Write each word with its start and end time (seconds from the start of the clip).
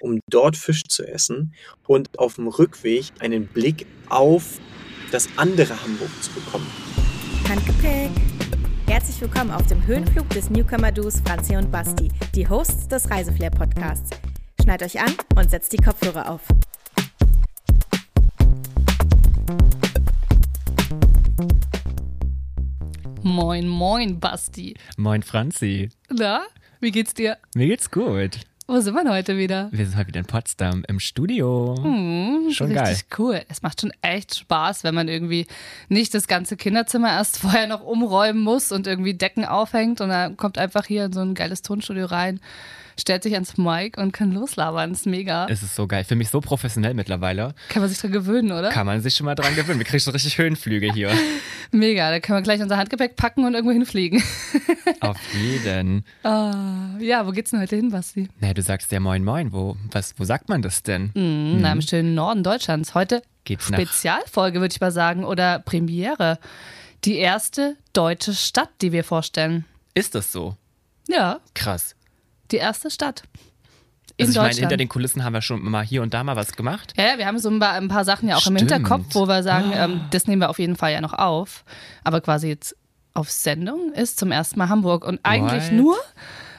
um 0.00 0.20
dort 0.28 0.56
Fisch 0.56 0.84
zu 0.84 1.06
essen 1.06 1.54
und 1.86 2.18
auf 2.18 2.34
dem 2.34 2.48
Rückweg 2.48 3.06
einen 3.20 3.46
Blick 3.46 3.86
auf 4.08 4.58
das 5.10 5.28
andere 5.36 5.80
Hamburg 5.82 6.10
zu 6.22 6.32
bekommen. 6.32 6.66
Handgepäck! 7.48 8.10
Herzlich 8.86 9.20
willkommen 9.20 9.50
auf 9.50 9.66
dem 9.66 9.84
Höhenflug 9.86 10.28
des 10.30 10.50
Newcomer-Duos 10.50 11.20
Franzi 11.20 11.56
und 11.56 11.70
Basti, 11.70 12.10
die 12.34 12.48
Hosts 12.48 12.88
des 12.88 13.10
Reiseflair-Podcasts. 13.10 14.10
Schneid 14.62 14.82
euch 14.82 15.00
an 15.00 15.12
und 15.36 15.50
setzt 15.50 15.72
die 15.72 15.78
Kopfhörer 15.78 16.30
auf. 16.30 16.42
Moin, 23.22 23.66
moin, 23.66 24.20
Basti. 24.20 24.74
Moin, 24.98 25.22
Franzi. 25.22 25.88
Na, 26.10 26.42
wie 26.80 26.90
geht's 26.90 27.14
dir? 27.14 27.38
Mir 27.54 27.68
geht's 27.68 27.90
gut. 27.90 28.40
Wo 28.66 28.80
sind 28.80 28.94
wir 28.94 29.04
denn 29.04 29.12
heute 29.12 29.36
wieder? 29.36 29.68
Wir 29.72 29.84
sind 29.84 29.96
heute 29.96 30.08
wieder 30.08 30.20
in 30.20 30.26
Potsdam 30.26 30.84
im 30.88 30.98
Studio. 30.98 31.74
Hm, 31.82 32.48
Schon 32.50 32.72
richtig 32.72 33.08
geil. 33.10 33.18
cool. 33.18 33.40
Es 33.50 33.60
macht 33.60 33.82
schon 33.82 33.92
echt 34.00 34.36
Spaß, 34.36 34.84
wenn 34.84 34.94
man 34.94 35.06
irgendwie 35.08 35.46
nicht 35.90 36.14
das 36.14 36.26
ganze 36.28 36.56
Kinderzimmer 36.56 37.10
erst 37.10 37.38
vorher 37.40 37.66
noch 37.66 37.82
umräumen 37.82 38.42
muss 38.42 38.72
und 38.72 38.86
irgendwie 38.86 39.12
Decken 39.12 39.44
aufhängt 39.44 40.00
und 40.00 40.08
dann 40.08 40.38
kommt 40.38 40.56
einfach 40.56 40.86
hier 40.86 41.04
in 41.04 41.12
so 41.12 41.20
ein 41.20 41.34
geiles 41.34 41.60
Tonstudio 41.60 42.06
rein, 42.06 42.40
stellt 42.98 43.22
sich 43.22 43.34
ans 43.34 43.56
Mic 43.56 43.98
und 43.98 44.12
kann 44.12 44.32
loslabern. 44.32 44.90
Das 44.90 45.00
ist 45.00 45.06
mega. 45.06 45.46
Es 45.48 45.62
ist 45.62 45.74
so 45.74 45.86
geil. 45.86 46.04
Für 46.04 46.16
mich 46.16 46.30
so 46.30 46.40
professionell 46.40 46.94
mittlerweile. 46.94 47.54
Kann 47.68 47.82
man 47.82 47.88
sich 47.88 47.98
dran 47.98 48.12
gewöhnen, 48.12 48.52
oder? 48.52 48.70
Kann 48.70 48.86
man 48.86 49.00
sich 49.00 49.14
schon 49.14 49.24
mal 49.26 49.34
dran 49.34 49.54
gewöhnen. 49.54 49.78
Wir 49.78 49.86
kriegen 49.86 50.00
schon 50.00 50.12
richtig 50.12 50.38
Höhenflüge 50.38 50.92
hier. 50.92 51.10
Mega. 51.70 52.10
Da 52.10 52.20
können 52.20 52.38
wir 52.38 52.42
gleich 52.42 52.60
unser 52.62 52.76
Handgepäck 52.76 53.16
packen 53.16 53.44
und 53.44 53.54
irgendwo 53.54 53.72
hinfliegen. 53.72 54.22
Auf 55.00 55.18
jeden. 55.34 56.04
Ah, 56.22 56.96
ja, 56.98 57.26
wo 57.26 57.30
geht's 57.30 57.50
denn 57.50 57.60
heute 57.60 57.76
hin, 57.76 57.90
Basti? 57.90 58.28
Na, 58.40 58.52
du 58.54 58.62
sagst 58.62 58.92
ja 58.92 59.00
Moin 59.00 59.24
Moin. 59.24 59.52
Wo, 59.52 59.76
was, 59.90 60.14
wo 60.18 60.24
sagt 60.24 60.48
man 60.48 60.62
das 60.62 60.82
denn? 60.82 61.10
Mhm. 61.14 61.60
Na, 61.60 61.72
im 61.72 61.82
schönen 61.82 62.14
Norden 62.14 62.42
Deutschlands. 62.42 62.94
Heute 62.94 63.22
Geht's 63.44 63.66
Spezialfolge, 63.66 64.60
würde 64.60 64.72
ich 64.72 64.80
mal 64.80 64.90
sagen, 64.92 65.24
oder 65.24 65.58
Premiere. 65.58 66.38
Die 67.04 67.16
erste 67.16 67.76
deutsche 67.92 68.32
Stadt, 68.32 68.70
die 68.80 68.92
wir 68.92 69.04
vorstellen. 69.04 69.66
Ist 69.92 70.14
das 70.14 70.32
so? 70.32 70.56
Ja, 71.08 71.40
Krass. 71.54 71.94
Die 72.50 72.56
erste 72.56 72.90
Stadt. 72.90 73.22
In 74.16 74.26
Also 74.26 74.40
ich 74.40 74.46
meine, 74.46 74.60
hinter 74.60 74.76
den 74.76 74.88
Kulissen 74.88 75.24
haben 75.24 75.32
wir 75.32 75.42
schon 75.42 75.62
mal 75.62 75.84
hier 75.84 76.00
und 76.02 76.14
da 76.14 76.22
mal 76.22 76.36
was 76.36 76.52
gemacht. 76.52 76.92
ja, 76.96 77.04
ja, 77.04 77.18
wir 77.18 77.26
haben 77.26 77.38
so 77.38 77.50
ein 77.50 77.58
paar, 77.58 77.72
ein 77.72 77.88
paar 77.88 78.04
Sachen 78.04 78.28
ja 78.28 78.36
auch 78.36 78.46
im 78.46 78.56
Stimmt. 78.56 78.70
Hinterkopf, 78.72 79.06
wo 79.10 79.26
wir 79.26 79.42
sagen, 79.42 79.72
ähm, 79.74 80.02
das 80.10 80.26
nehmen 80.28 80.40
wir 80.40 80.50
auf 80.50 80.58
jeden 80.60 80.76
Fall 80.76 80.92
ja 80.92 81.00
noch 81.00 81.14
auf. 81.14 81.64
Aber 82.04 82.20
quasi 82.20 82.48
jetzt 82.48 82.76
auf 83.12 83.30
Sendung 83.30 83.92
ist 83.92 84.18
zum 84.18 84.30
ersten 84.30 84.58
Mal 84.58 84.68
Hamburg. 84.68 85.04
Und 85.04 85.18
eigentlich 85.24 85.64
What? 85.64 85.72
nur, 85.72 85.96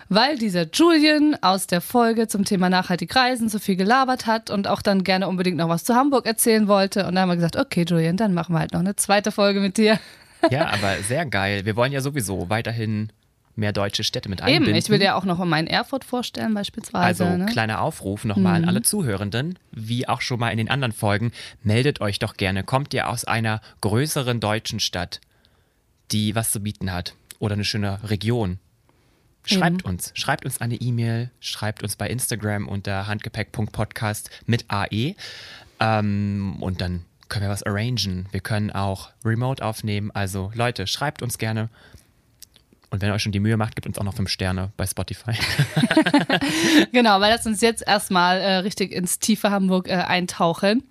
weil 0.09 0.37
dieser 0.37 0.65
Julian 0.69 1.37
aus 1.41 1.65
der 1.67 1.79
Folge 1.79 2.27
zum 2.27 2.43
Thema 2.43 2.69
nachhaltig 2.69 3.15
reisen 3.15 3.47
so 3.47 3.59
viel 3.59 3.77
gelabert 3.77 4.25
hat 4.25 4.49
und 4.49 4.67
auch 4.67 4.81
dann 4.81 5.05
gerne 5.05 5.29
unbedingt 5.29 5.57
noch 5.57 5.69
was 5.69 5.85
zu 5.85 5.95
Hamburg 5.95 6.25
erzählen 6.25 6.67
wollte. 6.67 7.05
Und 7.07 7.15
dann 7.15 7.21
haben 7.21 7.29
wir 7.29 7.35
gesagt, 7.35 7.55
okay, 7.55 7.85
Julian, 7.87 8.17
dann 8.17 8.33
machen 8.33 8.53
wir 8.53 8.59
halt 8.59 8.73
noch 8.73 8.81
eine 8.81 8.97
zweite 8.97 9.31
Folge 9.31 9.61
mit 9.61 9.77
dir. 9.77 9.97
Ja, 10.51 10.67
aber 10.67 10.97
sehr 11.07 11.25
geil. 11.25 11.65
Wir 11.65 11.75
wollen 11.75 11.91
ja 11.93 12.01
sowieso 12.01 12.49
weiterhin 12.49 13.11
mehr 13.55 13.73
deutsche 13.73 14.03
Städte 14.03 14.29
mit 14.29 14.41
einbinden. 14.41 14.69
Eben, 14.69 14.77
ich 14.77 14.89
will 14.89 14.99
dir 14.99 15.15
auch 15.15 15.25
noch 15.25 15.43
mal 15.43 15.59
in 15.59 15.67
Erfurt 15.67 16.03
vorstellen 16.03 16.53
beispielsweise. 16.53 17.25
Also 17.25 17.37
ne? 17.37 17.45
kleiner 17.45 17.81
Aufruf 17.81 18.25
nochmal 18.25 18.55
an 18.55 18.65
alle 18.65 18.81
Zuhörenden, 18.81 19.57
wie 19.71 20.07
auch 20.07 20.21
schon 20.21 20.39
mal 20.39 20.49
in 20.49 20.57
den 20.57 20.69
anderen 20.69 20.91
Folgen, 20.91 21.31
meldet 21.63 22.01
euch 22.01 22.19
doch 22.19 22.35
gerne. 22.37 22.63
Kommt 22.63 22.93
ihr 22.93 23.09
aus 23.09 23.25
einer 23.25 23.61
größeren 23.81 24.39
deutschen 24.39 24.79
Stadt, 24.79 25.21
die 26.11 26.35
was 26.35 26.51
zu 26.51 26.59
bieten 26.59 26.91
hat 26.91 27.15
oder 27.39 27.53
eine 27.53 27.65
schöne 27.65 27.99
Region? 28.03 28.59
Schreibt 29.47 29.85
uns, 29.85 30.11
schreibt 30.15 30.43
uns 30.43 30.59
eine 30.59 30.75
E-Mail, 30.75 31.29
schreibt 31.39 31.83
uns 31.83 31.95
bei 31.95 32.09
Instagram 32.09 32.67
unter 32.67 33.05
handgepäck.podcast 33.05 34.31
mit 34.47 34.65
AE 34.69 35.15
ähm, 35.79 36.57
und 36.61 36.81
dann 36.81 37.05
können 37.29 37.45
wir 37.45 37.49
was 37.49 37.63
arrangen. 37.63 38.27
Wir 38.31 38.39
können 38.39 38.71
auch 38.71 39.09
remote 39.23 39.63
aufnehmen. 39.63 40.11
Also 40.11 40.51
Leute, 40.55 40.87
schreibt 40.87 41.21
uns 41.21 41.37
gerne. 41.37 41.69
Und 42.95 43.01
wenn 43.01 43.09
ihr 43.09 43.13
euch 43.13 43.23
schon 43.23 43.33
die 43.33 43.41
Mühe 43.41 43.57
macht, 43.57 43.75
gebt 43.75 43.87
uns 43.87 43.97
auch 43.99 44.05
noch 44.05 44.13
fünf 44.13 44.29
Sterne 44.29 44.71
bei 44.77 44.87
Spotify. 44.87 45.33
Genau, 46.93 47.19
weil 47.19 47.31
lass 47.33 47.45
uns 47.45 47.59
jetzt 47.59 47.85
erstmal 47.85 48.39
äh, 48.39 48.55
richtig 48.57 48.93
ins 48.93 49.19
tiefe 49.19 49.51
Hamburg 49.51 49.89
äh, 49.89 49.95
eintauchen. 49.95 50.83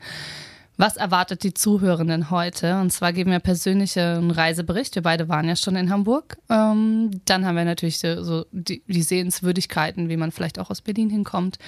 Was 0.76 0.96
erwartet 0.96 1.44
die 1.44 1.54
Zuhörenden 1.54 2.30
heute? 2.30 2.78
Und 2.80 2.90
zwar 2.90 3.14
geben 3.14 3.30
wir 3.30 3.38
persönlich 3.38 3.98
einen 3.98 4.30
Reisebericht. 4.30 4.96
Wir 4.96 5.02
beide 5.02 5.30
waren 5.30 5.48
ja 5.48 5.56
schon 5.56 5.76
in 5.76 5.88
Hamburg. 5.88 6.36
Ähm, 6.50 7.22
dann 7.24 7.46
haben 7.46 7.56
wir 7.56 7.64
natürlich 7.64 8.00
so, 8.00 8.44
die, 8.50 8.82
die 8.86 9.02
Sehenswürdigkeiten, 9.02 10.10
wie 10.10 10.18
man 10.18 10.30
vielleicht 10.30 10.58
auch 10.58 10.68
aus 10.68 10.82
Berlin 10.82 11.08
hinkommt. 11.08 11.58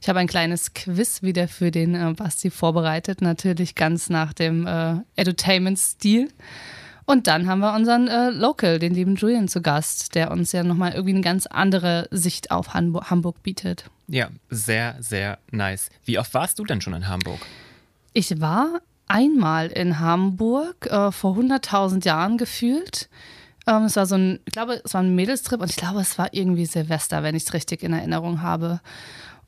Ich 0.00 0.08
habe 0.08 0.18
ein 0.18 0.26
kleines 0.26 0.74
Quiz 0.74 1.22
wieder 1.22 1.46
für 1.46 1.70
den 1.70 1.94
äh, 1.94 2.12
Basti 2.14 2.50
vorbereitet, 2.50 3.20
natürlich 3.20 3.76
ganz 3.76 4.10
nach 4.10 4.32
dem 4.32 4.66
äh, 4.66 4.96
Edutainment-Stil. 5.14 6.30
Und 7.06 7.28
dann 7.28 7.46
haben 7.48 7.60
wir 7.60 7.72
unseren 7.72 8.08
äh, 8.08 8.30
Local, 8.30 8.80
den 8.80 8.92
lieben 8.92 9.14
Julian, 9.14 9.46
zu 9.46 9.62
Gast, 9.62 10.16
der 10.16 10.32
uns 10.32 10.50
ja 10.50 10.64
nochmal 10.64 10.92
irgendwie 10.92 11.14
eine 11.14 11.22
ganz 11.22 11.46
andere 11.46 12.08
Sicht 12.10 12.50
auf 12.50 12.74
Hamburg, 12.74 13.10
Hamburg 13.10 13.42
bietet. 13.44 13.88
Ja, 14.08 14.28
sehr, 14.50 14.96
sehr 14.98 15.38
nice. 15.52 15.88
Wie 16.04 16.18
oft 16.18 16.34
warst 16.34 16.58
du 16.58 16.64
denn 16.64 16.80
schon 16.80 16.94
in 16.94 17.08
Hamburg? 17.08 17.38
Ich 18.12 18.40
war 18.40 18.80
einmal 19.06 19.68
in 19.68 20.00
Hamburg, 20.00 20.86
äh, 20.86 21.12
vor 21.12 21.36
100.000 21.36 22.04
Jahren 22.04 22.38
gefühlt. 22.38 23.08
Ähm, 23.68 23.84
es 23.84 23.96
war 23.96 24.06
so 24.06 24.16
ein, 24.16 24.40
ich 24.44 24.52
glaube, 24.52 24.80
es 24.84 24.94
war 24.94 25.02
ein 25.02 25.14
Mädelstrip 25.14 25.60
und 25.60 25.70
ich 25.70 25.76
glaube, 25.76 26.00
es 26.00 26.18
war 26.18 26.28
irgendwie 26.32 26.66
Silvester, 26.66 27.22
wenn 27.22 27.36
ich 27.36 27.44
es 27.44 27.52
richtig 27.52 27.84
in 27.84 27.92
Erinnerung 27.92 28.42
habe. 28.42 28.80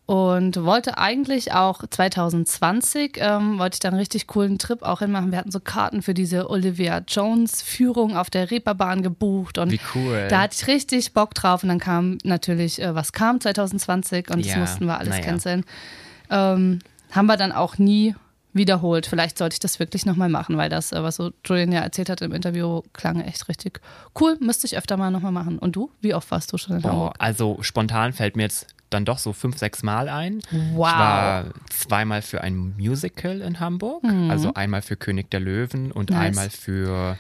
Und 0.09 0.65
wollte 0.65 0.97
eigentlich 0.97 1.53
auch 1.53 1.83
2020, 1.87 3.19
ähm, 3.21 3.59
wollte 3.59 3.75
ich 3.75 3.81
dann 3.81 3.93
einen 3.93 3.99
richtig 4.01 4.27
coolen 4.27 4.59
Trip 4.59 4.83
auch 4.83 5.01
hinmachen. 5.01 5.31
Wir 5.33 5.37
hatten 5.39 5.51
so 5.51 5.61
Karten 5.61 6.01
für 6.01 6.15
diese 6.15 6.49
Olivia 6.49 7.03
Jones 7.07 7.61
Führung 7.61 8.17
auf 8.17 8.31
der 8.31 8.51
Reeperbahn 8.51 9.03
gebucht 9.03 9.59
und 9.59 9.71
Wie 9.71 9.81
cool. 9.95 10.27
da 10.31 10.41
hatte 10.41 10.57
ich 10.59 10.67
richtig 10.67 11.13
Bock 11.13 11.35
drauf 11.35 11.63
und 11.63 11.69
dann 11.69 11.79
kam 11.79 12.17
natürlich, 12.25 12.81
äh, 12.81 12.95
was 12.95 13.13
kam 13.13 13.39
2020 13.39 14.31
und 14.31 14.39
das 14.47 14.47
Ja, 14.55 14.57
mussten 14.61 14.87
wir 14.87 14.97
alles 14.99 15.11
naja. 15.11 15.25
canceln. 15.25 15.65
Ähm, 16.31 16.79
haben 17.11 17.27
wir 17.27 17.37
dann 17.37 17.53
auch 17.53 17.77
nie 17.77 18.15
wiederholt. 18.55 19.05
Vielleicht 19.07 19.37
sollte 19.37 19.57
ich 19.57 19.61
das 19.61 19.79
wirklich 19.79 20.07
nochmal 20.07 20.31
machen, 20.31 20.57
weil 20.57 20.71
das, 20.71 20.91
äh, 20.93 21.03
was 21.03 21.17
so 21.17 21.33
Julian 21.45 21.71
ja 21.71 21.81
erzählt 21.81 22.09
hat 22.09 22.23
im 22.23 22.33
Interview, 22.33 22.81
klang 22.95 23.21
echt 23.21 23.47
richtig 23.51 23.83
cool. 24.19 24.39
Müsste 24.41 24.67
ich 24.67 24.79
öfter 24.79 24.97
mal 24.97 25.11
nochmal 25.11 25.33
machen. 25.33 25.59
Und 25.59 25.77
du? 25.77 25.91
Wie 26.01 26.15
oft 26.15 26.31
warst 26.31 26.51
du 26.51 26.57
schon 26.57 26.79
in 26.79 26.83
Hamburg? 26.85 27.15
also 27.19 27.59
spontan 27.61 28.15
fällt 28.15 28.37
mir 28.37 28.45
jetzt 28.45 28.69
dann 28.91 29.05
doch 29.05 29.19
so 29.19 29.33
fünf, 29.33 29.59
sechs 29.59 29.83
Mal 29.83 30.09
ein. 30.09 30.41
Wow. 30.51 30.89
Ich 30.89 30.99
war 30.99 31.45
zweimal 31.71 32.23
für 32.23 32.41
ein 32.43 32.75
Musical 32.79 33.41
in 33.41 33.61
Hamburg, 33.61 34.03
also 34.29 34.55
einmal 34.55 34.83
für 34.83 34.97
König 34.97 35.31
der 35.31 35.41
Löwen 35.41 35.93
und 35.93 36.11
Mhm. 36.11 36.17
Nice. 36.17 36.27
einmal 36.27 36.51
für 36.51 37.19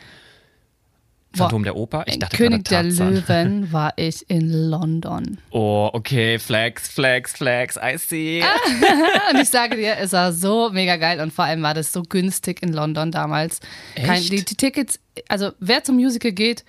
Phantom 1.34 1.62
der 1.62 1.76
Oper. 1.76 2.04
Ich 2.06 2.18
dachte 2.18 2.36
König 2.36 2.64
der. 2.68 2.82
Löwen 2.84 3.70
war 3.72 3.92
ich 3.96 4.28
in 4.30 4.50
London. 4.70 5.38
Oh, 5.50 5.90
okay, 5.92 6.38
Flex, 6.38 6.88
Flex, 6.88 7.32
Flex, 7.32 7.76
I 7.76 7.98
see. 7.98 8.42
Ah. 8.42 9.30
Und 9.30 9.40
ich 9.42 9.48
sage 9.50 9.76
dir, 9.76 9.98
es 9.98 10.12
war 10.12 10.32
so 10.32 10.70
mega 10.70 10.96
geil 10.96 11.20
und 11.20 11.32
vor 11.32 11.44
allem 11.44 11.62
war 11.62 11.74
das 11.74 11.92
so 11.92 12.02
günstig 12.02 12.62
in 12.62 12.72
London 12.72 13.12
damals. 13.12 13.60
Kein, 13.94 14.22
die, 14.22 14.42
die 14.42 14.54
Tickets, 14.56 14.98
also 15.28 15.52
wer 15.60 15.84
zum 15.84 15.96
Musical 15.96 16.32
geht, 16.32 16.64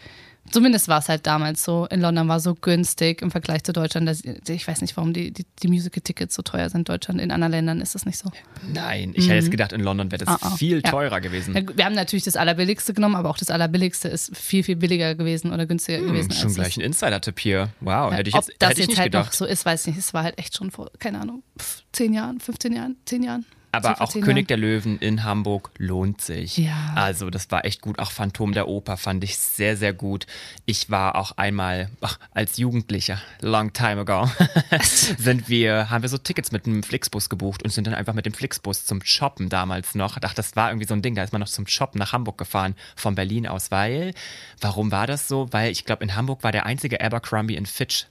zumindest 0.51 0.87
war 0.87 0.99
es 0.99 1.09
halt 1.09 1.25
damals 1.27 1.63
so, 1.63 1.85
in 1.89 2.01
London 2.01 2.27
war 2.27 2.39
so 2.39 2.55
günstig 2.55 3.21
im 3.21 3.31
Vergleich 3.31 3.63
zu 3.63 3.73
Deutschland. 3.73 4.07
Das, 4.07 4.21
ich 4.23 4.67
weiß 4.67 4.81
nicht, 4.81 4.95
warum 4.97 5.13
die, 5.13 5.31
die, 5.31 5.45
die 5.63 5.67
Musical-Tickets 5.67 6.35
so 6.35 6.41
teuer 6.41 6.69
sind 6.69 6.81
in 6.81 6.85
Deutschland. 6.85 7.21
In 7.21 7.31
anderen 7.31 7.51
Ländern 7.51 7.81
ist 7.81 7.95
das 7.95 8.05
nicht 8.05 8.17
so. 8.17 8.29
Nein, 8.73 9.11
ich 9.15 9.25
hätte 9.25 9.35
jetzt 9.35 9.51
gedacht, 9.51 9.73
in 9.73 9.81
London 9.81 10.11
wäre 10.11 10.25
das 10.25 10.27
Ah, 10.27 10.37
ah. 10.41 10.55
viel 10.55 10.81
Ja. 10.83 10.91
teurer 10.91 11.21
gewesen. 11.21 11.55
Ja, 11.55 11.61
wir 11.75 11.85
haben 11.85 11.95
natürlich 11.95 12.23
das 12.23 12.35
Allerbilligste 12.35 12.93
genommen, 12.93 13.15
aber 13.15 13.29
auch 13.29 13.37
das 13.37 13.49
Allerbilligste 13.49 14.07
ist 14.09 14.35
viel, 14.35 14.63
viel 14.63 14.75
billiger 14.75 15.15
gewesen 15.15 15.51
oder 15.53 15.65
günstiger 15.65 15.99
gewesen. 15.99 16.29
Hm, 16.31 16.37
Schon 16.37 16.45
als 16.47 16.55
gleich 16.55 16.77
ein 16.77 16.81
Insider-Tipp 16.81 17.39
hier. 17.39 17.69
Wow, 17.81 18.11
hätte 18.13 18.29
ich 18.29 18.35
Ob 18.35 18.47
jetzt, 18.47 18.55
das 18.59 18.69
hätte 18.69 18.79
ich 18.81 18.87
jetzt 18.87 18.89
nicht 18.89 18.99
halt 18.99 19.13
noch 19.13 19.21
gedacht. 19.21 19.35
so 19.35 19.45
ist, 19.45 19.65
weiß 19.65 19.87
ich 19.87 19.95
nicht. 19.95 20.05
Es 20.05 20.13
war 20.13 20.23
halt 20.23 20.37
echt 20.37 20.55
schon 20.55 20.71
vor, 20.71 20.91
keine 20.99 21.19
Ahnung, 21.21 21.43
pf, 21.59 21.83
zehn 21.91 22.13
Jahren, 22.13 22.39
15 22.39 22.73
Jahren, 22.73 22.95
10 23.05 23.23
Jahren. 23.23 23.45
Aber 23.71 24.01
auch 24.01 24.11
König 24.13 24.47
der 24.47 24.57
Löwen 24.57 24.97
in 24.99 25.23
Hamburg 25.23 25.69
lohnt 25.77 26.21
sich. 26.21 26.57
Ja. 26.57 26.93
Also 26.95 27.29
das 27.29 27.51
war 27.51 27.65
echt 27.65 27.81
gut. 27.81 27.99
Auch 27.99 28.11
Phantom 28.11 28.53
der 28.53 28.67
Oper 28.67 28.97
fand 28.97 29.23
ich 29.23 29.37
sehr, 29.37 29.77
sehr 29.77 29.93
gut. 29.93 30.25
Ich 30.65 30.89
war 30.89 31.15
auch 31.15 31.33
einmal 31.37 31.89
ach, 32.01 32.17
als 32.33 32.57
Jugendlicher, 32.57 33.21
long 33.41 33.73
time 33.73 34.01
ago, 34.01 34.29
sind 35.17 35.49
wir, 35.49 35.89
haben 35.89 36.01
wir 36.01 36.09
so 36.09 36.17
Tickets 36.17 36.51
mit 36.51 36.65
einem 36.65 36.81
Flixbus 36.83 37.29
gebucht 37.29 37.63
und 37.63 37.69
sind 37.69 37.85
dann 37.85 37.93
einfach 37.93 38.13
mit 38.13 38.25
dem 38.25 38.33
Flixbus 38.33 38.85
zum 38.85 39.01
Shoppen 39.03 39.49
damals 39.49 39.93
noch. 39.93 40.17
Ach, 40.21 40.33
das 40.33 40.55
war 40.55 40.69
irgendwie 40.69 40.87
so 40.87 40.93
ein 40.95 41.01
Ding, 41.01 41.15
da 41.15 41.23
ist 41.23 41.31
man 41.31 41.41
noch 41.41 41.47
zum 41.47 41.67
Shoppen 41.67 41.99
nach 41.99 42.11
Hamburg 42.13 42.37
gefahren, 42.37 42.75
von 42.95 43.15
Berlin 43.15 43.47
aus, 43.47 43.71
weil, 43.71 44.13
warum 44.61 44.91
war 44.91 45.05
das 45.07 45.27
so? 45.27 45.47
Weil 45.51 45.71
ich 45.71 45.85
glaube, 45.85 46.03
in 46.03 46.15
Hamburg 46.15 46.43
war 46.43 46.51
der 46.51 46.65
einzige 46.65 47.01
Abercrombie 47.01 47.59
Fitch 47.65 48.07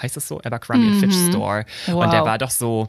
heißt 0.00 0.16
es 0.16 0.28
so? 0.28 0.40
Abercrombie 0.40 0.98
Fitch 1.00 1.16
Store. 1.28 1.64
Und 1.88 2.12
der 2.12 2.20
Wow. 2.20 2.26
war 2.26 2.38
doch 2.38 2.50
so, 2.50 2.88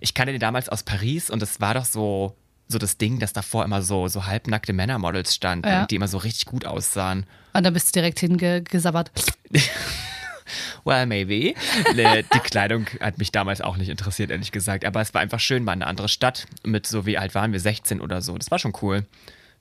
ich 0.00 0.14
kannte 0.14 0.32
den 0.32 0.40
damals 0.40 0.68
aus 0.68 0.82
Paris 0.82 1.30
und 1.30 1.42
es 1.42 1.60
war 1.60 1.74
doch 1.74 1.84
so, 1.84 2.36
so 2.68 2.78
das 2.78 2.98
Ding, 2.98 3.18
dass 3.18 3.32
davor 3.32 3.64
immer 3.64 3.82
so, 3.82 4.08
so 4.08 4.26
halbnackte 4.26 4.72
Männermodels 4.72 5.34
standen, 5.34 5.68
Ja. 5.68 5.86
die 5.86 5.96
immer 5.96 6.08
so 6.08 6.18
richtig 6.18 6.46
gut 6.46 6.64
aussahen. 6.64 7.26
Und 7.52 7.64
dann 7.64 7.72
bist 7.74 7.88
du 7.88 8.00
direkt 8.00 8.18
hingesabbert. 8.20 9.10
well, 10.84 11.06
maybe. 11.06 11.54
Ne, 11.94 12.22
Die 12.34 12.38
Kleidung 12.40 12.86
hat 13.00 13.18
mich 13.18 13.32
damals 13.32 13.60
auch 13.60 13.76
nicht 13.76 13.88
interessiert, 13.88 14.30
ehrlich 14.30 14.52
gesagt. 14.52 14.84
Aber 14.84 15.00
es 15.00 15.12
war 15.14 15.20
einfach 15.20 15.40
schön, 15.40 15.64
mal 15.64 15.72
in 15.72 15.82
eine 15.82 15.88
andere 15.90 16.08
Stadt 16.08 16.46
mit 16.64 16.86
so 16.86 17.06
wie 17.06 17.18
alt 17.18 17.34
waren 17.34 17.52
wir, 17.52 17.60
16 17.60 18.00
oder 18.00 18.22
so. 18.22 18.36
Das 18.38 18.50
war 18.50 18.58
schon 18.58 18.72
cool, 18.82 19.04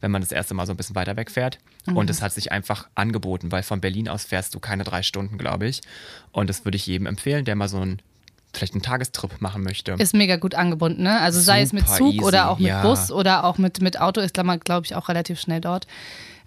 wenn 0.02 0.12
man 0.12 0.22
das 0.22 0.32
erste 0.32 0.54
Mal 0.54 0.66
so 0.66 0.74
ein 0.74 0.78
bisschen 0.78 0.96
weiter 0.96 1.16
wegfährt. 1.16 1.58
Und 1.94 2.10
es 2.10 2.22
hat 2.22 2.34
sich 2.34 2.52
einfach 2.52 2.88
angeboten, 2.96 3.52
weil 3.52 3.62
von 3.64 3.80
Berlin 3.82 4.10
aus 4.10 4.26
fährst 4.26 4.56
du 4.56 4.60
keine 4.60 4.84
drei 4.84 5.04
Stunden, 5.04 5.38
glaube 5.38 5.68
ich. 5.68 5.82
Und 6.32 6.50
das 6.50 6.66
würde 6.66 6.76
ich 6.78 6.88
jedem 6.88 7.06
empfehlen, 7.08 7.46
der 7.46 7.56
mal 7.56 7.70
so 7.70 7.78
einen, 7.80 8.02
vielleicht 8.58 8.74
einen 8.74 8.82
Tagestrip 8.82 9.42
machen 9.42 9.64
möchte. 9.64 9.94
Ist 9.94 10.14
mega 10.14 10.38
gut 10.38 10.56
angebunden, 10.56 11.04
ne? 11.04 11.20
Also 11.20 11.40
sei 11.40 11.62
es 11.62 11.74
mit 11.74 11.88
Zug 11.88 12.14
easy, 12.14 12.24
oder 12.24 12.50
auch 12.50 12.60
mit 12.60 12.68
ja. 12.68 12.82
Bus 12.82 13.12
oder 13.12 13.44
auch 13.44 13.58
mit, 13.58 13.82
mit 13.82 14.00
Auto 14.00 14.22
ist 14.22 14.36
man, 14.38 14.60
glaube 14.60 14.86
ich, 14.86 14.96
auch 14.96 15.10
relativ 15.10 15.40
schnell 15.40 15.62
dort. 15.62 15.88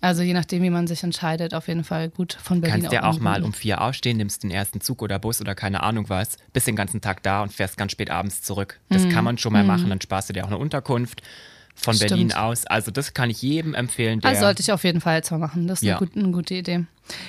Also 0.00 0.22
je 0.22 0.32
nachdem, 0.32 0.62
wie 0.62 0.70
man 0.70 0.86
sich 0.86 1.02
entscheidet, 1.02 1.54
auf 1.54 1.66
jeden 1.66 1.82
Fall 1.82 2.08
gut 2.08 2.38
von 2.40 2.60
Berlin 2.60 2.82
kannst 2.82 2.92
ja 2.92 3.02
auch 3.02 3.18
mal 3.18 3.42
um 3.42 3.52
vier 3.52 3.80
aufstehen, 3.80 4.16
nimmst 4.16 4.44
den 4.44 4.50
ersten 4.50 4.80
Zug 4.80 5.02
oder 5.02 5.18
Bus 5.18 5.40
oder 5.40 5.56
keine 5.56 5.82
Ahnung 5.82 6.08
was, 6.08 6.36
bist 6.52 6.68
den 6.68 6.76
ganzen 6.76 7.00
Tag 7.00 7.22
da 7.24 7.42
und 7.42 7.52
fährst 7.52 7.76
ganz 7.76 7.92
spät 7.92 8.10
abends 8.10 8.42
zurück. 8.42 8.78
Das 8.90 9.08
kann 9.08 9.24
man 9.24 9.38
schon 9.38 9.52
mal 9.52 9.64
machen, 9.64 9.88
dann 9.88 10.00
sparst 10.00 10.28
du 10.28 10.32
dir 10.32 10.44
auch 10.44 10.48
eine 10.48 10.58
Unterkunft 10.58 11.22
von 11.80 11.94
Stimmt. 11.94 12.10
Berlin 12.10 12.32
aus. 12.32 12.66
Also 12.66 12.90
das 12.90 13.14
kann 13.14 13.30
ich 13.30 13.40
jedem 13.40 13.74
empfehlen, 13.74 14.20
der 14.20 14.30
Also 14.30 14.42
sollte 14.42 14.62
ich 14.62 14.72
auf 14.72 14.84
jeden 14.84 15.00
Fall 15.00 15.16
jetzt 15.16 15.30
mal 15.30 15.38
machen. 15.38 15.66
Das 15.68 15.80
ist 15.80 15.86
Ja. 15.86 15.98
eine, 15.98 16.06
gute, 16.06 16.18
eine 16.20 16.32
gute 16.32 16.54
Idee. 16.54 16.84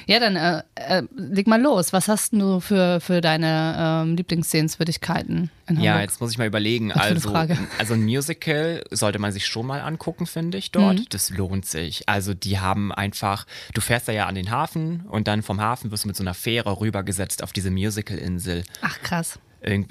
Ja, 0.07 0.19
dann 0.19 0.36
äh, 0.36 0.62
äh, 0.75 1.04
leg 1.16 1.48
mal 1.48 1.62
los. 1.62 1.94
Was 1.94 2.07
hast 2.10 2.34
du 2.34 2.60
für, 2.60 3.00
für 3.00 3.22
deine 3.22 3.75
ähm, 4.04 4.16
Lieblingssehenswürdigkeiten 4.18 5.50
in 5.68 5.78
Hamburg? 5.78 5.84
Ja, 5.86 6.01
jetzt 6.01 6.19
muss 6.19 6.31
ich 6.31 6.38
mal 6.38 6.48
überlegen. 6.48 6.92
Also, 6.92 7.34
also 7.34 7.94
ein 7.94 8.04
Musical 8.04 8.84
sollte 8.92 9.19
man 9.19 9.31
sich 9.31 9.46
schon 9.48 9.66
mal 9.66 9.80
angucken, 9.81 10.25
finde 10.25 10.57
ich 10.57 10.72
dort. 10.72 11.00
Mhm. 11.00 11.06
Das 11.10 11.30
lohnt 11.30 11.66
sich. 11.66 12.07
Also 12.10 12.34
die 12.34 12.60
haben 12.60 12.92
einfach, 12.92 13.45
du 13.74 13.81
fährst 13.81 14.07
da 14.07 14.12
ja 14.12 14.25
an 14.25 14.36
den 14.36 14.52
Hafen 14.52 15.06
und 15.10 15.28
dann 15.28 15.44
vom 15.44 15.62
Hafen 15.62 15.92
wirst 15.92 16.04
du 16.04 16.07
mit 16.07 16.16
so 16.18 16.24
einer 16.24 16.34
Fähre 16.34 16.80
rübergesetzt 16.80 17.44
auf 17.44 17.54
diese 17.54 17.72
Musical-Insel. 17.72 18.63
Ach 18.81 19.00
krass. 19.02 19.40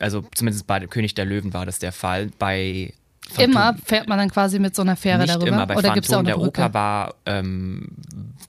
Also 0.01 0.25
zumindest 0.35 0.67
bei 0.67 0.81
König 0.87 1.15
der 1.15 1.25
Löwen 1.27 1.53
war 1.53 1.67
das 1.67 1.79
der 1.79 1.93
Fall. 1.93 2.31
Bei 2.39 2.93
Phantom- 3.31 3.51
Immer 3.51 3.77
fährt 3.85 4.09
man 4.09 4.19
dann 4.19 4.31
quasi 4.31 4.59
mit 4.59 4.75
so 4.75 4.83
einer 4.83 4.97
Fähre 4.97 5.19
nicht 5.21 5.35
darüber? 5.35 5.49
immer. 5.49 5.67
Bei 5.67 5.77
Oder 5.77 5.93
gibt 5.95 6.07
es 6.07 6.13
auch 6.13 6.19
eine 6.21 6.29
der 6.29 6.37
Brücke? 6.37 6.63
Oper 6.63 6.75
war, 6.75 7.15
ähm, 7.27 7.89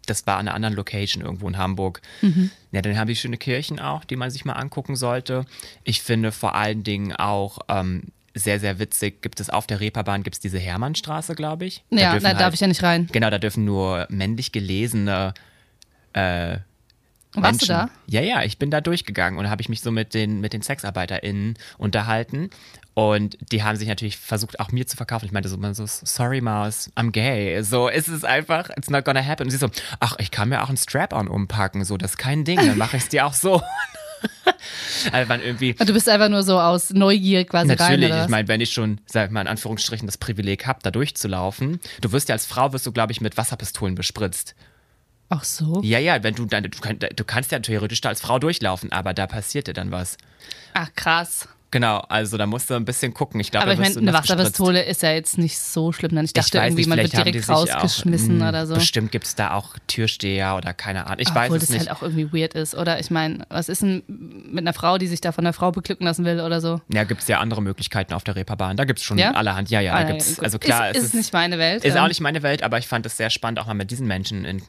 das 0.05 0.25
war 0.25 0.37
an 0.37 0.47
einer 0.47 0.55
anderen 0.55 0.73
Location 0.75 1.23
irgendwo 1.23 1.47
in 1.47 1.57
Hamburg. 1.57 2.01
Mhm. 2.21 2.49
Ja, 2.71 2.81
dann 2.81 2.97
haben 2.97 3.07
die 3.07 3.15
schöne 3.15 3.37
Kirchen 3.37 3.79
auch, 3.79 4.03
die 4.05 4.15
man 4.15 4.31
sich 4.31 4.45
mal 4.45 4.53
angucken 4.53 4.95
sollte. 4.95 5.45
Ich 5.83 6.01
finde 6.01 6.31
vor 6.31 6.55
allen 6.55 6.83
Dingen 6.83 7.13
auch 7.15 7.59
ähm, 7.67 8.03
sehr, 8.33 8.59
sehr 8.59 8.79
witzig, 8.79 9.21
gibt 9.21 9.39
es 9.39 9.49
auf 9.49 9.67
der 9.67 9.79
Reeperbahn, 9.81 10.23
gibt 10.23 10.35
es 10.35 10.39
diese 10.39 10.59
Hermannstraße, 10.59 11.35
glaube 11.35 11.65
ich. 11.65 11.83
ja, 11.89 12.17
da 12.17 12.33
darf 12.33 12.41
halt- 12.41 12.53
ich 12.53 12.59
ja 12.61 12.67
nicht 12.67 12.83
rein. 12.83 13.07
Genau, 13.11 13.29
da 13.29 13.37
dürfen 13.39 13.65
nur 13.65 14.05
männlich 14.09 14.51
gelesene 14.51 15.33
Warst 17.33 17.61
Menschen. 17.61 17.67
du 17.67 17.73
da? 17.73 17.89
Ja, 18.07 18.21
ja, 18.21 18.43
ich 18.43 18.57
bin 18.57 18.71
da 18.71 18.81
durchgegangen 18.81 19.37
und 19.39 19.49
habe 19.49 19.61
ich 19.61 19.69
mich 19.69 19.81
so 19.81 19.91
mit 19.91 20.13
den, 20.13 20.41
mit 20.41 20.53
den 20.53 20.61
SexarbeiterInnen 20.61 21.57
unterhalten. 21.77 22.49
Und 22.95 23.37
die 23.51 23.63
haben 23.63 23.77
sich 23.77 23.87
natürlich 23.87 24.17
versucht, 24.17 24.59
auch 24.59 24.71
mir 24.71 24.85
zu 24.87 24.97
verkaufen. 24.97 25.25
Ich 25.25 25.31
meinte 25.31 25.47
so, 25.47 25.57
so, 25.73 25.85
sorry 25.85 26.41
Maus, 26.41 26.91
I'm 26.95 27.11
gay. 27.11 27.61
So, 27.61 27.87
ist 27.87 28.07
es 28.07 28.23
einfach, 28.23 28.69
it's 28.75 28.89
not 28.89 29.05
gonna 29.05 29.23
happen. 29.23 29.43
Und 29.43 29.51
sie 29.51 29.57
so, 29.57 29.69
ach, 29.99 30.15
ich 30.17 30.31
kann 30.31 30.49
mir 30.49 30.63
auch 30.63 30.69
ein 30.69 30.77
Strap-on 30.77 31.27
umpacken. 31.27 31.85
So, 31.85 31.97
das 31.97 32.11
ist 32.11 32.17
kein 32.17 32.43
Ding, 32.43 32.57
dann 32.57 32.77
mache 32.77 32.97
ich 32.97 33.03
es 33.03 33.09
dir 33.09 33.25
auch 33.25 33.33
so. 33.33 33.61
also 35.11 35.29
man 35.29 35.41
irgendwie, 35.41 35.73
Du 35.73 35.93
bist 35.93 36.09
einfach 36.09 36.29
nur 36.29 36.43
so 36.43 36.59
aus 36.59 36.89
Neugier 36.89 37.45
quasi 37.45 37.69
rein, 37.69 37.77
Natürlich, 37.77 38.09
was? 38.11 38.25
ich 38.25 38.29
meine, 38.29 38.47
wenn 38.47 38.59
ich 38.59 38.73
schon, 38.73 38.99
sag 39.05 39.31
mal 39.31 39.41
in 39.41 39.47
Anführungsstrichen, 39.47 40.05
das 40.07 40.17
Privileg 40.17 40.65
habe, 40.65 40.79
da 40.81 40.91
durchzulaufen, 40.91 41.79
du 42.01 42.11
wirst 42.11 42.27
ja 42.27 42.33
als 42.33 42.45
Frau, 42.45 42.73
wirst 42.73 42.85
du, 42.85 42.91
glaube 42.91 43.11
ich, 43.11 43.21
mit 43.21 43.37
Wasserpistolen 43.37 43.95
bespritzt. 43.95 44.55
Ach 45.29 45.43
so? 45.43 45.81
Ja, 45.83 45.99
ja, 45.99 46.23
wenn 46.23 46.33
du 46.35 46.45
dann, 46.45 46.63
du, 46.63 46.69
kann, 46.79 46.97
du 46.99 47.23
kannst 47.23 47.51
ja 47.51 47.59
theoretisch 47.59 48.01
da 48.01 48.09
als 48.09 48.21
Frau 48.21 48.39
durchlaufen, 48.39 48.91
aber 48.91 49.13
da 49.13 49.27
passiert 49.27 49.67
dir 49.67 49.73
dann 49.73 49.91
was. 49.91 50.17
Ach 50.73 50.89
krass. 50.95 51.47
Genau, 51.71 51.99
also 52.09 52.35
da 52.37 52.47
musst 52.47 52.67
du 52.71 52.73
ein 52.73 52.83
bisschen 52.83 53.13
gucken. 53.13 53.39
Ich 53.39 53.51
glaube, 53.51 53.65
Aber 53.65 53.73
ich 53.73 53.79
meine, 53.79 53.95
eine. 53.95 54.11
Wasserpistole 54.11 54.81
ist 54.85 55.03
ja 55.03 55.11
jetzt 55.11 55.37
nicht 55.37 55.59
so 55.59 55.91
schlimm. 55.91 56.15
Denn 56.15 56.25
ich 56.25 56.29
Ich 56.29 56.33
dachte 56.33 56.57
weiß 56.57 56.65
irgendwie, 56.69 56.81
nicht, 56.81 56.89
man 56.89 56.97
wird 56.97 57.13
direkt 57.13 57.47
rausgeschmissen 57.47 58.37
auch, 58.37 58.45
mh, 58.45 58.49
oder 58.49 58.65
so. 58.65 58.73
Bestimmt 58.73 59.11
gibt 59.11 59.27
es 59.27 59.35
da 59.35 59.53
auch 59.53 59.75
Türsteher 59.85 60.55
oder 60.55 60.73
keine 60.73 61.05
Ahnung. 61.05 61.19
Ich 61.19 61.27
Obwohl 61.29 61.41
weiß 61.41 61.51
es 61.53 61.59
das 61.59 61.69
nicht. 61.69 61.79
halt 61.81 61.91
auch 61.91 62.01
irgendwie 62.01 62.33
weird 62.33 62.55
ist. 62.55 62.73
Oder 62.73 62.99
ich 62.99 63.11
meine, 63.11 63.45
was 63.49 63.69
ist 63.69 63.83
denn 63.83 64.01
mit 64.07 64.63
einer 64.63 64.73
Frau, 64.73 64.97
die 64.97 65.05
sich 65.05 65.21
da 65.21 65.31
von 65.31 65.45
einer 65.45 65.53
Frau 65.53 65.71
beglücken 65.71 66.07
lassen 66.07 66.25
will 66.25 66.39
oder 66.41 66.59
so? 66.59 66.81
ja, 66.91 67.03
gibt 67.03 67.21
es 67.21 67.27
ja 67.27 67.37
andere 67.39 67.61
Möglichkeiten 67.61 68.15
auf 68.15 68.23
der 68.23 68.35
Reeperbahn. 68.35 68.75
Da 68.75 68.85
gibt 68.85 68.97
es 68.97 69.05
schon 69.05 69.19
Ja? 69.19 69.33
allerhand. 69.35 69.69
Ja, 69.69 69.79
ja, 69.79 69.93
Ah, 69.93 70.03
da 70.05 70.11
gibt's, 70.13 70.37
gut. 70.37 70.43
also 70.45 70.57
klar, 70.57 70.89
ist, 70.89 70.97
es 70.97 71.03
ist 71.03 71.13
nicht 71.13 71.33
meine 71.33 71.59
Welt. 71.59 71.85
Ist 71.85 71.95
ähm, 71.95 72.01
auch 72.01 72.07
nicht 72.07 72.19
meine 72.21 72.41
Welt, 72.41 72.63
aber 72.63 72.79
ich 72.79 72.87
fand 72.87 73.05
es 73.05 73.15
sehr 73.15 73.29
spannend, 73.29 73.59
auch 73.59 73.67
mal 73.67 73.75
mit 73.75 73.91
diesen 73.91 74.07
Menschen 74.07 74.43
in, 74.43 74.63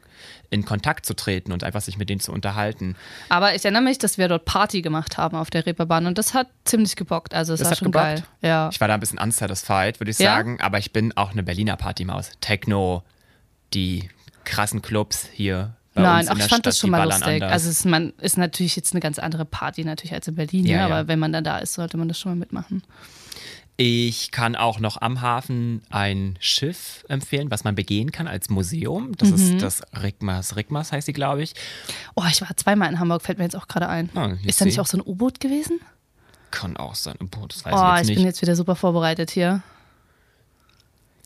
in 0.50 0.64
Kontakt 0.64 1.06
zu 1.06 1.14
treten 1.14 1.52
und 1.52 1.62
einfach 1.62 1.80
sich 1.80 1.96
mit 1.96 2.10
denen 2.10 2.20
zu 2.20 2.32
unterhalten. 2.32 2.96
Aber 3.28 3.54
ich 3.54 3.64
erinnere 3.64 3.82
mich, 3.82 3.98
dass 3.98 4.18
wir 4.18 4.26
dort 4.26 4.44
Party 4.44 4.82
gemacht 4.82 5.16
haben 5.16 5.36
auf 5.36 5.48
der 5.48 5.64
Reeperbahn 5.64 6.06
und 6.06 6.18
das 6.18 6.34
hat 6.34 6.48
ziemlich 6.64 6.96
gebockt. 6.96 7.34
Also 7.34 7.52
es 7.54 7.60
Das 7.60 7.66
war 7.66 7.70
hat 7.72 7.78
schon 7.78 7.86
gebockt? 7.92 8.04
geil. 8.04 8.22
Ja. 8.42 8.68
Ich 8.72 8.80
war 8.80 8.88
da 8.88 8.94
ein 8.94 9.00
bisschen 9.00 9.18
unsatisfied, 9.20 10.00
würde 10.00 10.10
ich 10.10 10.18
Ja? 10.18 10.34
sagen, 10.34 10.60
aber 10.60 10.78
ich 10.78 10.92
bin 10.92 11.16
auch 11.16 11.30
eine 11.30 11.42
Berliner 11.44 11.76
Partymaus. 11.76 12.32
Techno, 12.40 13.04
die 13.74 14.10
krassen 14.44 14.82
Clubs 14.82 15.28
hier 15.32 15.76
Nein, 15.94 16.26
ach, 16.28 16.34
ich 16.34 16.38
fand 16.38 16.42
Stadt, 16.44 16.66
das 16.66 16.78
schon 16.78 16.90
mal 16.90 17.04
lustig. 17.04 17.26
anders. 17.26 17.52
Also 17.52 17.68
es 17.68 17.78
ist, 17.80 17.84
man, 17.84 18.12
ist 18.20 18.38
natürlich 18.38 18.74
jetzt 18.76 18.92
eine 18.92 19.00
ganz 19.00 19.18
andere 19.18 19.44
Party 19.44 19.84
natürlich 19.84 20.14
als 20.14 20.26
in 20.28 20.34
Berlin, 20.36 20.64
Ja, 20.66 20.78
ne? 20.78 20.84
aber 20.84 20.96
ja. 20.98 21.08
wenn 21.08 21.18
man 21.18 21.32
dann 21.32 21.44
da 21.44 21.58
ist, 21.58 21.74
sollte 21.74 21.96
man 21.96 22.08
das 22.08 22.18
schon 22.18 22.32
mal 22.32 22.36
mitmachen. 22.38 22.82
Ich 23.82 24.30
kann 24.30 24.56
auch 24.56 24.78
noch 24.78 25.00
am 25.00 25.22
Hafen 25.22 25.80
ein 25.88 26.36
Schiff 26.38 27.02
empfehlen, 27.08 27.50
was 27.50 27.64
man 27.64 27.74
begehen 27.74 28.12
kann 28.12 28.28
als 28.28 28.50
Museum. 28.50 29.16
Das 29.16 29.30
Mhm. 29.30 29.34
ist 29.36 29.62
das 29.62 29.82
Rigmas. 30.02 30.54
Rigmas 30.54 30.92
heißt 30.92 31.06
sie, 31.06 31.14
glaube 31.14 31.42
ich. 31.42 31.54
Oh, 32.14 32.24
ich 32.30 32.42
war 32.42 32.54
zweimal 32.58 32.90
in 32.90 33.00
Hamburg, 33.00 33.22
fällt 33.22 33.38
mir 33.38 33.44
jetzt 33.44 33.56
auch 33.56 33.68
gerade 33.68 33.88
ein. 33.88 34.10
Ah, 34.14 34.32
ist 34.44 34.60
da 34.60 34.66
nicht 34.66 34.78
auch 34.80 34.86
so 34.86 34.98
ein 34.98 35.00
U-Boot 35.02 35.40
gewesen? 35.40 35.80
Kann 36.50 36.76
auch 36.76 36.94
sein. 36.94 37.16
Boah, 37.30 37.48
das 37.48 37.64
weiß 37.64 37.72
Oh, 37.74 38.02
ich 38.04 38.10
ich 38.10 38.16
bin 38.16 38.26
jetzt 38.26 38.42
wieder 38.42 38.54
super 38.54 38.76
vorbereitet 38.76 39.30
hier. 39.30 39.62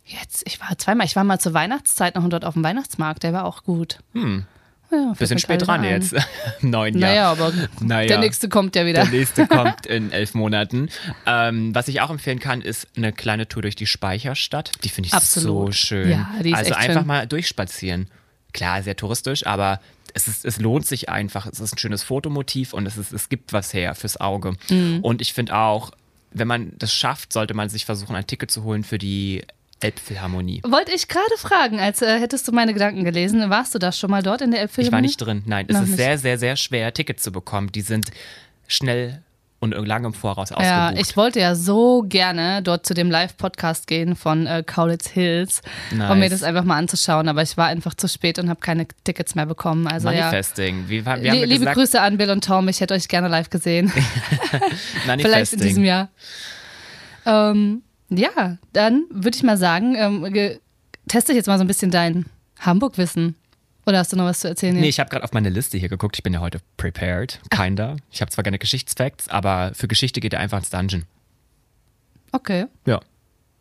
Jetzt, 0.06 0.44
ich 0.46 0.60
war 0.60 0.78
zweimal, 0.78 1.06
ich 1.06 1.16
war 1.16 1.24
mal 1.24 1.40
zur 1.40 1.54
Weihnachtszeit 1.54 2.14
noch 2.14 2.22
und 2.22 2.30
dort 2.30 2.44
auf 2.44 2.54
dem 2.54 2.62
Weihnachtsmarkt, 2.62 3.24
der 3.24 3.32
war 3.32 3.46
auch 3.46 3.64
gut. 3.64 3.98
Hm. 4.12 4.46
Ja, 4.94 5.12
Bisschen 5.18 5.38
spät 5.38 5.66
dran 5.66 5.80
ein. 5.80 5.90
jetzt. 5.90 6.14
Im 6.60 6.70
neuen 6.70 6.98
Jahr. 6.98 7.10
Naja, 7.10 7.30
aber 7.32 7.52
Naja. 7.80 8.08
der 8.08 8.18
nächste 8.18 8.48
kommt 8.48 8.76
ja 8.76 8.86
wieder. 8.86 9.02
Der 9.04 9.10
nächste 9.12 9.46
kommt 9.46 9.86
in 9.86 10.12
elf 10.12 10.34
Monaten. 10.34 10.88
Ähm, 11.26 11.74
was 11.74 11.88
ich 11.88 12.00
auch 12.00 12.10
empfehlen 12.10 12.38
kann, 12.38 12.60
ist 12.60 12.86
eine 12.96 13.12
kleine 13.12 13.48
Tour 13.48 13.62
durch 13.62 13.76
die 13.76 13.86
Speicherstadt. 13.86 14.72
Die 14.84 14.88
finde 14.88 15.08
ich 15.08 15.14
Absolut. 15.14 15.66
so 15.68 15.72
schön. 15.72 16.10
Ja, 16.10 16.30
die 16.42 16.50
ist 16.50 16.56
also 16.56 16.70
echt 16.70 16.80
einfach 16.80 17.00
schön. 17.00 17.06
mal 17.06 17.26
durchspazieren. 17.26 18.08
Klar, 18.52 18.82
sehr 18.82 18.96
touristisch, 18.96 19.46
aber 19.46 19.80
es, 20.14 20.28
ist, 20.28 20.44
es 20.44 20.60
lohnt 20.60 20.86
sich 20.86 21.08
einfach. 21.08 21.46
Es 21.46 21.58
ist 21.60 21.74
ein 21.74 21.78
schönes 21.78 22.02
Fotomotiv 22.04 22.72
und 22.72 22.86
es, 22.86 22.96
ist, 22.96 23.12
es 23.12 23.28
gibt 23.28 23.52
was 23.52 23.74
her 23.74 23.94
fürs 23.94 24.20
Auge. 24.20 24.54
Mhm. 24.70 25.00
Und 25.02 25.20
ich 25.20 25.32
finde 25.32 25.56
auch, 25.56 25.90
wenn 26.30 26.46
man 26.48 26.72
das 26.78 26.92
schafft, 26.94 27.32
sollte 27.32 27.54
man 27.54 27.68
sich 27.68 27.84
versuchen, 27.84 28.14
ein 28.14 28.26
Ticket 28.26 28.50
zu 28.50 28.62
holen 28.64 28.84
für 28.84 28.98
die 28.98 29.42
Elbphilharmonie. 29.84 30.62
Wollte 30.64 30.92
ich 30.92 31.08
gerade 31.08 31.36
fragen, 31.38 31.78
als 31.80 32.02
äh, 32.02 32.18
hättest 32.18 32.48
du 32.48 32.52
meine 32.52 32.72
Gedanken 32.72 33.04
gelesen. 33.04 33.48
Warst 33.50 33.74
du 33.74 33.78
da 33.78 33.92
schon 33.92 34.10
mal 34.10 34.22
dort 34.22 34.40
in 34.40 34.50
der 34.50 34.60
Ich 34.60 34.62
Elbphilharmonie? 34.62 34.92
war 34.92 35.00
nicht 35.02 35.16
drin. 35.18 35.42
Nein, 35.46 35.66
es 35.68 35.74
Noch 35.74 35.82
ist 35.82 35.88
nicht. 35.90 35.96
sehr, 35.98 36.18
sehr, 36.18 36.38
sehr 36.38 36.56
schwer, 36.56 36.92
Tickets 36.94 37.22
zu 37.22 37.30
bekommen. 37.32 37.70
Die 37.72 37.82
sind 37.82 38.10
schnell 38.66 39.20
und 39.60 39.70
lange 39.72 40.08
im 40.08 40.12
Voraus 40.12 40.52
ausgebucht. 40.52 40.64
Ja, 40.66 40.92
ich 40.92 41.16
wollte 41.16 41.40
ja 41.40 41.54
so 41.54 42.02
gerne 42.06 42.60
dort 42.62 42.84
zu 42.84 42.92
dem 42.92 43.10
Live-Podcast 43.10 43.86
gehen 43.86 44.14
von 44.14 44.46
äh, 44.46 44.62
Kaulitz 44.66 45.08
Hills, 45.08 45.62
um 45.90 45.98
Nice. 45.98 46.18
mir 46.18 46.28
das 46.28 46.42
einfach 46.42 46.64
mal 46.64 46.76
anzuschauen, 46.76 47.28
aber 47.28 47.40
ich 47.40 47.56
war 47.56 47.68
einfach 47.68 47.94
zu 47.94 48.06
spät 48.06 48.38
und 48.38 48.50
habe 48.50 48.60
keine 48.60 48.86
Tickets 49.04 49.34
mehr 49.34 49.46
bekommen. 49.46 49.86
Also 49.86 50.10
ja. 50.10 50.26
Manifesting. 50.26 50.84
Wie, 50.88 51.04
wir 51.06 51.10
haben 51.12 51.22
Lie- 51.22 51.40
ja 51.40 51.46
Liebe 51.46 51.64
Grüße 51.64 51.98
an 51.98 52.18
Bill 52.18 52.28
und 52.30 52.44
Tom, 52.44 52.68
ich 52.68 52.80
hätte 52.82 52.92
euch 52.92 53.08
gerne 53.08 53.28
live 53.28 53.48
gesehen. 53.48 53.90
Vielleicht 55.18 55.54
in 55.54 55.60
diesem 55.60 55.84
Jahr. 55.84 56.08
Ähm, 57.24 57.82
ja, 58.16 58.58
dann 58.72 59.04
würde 59.10 59.36
ich 59.36 59.42
mal 59.42 59.56
sagen, 59.56 59.94
ähm, 59.96 60.58
teste 61.08 61.32
ich 61.32 61.36
jetzt 61.36 61.46
mal 61.46 61.58
so 61.58 61.64
ein 61.64 61.68
bisschen 61.68 61.90
dein 61.90 62.26
Hamburg-Wissen. 62.60 63.34
Oder 63.86 63.98
hast 63.98 64.12
du 64.12 64.16
noch 64.16 64.24
was 64.24 64.40
zu 64.40 64.48
erzählen? 64.48 64.74
Nee, 64.76 64.88
ich 64.88 64.98
habe 64.98 65.10
gerade 65.10 65.24
auf 65.24 65.32
meine 65.32 65.50
Liste 65.50 65.76
hier 65.76 65.90
geguckt. 65.90 66.16
Ich 66.16 66.22
bin 66.22 66.32
ja 66.32 66.40
heute 66.40 66.60
prepared. 66.78 67.38
Kinder. 67.50 67.96
Ich 68.10 68.22
habe 68.22 68.30
zwar 68.30 68.42
keine 68.42 68.58
Geschichtsfacts, 68.58 69.28
aber 69.28 69.72
für 69.74 69.88
Geschichte 69.88 70.20
geht 70.20 70.32
er 70.32 70.40
einfach 70.40 70.58
ins 70.58 70.70
Dungeon. 70.70 71.04
okay. 72.32 72.66
Ja. 72.86 73.00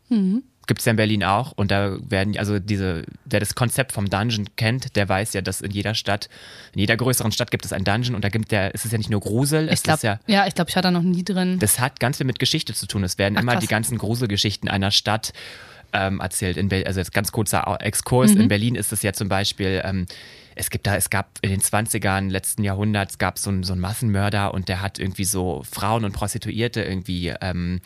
Mhm. 0.10 0.44
Gibt 0.68 0.80
es 0.80 0.86
ja 0.86 0.92
in 0.92 0.98
Berlin 0.98 1.24
auch. 1.24 1.52
Und 1.52 1.72
da 1.72 1.98
werden, 2.08 2.38
also 2.38 2.60
diese, 2.60 3.04
wer 3.26 3.40
das 3.40 3.54
Konzept 3.56 3.92
vom 3.92 4.10
Dungeon 4.10 4.48
kennt, 4.56 4.96
der 4.96 5.10
weiß 5.10 5.34
ja, 5.34 5.42
dass 5.42 5.62
in 5.62 5.72
jeder 5.72 5.94
Stadt, 5.94 6.30
in 6.74 6.80
jeder 6.80 6.96
größeren 6.96 7.32
Stadt 7.32 7.52
gibt 7.52 7.66
es 7.66 7.74
einen 7.74 7.86
Dungeon 7.86 8.16
und 8.16 8.24
da 8.24 8.30
gibt 8.30 8.52
der, 8.52 8.74
es 8.74 8.86
ist 8.86 8.92
ja 8.92 8.98
nicht 8.98 9.10
nur 9.10 9.20
Grusel, 9.20 9.68
es 9.68 9.80
Ich 9.80 9.84
glaube, 9.84 9.98
ist 9.98 10.04
ja. 10.04 10.20
ja, 10.28 10.48
ich 10.48 10.56
glaube, 10.56 10.70
ich 10.70 10.76
war 10.76 10.84
da 10.84 10.92
noch 10.92 11.02
nie 11.02 11.24
drin. 11.24 11.60
Das 11.60 11.80
hat 11.80 12.00
ganz 12.00 12.18
viel 12.18 12.26
mit 12.26 12.40
Geschichte 12.40 12.74
zu 12.74 12.88
tun. 12.88 13.04
Es 13.04 13.18
werden 13.18 13.38
Ach, 13.38 13.42
immer 13.42 13.54
krass. 13.54 13.62
die 13.62 13.68
ganzen 13.68 13.98
Gruselgeschichten 13.98 14.70
einer 14.70 14.92
Stadt 14.92 15.34
ähm, 15.94 16.20
erzählt. 16.20 16.58
In 16.58 16.72
also 16.72 17.00
jetzt 17.00 17.14
ganz 17.14 17.32
kurzer 17.32 17.78
Exkurs. 17.80 18.34
Mhm. 18.34 18.42
In 18.42 18.48
Berlin 18.48 18.76
ist 18.76 18.92
es 18.92 19.02
ja 19.04 19.14
zum 19.14 19.30
Beispiel, 19.30 19.82
ähm, 19.84 20.06
es 20.56 20.70
gibt 20.70 20.86
da, 20.86 20.96
es 20.96 21.10
gab 21.10 21.40
in 21.42 21.50
den 21.50 21.62
20ern 21.62 22.30
letzten 22.30 22.64
Jahrhunderts 22.64 23.18
gab 23.18 23.40
so 23.40 23.52
es 23.52 23.68
so 23.68 23.74
einen 23.74 23.82
Massenmörder 23.82 24.54
und 24.54 24.70
der 24.70 24.82
hat 24.82 25.00
irgendwie 25.00 25.26
so 25.26 25.64
Frauen 25.70 26.06
und 26.06 26.12
Prostituierte 26.12 26.84
irgendwie 26.84 27.34
ähm, 27.42 27.82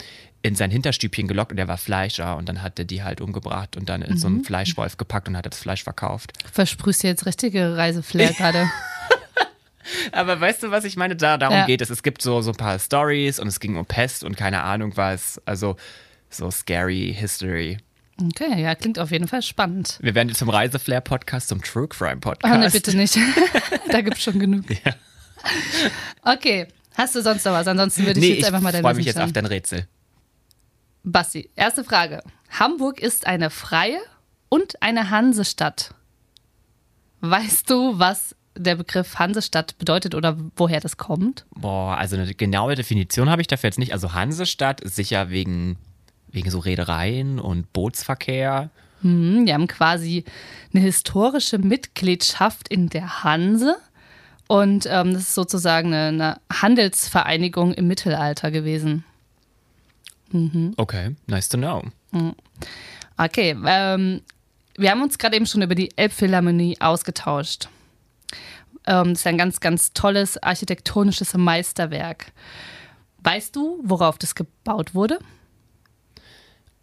in 0.47 0.55
sein 0.55 0.71
Hinterstübchen 0.71 1.27
gelockt 1.27 1.51
und 1.51 1.57
der 1.57 1.67
war 1.67 1.77
Fleischer 1.77 2.37
und 2.37 2.47
dann 2.49 2.61
hat 2.61 2.79
er 2.79 2.85
die 2.85 3.03
halt 3.03 3.21
umgebracht 3.21 3.75
und 3.77 3.89
dann 3.89 4.01
in 4.01 4.13
Mhm. 4.13 4.17
so 4.17 4.27
einen 4.27 4.43
Fleischwolf 4.43 4.97
gepackt 4.97 5.27
und 5.27 5.37
hat 5.37 5.45
das 5.45 5.59
Fleisch 5.59 5.83
verkauft. 5.83 6.33
Versprühst 6.51 7.03
du 7.03 7.07
jetzt 7.07 7.25
richtige 7.25 7.77
Reiseflair 7.77 8.31
gerade? 8.37 8.69
Aber 10.11 10.39
weißt 10.41 10.63
du, 10.63 10.71
was 10.71 10.83
ich 10.83 10.97
meine? 10.97 11.15
Da, 11.15 11.37
darum 11.37 11.55
Ja. 11.57 11.65
geht 11.65 11.81
es. 11.81 11.89
Es 11.89 12.03
gibt 12.03 12.21
so, 12.21 12.41
so 12.41 12.51
ein 12.51 12.57
paar 12.57 12.77
Stories 12.77 13.39
und 13.39 13.47
es 13.47 13.59
ging 13.59 13.77
um 13.77 13.85
Pest 13.85 14.23
und 14.23 14.35
keine 14.35 14.63
Ahnung 14.63 14.93
was. 14.97 15.41
Also 15.45 15.77
so 16.29 16.51
scary 16.51 17.15
History. 17.17 17.77
Okay, 18.21 18.61
ja, 18.63 18.73
klingt 18.75 18.99
auf 18.99 19.11
jeden 19.11 19.27
Fall 19.27 19.41
spannend. 19.43 19.99
Wir 20.01 20.13
werden 20.15 20.27
jetzt 20.29 20.39
zum 20.39 20.49
Reiseflair-Podcast, 20.49 21.49
zum 21.49 21.61
True 21.61 21.87
Crime-Podcast. 21.87 22.53
Oh, 22.53 22.57
ne, 22.57 22.69
bitte 22.69 22.97
nicht. 22.97 23.17
da 23.91 24.01
gibt's 24.01 24.23
schon 24.23 24.39
genug. 24.39 24.65
Okay, 26.23 26.67
hast 26.95 27.15
du 27.15 27.21
sonst 27.21 27.45
noch 27.45 27.53
was? 27.53 27.67
Ansonsten 27.67 28.05
würde 28.05 28.19
ich 28.19 28.25
Nee, 28.25 28.29
jetzt 28.33 28.39
ich 28.39 28.45
einfach 28.47 28.61
mal 28.61 28.71
deine 28.71 28.81
freue 28.83 28.95
mich 28.95 29.05
jetzt 29.05 29.19
auf 29.19 29.31
dein 29.31 29.45
Rätsel. 29.45 29.87
Basti, 31.11 31.49
erste 31.55 31.85
Frage. 31.85 32.21
Hamburg 32.49 32.99
ist 32.99 33.27
eine 33.27 33.49
freie 33.49 33.99
und 34.49 34.81
eine 34.81 35.09
Hansestadt. 35.09 35.93
Weißt 37.21 37.69
du, 37.69 37.97
was 37.97 38.35
der 38.57 38.75
Begriff 38.75 39.17
Hansestadt 39.17 39.77
bedeutet 39.77 40.15
oder 40.15 40.37
woher 40.57 40.81
das 40.81 40.97
kommt? 40.97 41.45
Boah, 41.51 41.95
also 41.97 42.17
eine 42.17 42.33
genaue 42.33 42.75
Definition 42.75 43.29
habe 43.29 43.41
ich 43.41 43.47
dafür 43.47 43.69
jetzt 43.69 43.79
nicht. 43.79 43.93
Also 43.93 44.13
Hansestadt 44.13 44.81
ist 44.81 44.95
sicher 44.95 45.29
wegen, 45.29 45.77
wegen 46.27 46.49
so 46.49 46.59
Reedereien 46.59 47.39
und 47.39 47.71
Bootsverkehr. 47.71 48.69
Hm, 49.01 49.45
Wir 49.45 49.53
haben 49.53 49.67
quasi 49.67 50.25
eine 50.73 50.83
historische 50.83 51.57
Mitgliedschaft 51.57 52.67
in 52.67 52.89
der 52.89 53.23
Hanse. 53.23 53.77
Und 54.49 54.87
ähm, 54.89 55.13
das 55.13 55.23
ist 55.23 55.35
sozusagen 55.35 55.93
eine, 55.93 56.07
eine 56.07 56.61
Handelsvereinigung 56.61 57.73
im 57.73 57.87
Mittelalter 57.87 58.51
gewesen. 58.51 59.05
Okay, 60.77 61.15
nice 61.27 61.49
to 61.49 61.57
know. 61.57 61.83
Okay, 63.17 63.55
ähm, 63.65 64.21
wir 64.77 64.91
haben 64.91 65.01
uns 65.01 65.17
gerade 65.17 65.35
eben 65.35 65.45
schon 65.45 65.61
über 65.61 65.75
die 65.75 65.89
Elbphilharmonie 65.97 66.79
ausgetauscht. 66.79 67.69
Ähm, 68.85 69.09
das 69.09 69.19
ist 69.19 69.27
ein 69.27 69.37
ganz, 69.37 69.59
ganz 69.59 69.93
tolles 69.93 70.41
architektonisches 70.41 71.33
Meisterwerk. 71.33 72.31
Weißt 73.23 73.55
du, 73.55 73.79
worauf 73.83 74.17
das 74.17 74.35
gebaut 74.35 74.95
wurde? 74.95 75.19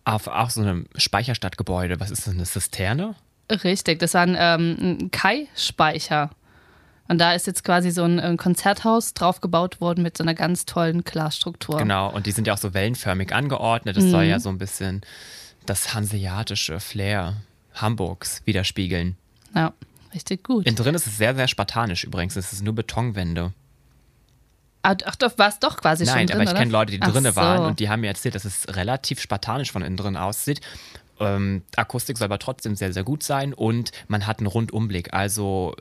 Auf 0.05 0.27
auch 0.27 0.51
so 0.51 0.61
einem 0.61 0.87
Speicherstadtgebäude. 0.97 2.01
Was 2.01 2.11
ist 2.11 2.27
das, 2.27 2.35
eine 2.35 2.45
Zisterne? 2.45 3.15
Richtig, 3.51 3.99
das 3.99 4.15
war 4.15 4.23
ein, 4.23 4.37
ähm, 4.39 4.77
ein 4.81 5.11
Kai-Speicher. 5.11 6.31
Und 7.07 7.19
da 7.19 7.35
ist 7.35 7.47
jetzt 7.47 7.65
quasi 7.65 7.91
so 7.91 8.03
ein, 8.03 8.19
ein 8.19 8.37
Konzerthaus 8.37 9.13
drauf 9.13 9.41
gebaut 9.41 9.81
worden 9.81 10.03
mit 10.03 10.17
so 10.17 10.25
einer 10.25 10.35
ganz 10.35 10.65
tollen 10.65 11.05
Glasstruktur. 11.05 11.77
Genau, 11.79 12.11
und 12.11 12.27
die 12.27 12.31
sind 12.31 12.47
ja 12.47 12.55
auch 12.55 12.59
so 12.59 12.73
wellenförmig 12.73 13.35
angeordnet. 13.35 13.97
Das 13.97 14.05
soll 14.05 14.25
ja 14.25 14.41
so 14.41 14.49
ein 14.49 14.59
bisschen 14.59 15.03
das 15.67 15.95
hanseatische 15.95 16.81
Flair 16.81 17.35
Hamburgs 17.75 18.43
widerspiegeln. 18.47 19.17
Ja, 19.55 19.73
richtig 20.15 20.45
gut. 20.45 20.67
Innen 20.67 20.77
drin 20.77 20.95
ist 20.95 21.07
es 21.07 21.19
sehr, 21.19 21.35
sehr 21.35 21.49
spartanisch 21.49 22.05
übrigens. 22.05 22.37
Es 22.37 22.53
ist 22.53 22.63
nur 22.63 22.75
Betonwände. 22.75 23.53
Ach, 24.83 25.17
doch, 25.17 25.39
war 25.39 25.49
es 25.49 25.59
doch 25.59 25.79
quasi 25.79 26.05
schon 26.05 26.15
Nein, 26.15 26.27
drin, 26.27 26.41
aber 26.41 26.51
ich 26.51 26.57
kenne 26.57 26.71
Leute, 26.71 26.93
die 26.93 27.01
drinnen 27.01 27.33
so. 27.33 27.37
waren 27.37 27.65
und 27.65 27.81
die 27.81 27.89
haben 27.89 28.01
mir 28.01 28.09
erzählt, 28.09 28.35
dass 28.35 28.45
es 28.45 28.69
relativ 28.69 29.19
spartanisch 29.19 29.73
von 29.73 29.81
innen 29.83 29.97
drin 29.97 30.17
aussieht. 30.17 30.61
Ähm, 31.21 31.63
Akustik 31.77 32.19
soll 32.19 32.27
aber 32.27 32.39
trotzdem 32.39 32.77
sehr, 32.77 32.93
sehr 32.93 33.05
gut 33.05 33.23
sein 33.23 33.55
und 33.55 33.93
man 34.09 34.27
hat 34.27 34.41
einen 34.41 34.47
Rundumblick. 34.47 35.15
Also 35.15 35.75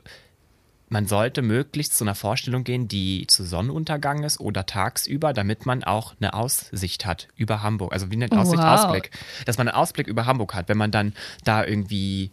man 0.88 1.06
sollte 1.06 1.42
möglichst 1.42 1.96
zu 1.96 2.04
einer 2.04 2.14
Vorstellung 2.14 2.64
gehen, 2.64 2.88
die 2.88 3.26
zu 3.26 3.44
Sonnenuntergang 3.44 4.22
ist 4.22 4.38
oder 4.38 4.66
tagsüber, 4.66 5.32
damit 5.32 5.66
man 5.66 5.82
auch 5.82 6.14
eine 6.20 6.34
Aussicht 6.34 7.06
hat 7.06 7.28
über 7.36 7.62
Hamburg. 7.62 7.92
Also 7.92 8.10
wie 8.10 8.16
nennt 8.16 8.32
Aussicht? 8.32 8.62
Wow. 8.62 8.80
Ausblick. 8.80 9.10
Dass 9.46 9.58
man 9.58 9.68
einen 9.68 9.76
Ausblick 9.76 10.06
über 10.06 10.26
Hamburg 10.26 10.54
hat, 10.54 10.68
wenn 10.68 10.78
man 10.78 10.90
dann 10.90 11.14
da 11.44 11.64
irgendwie 11.64 12.30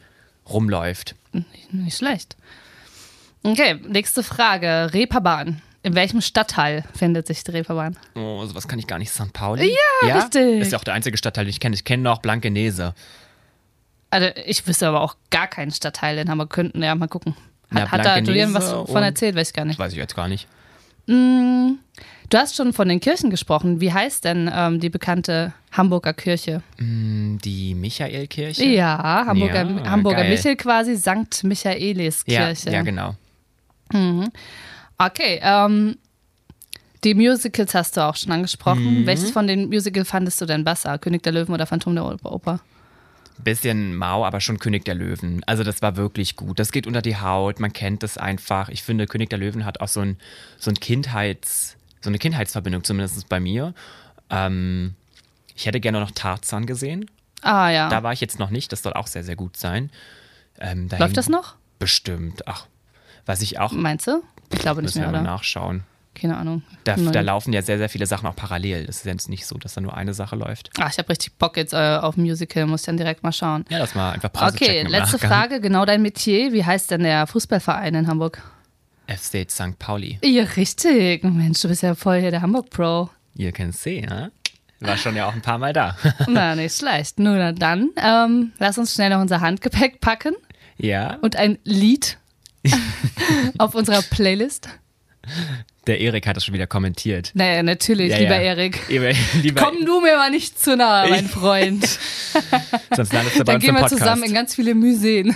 rumläuft. 0.47 1.15
Nicht 1.71 1.97
schlecht. 1.97 2.35
Okay, 3.43 3.79
nächste 3.87 4.21
Frage. 4.21 4.93
Reeperbahn. 4.93 5.61
In 5.83 5.95
welchem 5.95 6.21
Stadtteil 6.21 6.83
findet 6.93 7.25
sich 7.25 7.43
die 7.43 7.51
Reeperbahn? 7.51 7.97
Oh, 8.13 8.45
sowas 8.45 8.67
kann 8.67 8.77
ich 8.77 8.85
gar 8.85 8.99
nicht. 8.99 9.11
St. 9.11 9.33
Pauli? 9.33 9.75
Ja, 10.05 10.15
richtig. 10.17 10.61
Ist 10.61 10.73
ja 10.73 10.77
auch 10.77 10.83
der 10.83 10.93
einzige 10.93 11.17
Stadtteil, 11.17 11.45
den 11.45 11.49
ich 11.49 11.59
kenne. 11.59 11.73
Ich 11.73 11.83
kenne 11.83 12.03
noch 12.03 12.19
Blankenese. 12.19 12.93
Also, 14.11 14.27
ich 14.45 14.67
wüsste 14.67 14.87
aber 14.87 15.01
auch 15.01 15.15
gar 15.31 15.47
keinen 15.47 15.71
Stadtteil 15.71 16.19
in 16.19 16.29
Hamburg. 16.29 16.51
Könnten 16.51 16.83
ja 16.83 16.93
mal 16.93 17.07
gucken. 17.07 17.35
Hat, 17.73 17.79
Ja, 17.79 17.91
hat 17.91 18.05
da 18.05 18.17
Julian 18.19 18.53
was 18.53 18.69
von 18.69 19.03
erzählt? 19.03 19.35
Weiß 19.35 19.49
ich 19.49 19.53
gar 19.53 19.65
nicht. 19.65 19.79
Weiß 19.79 19.91
ich 19.93 19.97
jetzt 19.97 20.15
gar 20.15 20.27
nicht. 20.27 20.47
Du 21.07 22.37
hast 22.37 22.55
schon 22.55 22.71
von 22.73 22.87
den 22.87 22.99
Kirchen 22.99 23.29
gesprochen. 23.29 23.81
Wie 23.81 23.91
heißt 23.91 24.23
denn 24.23 24.49
ähm, 24.53 24.79
die 24.79 24.89
bekannte 24.89 25.53
Hamburger 25.71 26.13
Kirche? 26.13 26.61
Die 26.79 27.75
Michaelkirche? 27.75 28.63
Ja, 28.65 29.23
Hamburger, 29.27 29.63
Ja, 29.63 29.89
Hamburger 29.89 30.17
geil. 30.21 30.29
Michel 30.29 30.55
quasi, 30.55 30.95
Sankt 30.95 31.43
ja, 31.43 31.49
Michaeliskirche. 31.49 32.71
ja, 32.71 32.81
genau. 32.83 33.15
Okay, 34.97 35.39
ähm, 35.43 35.97
die 37.03 37.13
Musicals 37.15 37.73
hast 37.73 37.97
du 37.97 38.01
auch 38.05 38.15
schon 38.15 38.31
angesprochen. 38.31 39.01
Mhm. 39.01 39.05
Welches 39.05 39.31
von 39.31 39.47
den 39.47 39.67
Musicals 39.69 40.07
fandest 40.09 40.39
du 40.39 40.45
denn 40.45 40.63
besser? 40.63 40.97
König 40.99 41.23
der 41.23 41.33
Löwen 41.33 41.53
oder 41.53 41.65
Phantom 41.65 41.95
der 41.95 42.05
Oper? 42.05 42.59
Bisschen 43.43 43.95
mau, 43.95 44.25
aber 44.25 44.39
schon 44.41 44.59
König 44.59 44.85
der 44.85 44.95
Löwen. 44.95 45.43
Also 45.45 45.63
das 45.63 45.81
war 45.81 45.95
wirklich 45.95 46.35
gut. 46.35 46.59
Das 46.59 46.71
geht 46.71 46.87
unter 46.87 47.01
die 47.01 47.17
Haut, 47.17 47.59
man 47.59 47.73
kennt 47.73 48.03
es 48.03 48.17
einfach. 48.17 48.69
Ich 48.69 48.83
finde, 48.83 49.07
König 49.07 49.29
der 49.29 49.39
Löwen 49.39 49.65
hat 49.65 49.81
auch 49.81 49.87
so 49.87 50.01
ein, 50.01 50.17
so 50.57 50.69
ein 50.71 50.75
Kindheits, 50.75 51.77
so 52.01 52.09
eine 52.09 52.17
Kindheitsverbindung, 52.19 52.83
zumindest 52.83 53.27
bei 53.29 53.39
mir. 53.39 53.73
Ähm, 54.29 54.95
ich 55.55 55.65
hätte 55.65 55.79
gerne 55.79 55.99
noch 55.99 56.11
Tarzan 56.11 56.65
gesehen. 56.65 57.09
Ah 57.41 57.69
ja. 57.69 57.89
Da 57.89 58.03
war 58.03 58.13
ich 58.13 58.21
jetzt 58.21 58.39
noch 58.39 58.49
nicht. 58.49 58.71
Das 58.71 58.83
soll 58.83 58.93
auch 58.93 59.07
sehr, 59.07 59.23
sehr 59.23 59.35
gut 59.35 59.57
sein. 59.57 59.89
Ähm, 60.59 60.89
Läuft 60.97 61.17
das 61.17 61.29
noch? 61.29 61.55
Bestimmt. 61.79 62.47
Ach, 62.47 62.67
was 63.25 63.41
ich 63.41 63.59
auch, 63.59 63.71
Meinst 63.71 64.07
du? 64.07 64.23
Ich 64.51 64.59
glaube 64.59 64.81
nicht 64.81 64.95
mehr, 64.95 65.05
mal 65.07 65.21
oder? 65.21 65.21
nachschauen. 65.23 65.83
Keine 66.13 66.37
Ahnung. 66.37 66.63
Da, 66.83 66.95
da 66.97 67.21
laufen 67.21 67.53
ja 67.53 67.61
sehr, 67.61 67.77
sehr 67.77 67.87
viele 67.87 68.05
Sachen 68.05 68.27
auch 68.27 68.35
parallel. 68.35 68.85
Das 68.85 68.97
ist 68.97 69.05
jetzt 69.05 69.29
nicht 69.29 69.45
so, 69.45 69.57
dass 69.57 69.75
da 69.75 69.81
nur 69.81 69.95
eine 69.95 70.13
Sache 70.13 70.35
läuft. 70.35 70.69
Ah, 70.77 70.89
ich 70.91 70.97
habe 70.97 71.09
richtig 71.09 71.37
Bock 71.37 71.55
jetzt 71.57 71.73
äh, 71.73 71.97
auf 72.01 72.17
Musical, 72.17 72.65
muss 72.65 72.83
dann 72.83 72.97
direkt 72.97 73.23
mal 73.23 73.31
schauen. 73.31 73.65
Ja, 73.69 73.79
das 73.79 73.95
mal 73.95 74.11
einfach 74.11 74.31
Pause 74.31 74.55
Okay, 74.55 74.81
letzte 74.83 75.15
Nachgang. 75.15 75.29
Frage, 75.29 75.61
genau 75.61 75.85
dein 75.85 76.01
Metier. 76.01 76.51
Wie 76.51 76.65
heißt 76.65 76.91
denn 76.91 77.03
der 77.03 77.27
Fußballverein 77.27 77.95
in 77.95 78.07
Hamburg? 78.07 78.41
FC 79.07 79.49
St. 79.49 79.79
Pauli. 79.79 80.19
Ja, 80.23 80.43
richtig. 80.43 81.23
Mensch, 81.23 81.61
du 81.61 81.67
bist 81.69 81.81
ja 81.83 81.95
voll 81.95 82.19
hier 82.19 82.31
der 82.31 82.41
Hamburg-Pro. 82.41 83.09
Ihr 83.35 83.51
kennt 83.51 83.75
sie, 83.75 84.01
ja? 84.01 84.29
War 84.81 84.97
schon 84.97 85.15
ja 85.15 85.27
auch 85.27 85.33
ein 85.33 85.41
paar 85.41 85.59
Mal 85.59 85.73
da. 85.73 85.95
Na, 86.27 86.55
nicht 86.55 86.75
schlecht. 86.75 87.19
Nun 87.19 87.55
dann, 87.55 87.89
ähm, 87.97 88.51
lass 88.57 88.77
uns 88.77 88.93
schnell 88.93 89.11
noch 89.11 89.21
unser 89.21 89.39
Handgepäck 89.39 90.01
packen 90.01 90.33
ja, 90.77 91.17
und 91.21 91.35
ein 91.35 91.59
Lied 91.63 92.17
auf 93.59 93.75
unserer 93.75 94.01
Playlist. 94.01 94.69
Der 95.87 95.99
Erik 95.99 96.27
hat 96.27 96.35
das 96.37 96.45
schon 96.45 96.53
wieder 96.53 96.67
kommentiert. 96.67 97.31
Naja, 97.33 97.63
natürlich, 97.63 98.11
Ja, 98.11 98.17
lieber 98.19 98.35
ja. 98.35 98.41
Erik. 98.41 98.79
Lieber, 98.89 99.11
lieber, 99.41 99.61
Komm 99.61 99.85
du 99.85 99.99
mir 100.01 100.15
mal 100.15 100.29
nicht 100.29 100.59
zu 100.59 100.77
nahe, 100.77 101.09
mein 101.09 101.27
Freund. 101.27 101.83
sonst 102.95 103.13
landest 103.13 103.35
du 103.39 103.39
bei 103.39 103.45
Dann 103.45 103.55
uns 103.55 103.65
gehen 103.65 103.75
wir 103.75 103.87
zusammen 103.87 104.23
in 104.23 104.33
ganz 104.33 104.55
viele 104.55 104.75
Museen. 104.75 105.35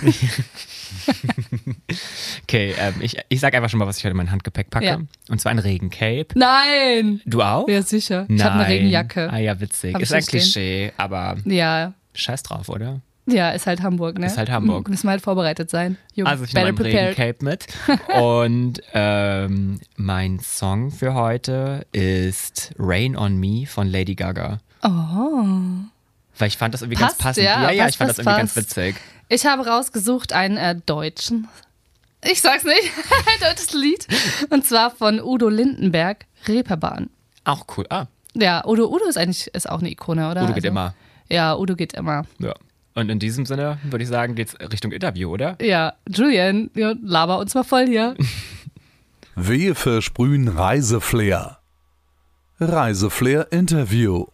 okay, 2.42 2.74
ähm, 2.78 2.94
ich, 3.00 3.16
ich 3.28 3.40
sag 3.40 3.54
einfach 3.54 3.68
schon 3.70 3.78
mal, 3.78 3.86
was 3.86 3.98
ich 3.98 4.04
heute 4.04 4.12
in 4.12 4.16
mein 4.18 4.30
Handgepäck 4.30 4.70
packe. 4.70 4.86
Ja. 4.86 5.00
Und 5.28 5.40
zwar 5.40 5.50
ein 5.50 5.58
Regencape. 5.58 6.26
Nein! 6.34 7.20
Du 7.26 7.42
auch? 7.42 7.68
Ja, 7.68 7.82
sicher. 7.82 8.26
Ich 8.28 8.42
habe 8.42 8.54
eine 8.54 8.62
Nein. 8.62 8.72
Regenjacke. 8.72 9.30
Ah 9.30 9.38
ja, 9.38 9.60
witzig. 9.60 9.94
Hab 9.94 10.02
ist 10.02 10.12
ein 10.12 10.22
stehen. 10.22 10.40
Klischee, 10.40 10.92
aber 10.96 11.36
Ja, 11.44 11.92
scheiß 12.14 12.42
drauf, 12.44 12.68
oder? 12.68 13.00
Ja, 13.26 13.50
ist 13.50 13.66
halt 13.66 13.82
Hamburg, 13.82 14.18
ne? 14.18 14.26
Ist 14.26 14.38
halt 14.38 14.50
Hamburg. 14.50 14.88
Müssen 14.88 15.06
wir 15.06 15.10
halt 15.12 15.22
vorbereitet 15.22 15.68
sein. 15.70 15.96
Junge, 16.14 16.30
Also 16.30 16.44
ich 16.44 16.54
nehme 16.54 16.72
mein. 16.72 16.82
Regencape 16.82 17.44
mit. 17.44 17.66
Und 18.14 18.80
ähm, 18.94 19.80
mein 19.96 20.38
Song 20.40 20.90
für 20.90 21.14
heute 21.14 21.86
ist 21.92 22.72
Rain 22.78 23.16
on 23.16 23.36
Me 23.38 23.66
von 23.66 23.88
Lady 23.88 24.14
Gaga. 24.14 24.58
Oh. 24.82 25.44
Weil 26.38 26.48
ich 26.48 26.56
fand 26.56 26.74
das 26.74 26.82
irgendwie 26.82 27.00
ganz 27.00 27.12
Passt, 27.12 27.22
passend. 27.22 27.44
ja, 27.46 27.62
ja, 27.62 27.70
ja, 27.70 27.82
passt, 27.84 27.94
ich 27.94 27.98
fand 27.98 28.10
das 28.10 28.16
passt, 28.16 28.26
irgendwie 28.26 28.38
ganz 28.40 28.56
witzig. 28.56 28.96
Ich 29.28 29.46
habe 29.46 29.66
rausgesucht 29.66 30.32
einen 30.32 30.56
äh, 30.56 30.76
deutschen. 30.86 31.48
Ich 32.24 32.40
sag's 32.40 32.64
nicht. 32.64 32.74
ein 33.10 33.48
deutsches 33.48 33.72
Lied. 33.72 34.06
Und 34.50 34.66
zwar 34.66 34.90
von 34.90 35.20
Udo 35.20 35.48
Lindenberg, 35.48 36.26
Reeperbahn. 36.46 37.10
Auch 37.44 37.64
cool. 37.76 37.86
Ah, 37.90 38.06
Ja, 38.34 38.64
Udo, 38.66 38.86
Udo 38.92 39.06
ist 39.08 39.16
eigentlich 39.18 39.48
ist 39.48 39.68
auch 39.68 39.80
eine 39.80 39.90
Ikone, 39.90 40.30
oder? 40.30 40.42
Udo 40.44 40.52
geht 40.52 40.64
Also- 40.64 40.68
immer. 40.68 40.94
Ja, 41.28 41.56
Udo 41.56 41.74
geht 41.74 41.94
immer. 41.94 42.24
Ja. 42.38 42.54
Und 42.96 43.10
in 43.10 43.18
diesem 43.18 43.44
Sinne 43.44 43.78
würde 43.84 44.02
ich 44.04 44.08
sagen, 44.08 44.34
geht's 44.34 44.56
Richtung 44.72 44.90
Interview, 44.90 45.30
oder? 45.30 45.58
Ja, 45.60 45.96
Julian, 46.08 46.70
ja, 46.74 46.94
laber 47.02 47.38
uns 47.38 47.54
mal 47.54 47.62
voll 47.62 47.86
hier. 47.86 48.16
Wir 49.36 49.74
versprühen 49.74 50.48
Reiseflair. 50.48 51.58
Reiseflair 52.58 53.48
Interview. 53.52 54.24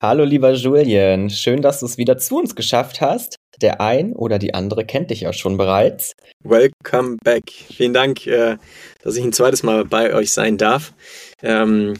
Hallo 0.00 0.22
lieber 0.22 0.52
Julian, 0.52 1.30
schön, 1.30 1.62
dass 1.62 1.80
du 1.80 1.86
es 1.86 1.98
wieder 1.98 2.16
zu 2.16 2.38
uns 2.38 2.54
geschafft 2.54 3.00
hast. 3.00 3.34
Der 3.60 3.80
ein 3.80 4.12
oder 4.12 4.38
die 4.38 4.54
andere 4.54 4.84
kennt 4.84 5.10
dich 5.10 5.22
ja 5.22 5.32
schon 5.32 5.56
bereits. 5.56 6.12
Welcome 6.44 7.16
back. 7.24 7.50
Vielen 7.50 7.92
Dank, 7.92 8.24
äh, 8.28 8.56
dass 9.02 9.16
ich 9.16 9.24
ein 9.24 9.32
zweites 9.32 9.64
Mal 9.64 9.84
bei 9.84 10.14
euch 10.14 10.32
sein 10.32 10.58
darf. 10.58 10.94
Ähm, 11.42 11.94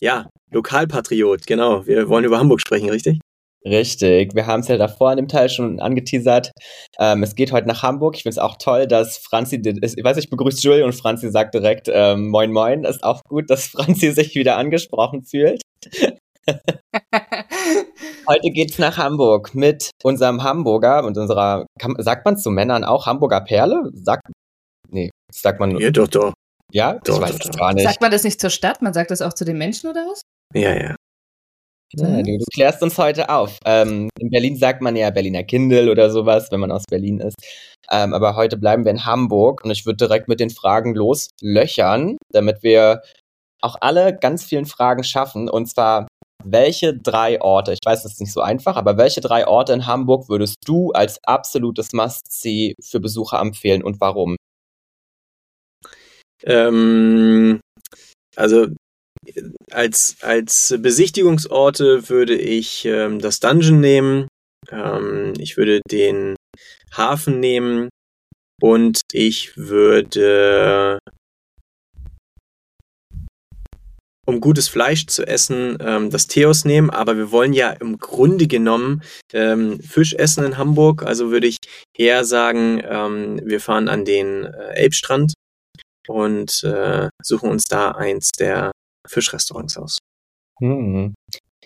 ja, 0.00 0.30
Lokalpatriot, 0.52 1.48
genau. 1.48 1.84
Wir 1.86 2.08
wollen 2.08 2.24
über 2.24 2.38
Hamburg 2.38 2.60
sprechen, 2.60 2.90
richtig? 2.90 3.18
Richtig, 3.66 4.34
wir 4.34 4.46
haben 4.46 4.60
es 4.60 4.68
ja 4.68 4.76
davor 4.76 5.10
in 5.12 5.16
dem 5.16 5.28
Teil 5.28 5.48
schon 5.48 5.80
angeteasert. 5.80 6.52
Ähm, 6.98 7.22
es 7.22 7.34
geht 7.34 7.50
heute 7.50 7.66
nach 7.66 7.82
Hamburg. 7.82 8.14
Ich 8.16 8.22
finde 8.22 8.34
es 8.34 8.38
auch 8.38 8.56
toll, 8.58 8.86
dass 8.86 9.16
Franzi, 9.16 9.56
ich 9.56 10.04
weiß, 10.04 10.18
ich 10.18 10.28
begrüße 10.28 10.60
Julie 10.60 10.84
und 10.84 10.94
Franzi 10.94 11.30
sagt 11.30 11.54
direkt 11.54 11.88
ähm, 11.90 12.28
Moin 12.28 12.52
Moin. 12.52 12.84
Ist 12.84 13.02
auch 13.02 13.22
gut, 13.26 13.48
dass 13.48 13.66
Franzi 13.68 14.10
sich 14.12 14.34
wieder 14.34 14.58
angesprochen 14.58 15.24
fühlt. 15.24 15.62
heute 18.28 18.50
geht's 18.50 18.78
nach 18.78 18.98
Hamburg 18.98 19.54
mit 19.54 19.88
unserem 20.02 20.42
Hamburger 20.42 21.02
und 21.04 21.16
unserer, 21.16 21.64
kann, 21.80 21.94
sagt 21.98 22.26
man 22.26 22.36
zu 22.36 22.50
Männern 22.50 22.84
auch 22.84 23.06
Hamburger 23.06 23.40
Perle? 23.40 23.90
Sagt, 23.94 24.28
nee, 24.90 25.08
sagt 25.32 25.58
man. 25.58 25.78
Ja, 25.78 25.90
doch, 25.90 26.08
doch. 26.08 26.34
Ja, 26.70 26.98
doch, 27.04 27.16
ich 27.16 27.22
weiß 27.22 27.30
doch, 27.30 27.40
es 27.40 27.50
doch. 27.50 27.58
gar 27.58 27.72
nicht. 27.72 27.84
Sagt 27.84 28.02
man 28.02 28.10
das 28.10 28.24
nicht 28.24 28.42
zur 28.42 28.50
Stadt? 28.50 28.82
Man 28.82 28.92
sagt 28.92 29.10
das 29.10 29.22
auch 29.22 29.32
zu 29.32 29.46
den 29.46 29.56
Menschen 29.56 29.88
oder 29.88 30.04
was? 30.06 30.20
Ja, 30.52 30.74
ja. 30.74 30.96
Ja, 31.96 32.22
du, 32.22 32.38
du 32.38 32.44
klärst 32.52 32.82
uns 32.82 32.98
heute 32.98 33.28
auf. 33.28 33.58
Ähm, 33.64 34.08
in 34.18 34.30
Berlin 34.30 34.56
sagt 34.56 34.80
man 34.80 34.96
ja 34.96 35.10
Berliner 35.10 35.44
Kindle 35.44 35.90
oder 35.90 36.10
sowas, 36.10 36.50
wenn 36.50 36.60
man 36.60 36.72
aus 36.72 36.84
Berlin 36.88 37.20
ist. 37.20 37.36
Ähm, 37.90 38.14
aber 38.14 38.36
heute 38.36 38.56
bleiben 38.56 38.84
wir 38.84 38.90
in 38.90 39.04
Hamburg 39.04 39.64
und 39.64 39.70
ich 39.70 39.86
würde 39.86 40.06
direkt 40.06 40.28
mit 40.28 40.40
den 40.40 40.50
Fragen 40.50 40.94
loslöchern, 40.94 42.16
damit 42.32 42.62
wir 42.62 43.02
auch 43.60 43.76
alle 43.80 44.16
ganz 44.16 44.44
vielen 44.44 44.66
Fragen 44.66 45.04
schaffen. 45.04 45.48
Und 45.48 45.66
zwar, 45.66 46.08
welche 46.42 46.96
drei 46.96 47.40
Orte, 47.40 47.72
ich 47.72 47.80
weiß, 47.84 48.02
das 48.02 48.12
ist 48.12 48.20
nicht 48.20 48.32
so 48.32 48.40
einfach, 48.40 48.76
aber 48.76 48.96
welche 48.96 49.20
drei 49.20 49.46
Orte 49.46 49.72
in 49.72 49.86
Hamburg 49.86 50.28
würdest 50.28 50.56
du 50.66 50.90
als 50.92 51.22
absolutes 51.24 51.92
Must-See 51.92 52.74
für 52.82 53.00
Besucher 53.00 53.40
empfehlen 53.40 53.82
und 53.82 54.00
warum? 54.00 54.36
Ähm, 56.44 57.60
also 58.36 58.66
als, 59.70 60.16
als 60.20 60.74
Besichtigungsorte 60.78 62.08
würde 62.08 62.36
ich 62.36 62.84
ähm, 62.84 63.18
das 63.18 63.40
Dungeon 63.40 63.80
nehmen. 63.80 64.28
Ähm, 64.70 65.34
ich 65.38 65.56
würde 65.56 65.80
den 65.90 66.36
Hafen 66.96 67.40
nehmen 67.40 67.88
und 68.60 69.00
ich 69.12 69.56
würde, 69.56 70.98
um 74.26 74.40
gutes 74.40 74.68
Fleisch 74.68 75.06
zu 75.06 75.26
essen, 75.26 75.76
ähm, 75.80 76.10
das 76.10 76.28
Theos 76.28 76.64
nehmen. 76.64 76.90
Aber 76.90 77.16
wir 77.16 77.30
wollen 77.30 77.52
ja 77.52 77.70
im 77.70 77.98
Grunde 77.98 78.46
genommen 78.46 79.02
ähm, 79.32 79.80
Fisch 79.80 80.14
essen 80.14 80.44
in 80.44 80.56
Hamburg. 80.56 81.02
Also 81.02 81.30
würde 81.30 81.46
ich 81.46 81.58
eher 81.96 82.24
sagen, 82.24 82.80
ähm, 82.84 83.40
wir 83.44 83.60
fahren 83.60 83.88
an 83.88 84.04
den 84.04 84.44
äh, 84.44 84.74
Elbstrand 84.74 85.34
und 86.06 86.62
äh, 86.64 87.08
suchen 87.22 87.50
uns 87.50 87.64
da 87.64 87.92
eins 87.92 88.30
der 88.38 88.72
Fischrestaurants 89.06 89.76
aus. 89.76 89.98
Hm. 90.60 91.14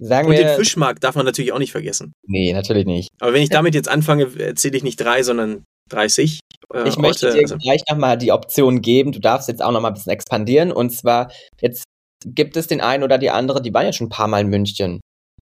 Sagen 0.01 0.29
Und 0.29 0.37
wir, 0.37 0.45
den 0.45 0.57
Fischmarkt 0.57 1.03
darf 1.03 1.17
man 1.17 1.27
natürlich 1.27 1.53
auch 1.53 1.59
nicht 1.59 1.73
vergessen. 1.73 2.13
Nee, 2.27 2.53
natürlich 2.53 2.87
nicht. 2.87 3.09
Aber 3.21 3.33
wenn 3.33 3.43
ich 3.43 3.49
damit 3.49 3.75
jetzt 3.75 3.89
anfange, 3.89 4.31
erzähle 4.39 4.77
ich 4.77 4.85
nicht 4.85 4.97
drei, 4.97 5.23
sondern 5.23 5.65
30. 5.91 6.41
Äh, 6.73 6.89
Ich 6.89 6.99
möchte 6.99 7.27
Orte. 7.27 7.39
dir 7.39 7.43
Also, 7.43 7.57
gleich 7.57 7.83
nochmal 7.89 8.17
die 8.17 8.33
Option 8.33 8.81
geben. 8.81 9.13
Du 9.13 9.21
darfst 9.21 9.49
jetzt 9.49 9.63
auch 9.63 9.73
nochmal 9.73 9.91
ein 9.91 9.95
bisschen 9.95 10.13
expandieren. 10.13 10.71
Und 10.71 10.91
zwar, 10.91 11.33
jetzt 11.61 11.85
gibt 12.25 12.57
es 12.57 12.67
den 12.67 12.81
einen 12.81 13.03
oder 13.03 13.19
die 13.19 13.31
andere, 13.31 13.61
die 13.61 13.75
waren 13.75 13.87
ja 13.87 13.93
schon 13.93 14.07
ein 14.07 14.11
paar 14.11 14.29
Mal 14.29 14.43
in 14.43 14.49
München. 14.49 15.01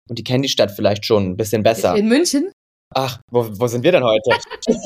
Und 0.08 0.18
die 0.18 0.24
kennen 0.24 0.42
die 0.42 0.48
Stadt 0.48 0.70
vielleicht 0.70 1.04
schon 1.04 1.30
ein 1.30 1.36
bisschen 1.36 1.62
besser. 1.62 1.96
In 1.96 2.08
München? 2.08 2.50
Ach, 2.94 3.20
wo, 3.30 3.46
wo 3.58 3.66
sind 3.66 3.82
wir 3.82 3.92
denn 3.92 4.04
heute? 4.04 4.30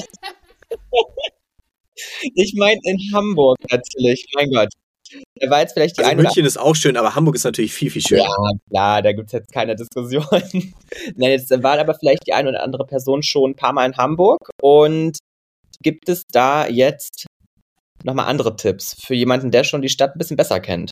ich 2.35 2.55
meine 2.57 2.81
in 2.85 2.99
Hamburg 3.13 3.59
natürlich. 3.71 4.27
Mein 4.35 4.51
Gott. 4.51 4.71
Da 5.41 5.49
war 5.49 5.61
jetzt 5.61 5.73
vielleicht 5.73 5.97
die 5.97 6.03
also 6.03 6.13
eine 6.13 6.23
München 6.23 6.45
ist 6.45 6.59
auch 6.59 6.77
schön, 6.77 6.99
aber 6.99 7.15
Hamburg 7.15 7.35
ist 7.35 7.45
natürlich 7.45 7.73
viel, 7.73 7.91
viel 7.91 8.03
schöner. 8.03 8.25
Ja, 8.25 8.59
klar, 8.69 9.03
da 9.03 9.13
gibt's 9.13 9.33
jetzt 9.33 9.51
keine 9.53 9.75
Diskussion. 9.75 10.27
Nein, 11.17 11.31
jetzt 11.31 11.51
war 11.63 11.79
aber 11.79 11.95
vielleicht 11.95 12.27
die 12.27 12.35
eine 12.35 12.51
oder 12.51 12.63
andere 12.63 12.87
Person 12.87 13.23
schon 13.23 13.53
ein 13.53 13.57
paar 13.57 13.73
Mal 13.73 13.87
in 13.87 13.97
Hamburg. 13.97 14.51
Und 14.61 15.19
gibt 15.83 16.11
es 16.11 16.25
da 16.31 16.67
jetzt 16.67 17.25
nochmal 18.05 18.27
andere 18.27 18.55
Tipps 18.57 18.97
für 19.03 19.15
jemanden, 19.15 19.51
der 19.51 19.65
schon 19.65 19.81
die 19.81 19.89
Stadt 19.89 20.15
ein 20.15 20.19
bisschen 20.19 20.37
besser 20.37 20.61
kennt? 20.61 20.91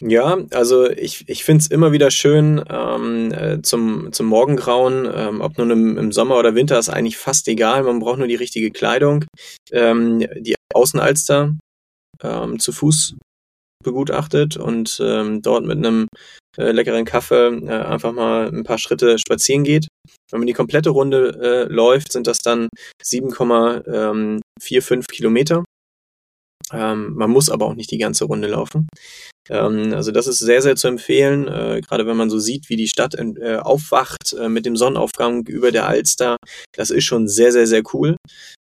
Ja, 0.00 0.38
also 0.50 0.90
ich, 0.90 1.28
ich 1.28 1.44
finde 1.44 1.62
es 1.62 1.68
immer 1.68 1.92
wieder 1.92 2.10
schön 2.10 2.64
ähm, 2.68 3.32
äh, 3.32 3.62
zum, 3.62 4.12
zum 4.12 4.26
Morgengrauen, 4.26 5.08
ähm, 5.14 5.40
ob 5.40 5.56
nun 5.58 5.70
im, 5.70 5.98
im 5.98 6.10
Sommer 6.10 6.36
oder 6.38 6.56
Winter, 6.56 6.76
ist 6.80 6.88
eigentlich 6.88 7.16
fast 7.16 7.46
egal, 7.46 7.84
man 7.84 8.00
braucht 8.00 8.18
nur 8.18 8.26
die 8.26 8.34
richtige 8.34 8.72
Kleidung. 8.72 9.24
Ähm, 9.70 10.26
die 10.40 10.56
Außenalster 10.74 11.54
ähm, 12.22 12.58
zu 12.58 12.72
Fuß 12.72 13.16
begutachtet 13.82 14.56
und 14.56 15.00
ähm, 15.02 15.42
dort 15.42 15.64
mit 15.64 15.78
einem 15.78 16.06
äh, 16.56 16.70
leckeren 16.70 17.04
Kaffee 17.04 17.48
äh, 17.66 17.82
einfach 17.82 18.12
mal 18.12 18.48
ein 18.48 18.64
paar 18.64 18.78
Schritte 18.78 19.18
spazieren 19.18 19.64
geht. 19.64 19.88
Wenn 20.30 20.40
man 20.40 20.46
die 20.46 20.52
komplette 20.52 20.90
Runde 20.90 21.38
äh, 21.42 21.64
läuft, 21.72 22.12
sind 22.12 22.26
das 22.26 22.38
dann 22.38 22.68
7,45 23.02 25.10
Kilometer. 25.10 25.64
Ähm, 26.72 27.14
man 27.14 27.30
muss 27.30 27.50
aber 27.50 27.66
auch 27.66 27.74
nicht 27.74 27.90
die 27.90 27.98
ganze 27.98 28.24
Runde 28.24 28.48
laufen. 28.48 28.88
Ähm, 29.50 29.92
also 29.94 30.12
das 30.12 30.26
ist 30.26 30.38
sehr, 30.38 30.62
sehr 30.62 30.76
zu 30.76 30.88
empfehlen, 30.88 31.48
äh, 31.48 31.80
gerade 31.80 32.06
wenn 32.06 32.16
man 32.16 32.30
so 32.30 32.38
sieht, 32.38 32.68
wie 32.68 32.76
die 32.76 32.88
Stadt 32.88 33.14
äh, 33.14 33.56
aufwacht 33.56 34.34
äh, 34.38 34.48
mit 34.48 34.64
dem 34.64 34.76
Sonnenaufgang 34.76 35.46
über 35.46 35.72
der 35.72 35.88
Alster. 35.88 36.36
Das 36.74 36.90
ist 36.90 37.04
schon 37.04 37.28
sehr, 37.28 37.52
sehr, 37.52 37.66
sehr 37.66 37.82
cool. 37.92 38.16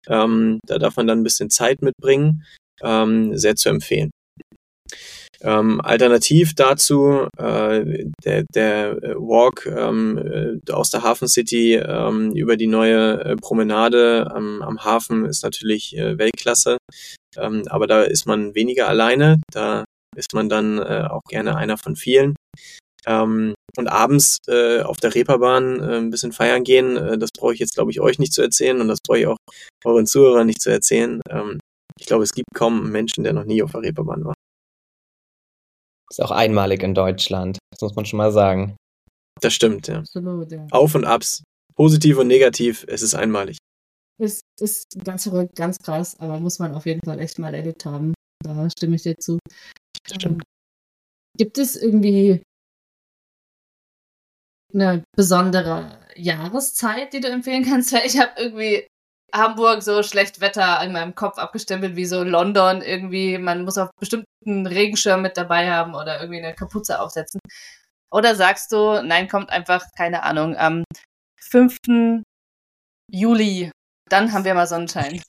Ähm, 0.08 0.60
da 0.66 0.78
darf 0.78 0.96
man 0.96 1.06
dann 1.06 1.20
ein 1.20 1.24
bisschen 1.24 1.50
Zeit 1.50 1.82
mitbringen. 1.82 2.44
Ähm, 2.82 3.36
sehr 3.36 3.56
zu 3.56 3.68
empfehlen. 3.68 4.10
Ähm, 5.42 5.80
alternativ 5.82 6.54
dazu 6.54 7.28
äh, 7.36 8.04
der, 8.24 8.44
der 8.54 8.96
Walk 9.16 9.66
ähm, 9.66 10.18
äh, 10.66 10.72
aus 10.72 10.90
der 10.90 11.02
Hafen 11.02 11.28
City 11.28 11.74
ähm, 11.74 12.32
über 12.34 12.56
die 12.56 12.66
neue 12.66 13.20
äh, 13.22 13.36
Promenade 13.36 14.30
am, 14.34 14.62
am 14.62 14.82
Hafen 14.82 15.26
ist 15.26 15.42
natürlich 15.42 15.96
äh, 15.96 16.18
Weltklasse. 16.18 16.78
Ähm, 17.36 17.64
aber 17.68 17.86
da 17.86 18.02
ist 18.02 18.26
man 18.26 18.54
weniger 18.54 18.88
alleine. 18.88 19.40
Da 19.52 19.84
ist 20.16 20.32
man 20.32 20.48
dann 20.48 20.78
äh, 20.78 21.06
auch 21.08 21.22
gerne 21.28 21.56
einer 21.56 21.76
von 21.76 21.96
vielen. 21.96 22.34
Ähm, 23.06 23.54
und 23.76 23.88
abends 23.88 24.38
äh, 24.48 24.80
auf 24.80 24.96
der 24.96 25.14
Reeperbahn 25.14 25.80
äh, 25.80 25.96
ein 25.98 26.10
bisschen 26.10 26.32
feiern 26.32 26.64
gehen, 26.64 26.96
äh, 26.96 27.18
das 27.18 27.30
brauche 27.30 27.52
ich 27.54 27.60
jetzt, 27.60 27.74
glaube 27.74 27.90
ich, 27.90 28.00
euch 28.00 28.18
nicht 28.18 28.32
zu 28.32 28.42
erzählen 28.42 28.80
und 28.80 28.88
das 28.88 28.98
brauche 29.06 29.18
ich 29.18 29.26
auch 29.26 29.36
euren 29.84 30.06
Zuhörern 30.06 30.46
nicht 30.46 30.62
zu 30.62 30.70
erzählen. 30.70 31.20
Ähm, 31.30 31.60
ich 31.98 32.06
glaube, 32.06 32.24
es 32.24 32.32
gibt 32.32 32.48
kaum 32.54 32.80
einen 32.80 32.92
Menschen, 32.92 33.24
der 33.24 33.32
noch 33.32 33.44
nie 33.44 33.62
auf 33.62 33.72
der 33.72 33.82
Reeperbahn 33.82 34.24
war. 34.24 34.34
Ist 36.10 36.22
auch 36.22 36.30
einmalig 36.30 36.82
in 36.82 36.94
Deutschland. 36.94 37.58
Das 37.70 37.80
muss 37.80 37.96
man 37.96 38.04
schon 38.04 38.18
mal 38.18 38.32
sagen. 38.32 38.76
Das 39.40 39.52
stimmt, 39.52 39.88
ja. 39.88 39.98
Absolut, 39.98 40.50
ja. 40.52 40.66
Auf 40.70 40.94
und 40.94 41.04
abs. 41.04 41.42
Positiv 41.74 42.18
und 42.18 42.28
negativ, 42.28 42.86
es 42.88 43.02
ist 43.02 43.14
einmalig. 43.14 43.58
Ist, 44.18 44.40
ist 44.58 44.86
ganz 45.04 45.24
verrückt, 45.24 45.56
ganz 45.56 45.78
krass, 45.78 46.18
aber 46.18 46.40
muss 46.40 46.58
man 46.58 46.74
auf 46.74 46.86
jeden 46.86 47.02
Fall 47.04 47.20
echt 47.20 47.38
mal 47.38 47.54
erlebt 47.54 47.84
haben. 47.84 48.14
Da 48.42 48.68
stimme 48.70 48.96
ich 48.96 49.02
dir 49.02 49.16
zu. 49.18 49.38
Stimmt. 50.06 50.42
Gibt 51.36 51.58
es 51.58 51.76
irgendwie 51.76 52.42
eine 54.72 55.04
besondere 55.14 55.98
Jahreszeit, 56.14 57.12
die 57.12 57.20
du 57.20 57.28
empfehlen 57.28 57.64
kannst? 57.64 57.92
Weil 57.92 58.06
ich 58.06 58.18
habe 58.18 58.32
irgendwie 58.38 58.86
Hamburg 59.34 59.82
so 59.82 60.02
schlecht 60.02 60.40
Wetter 60.40 60.82
in 60.82 60.92
meinem 60.92 61.14
Kopf 61.14 61.38
abgestempelt, 61.38 61.96
wie 61.96 62.06
so 62.06 62.22
London 62.22 62.82
irgendwie. 62.82 63.38
Man 63.38 63.64
muss 63.64 63.78
auf 63.78 63.90
bestimmten 63.98 64.66
Regenschirm 64.66 65.22
mit 65.22 65.36
dabei 65.36 65.70
haben 65.70 65.94
oder 65.94 66.20
irgendwie 66.20 66.42
eine 66.42 66.54
Kapuze 66.54 67.00
aufsetzen. 67.00 67.40
Oder 68.10 68.34
sagst 68.34 68.72
du, 68.72 69.02
nein, 69.02 69.28
kommt 69.28 69.50
einfach, 69.50 69.84
keine 69.96 70.22
Ahnung, 70.22 70.56
am 70.56 70.84
5. 71.40 72.22
Juli, 73.12 73.70
dann 74.08 74.32
haben 74.32 74.44
wir 74.44 74.54
mal 74.54 74.66
Sonnenschein. 74.66 75.20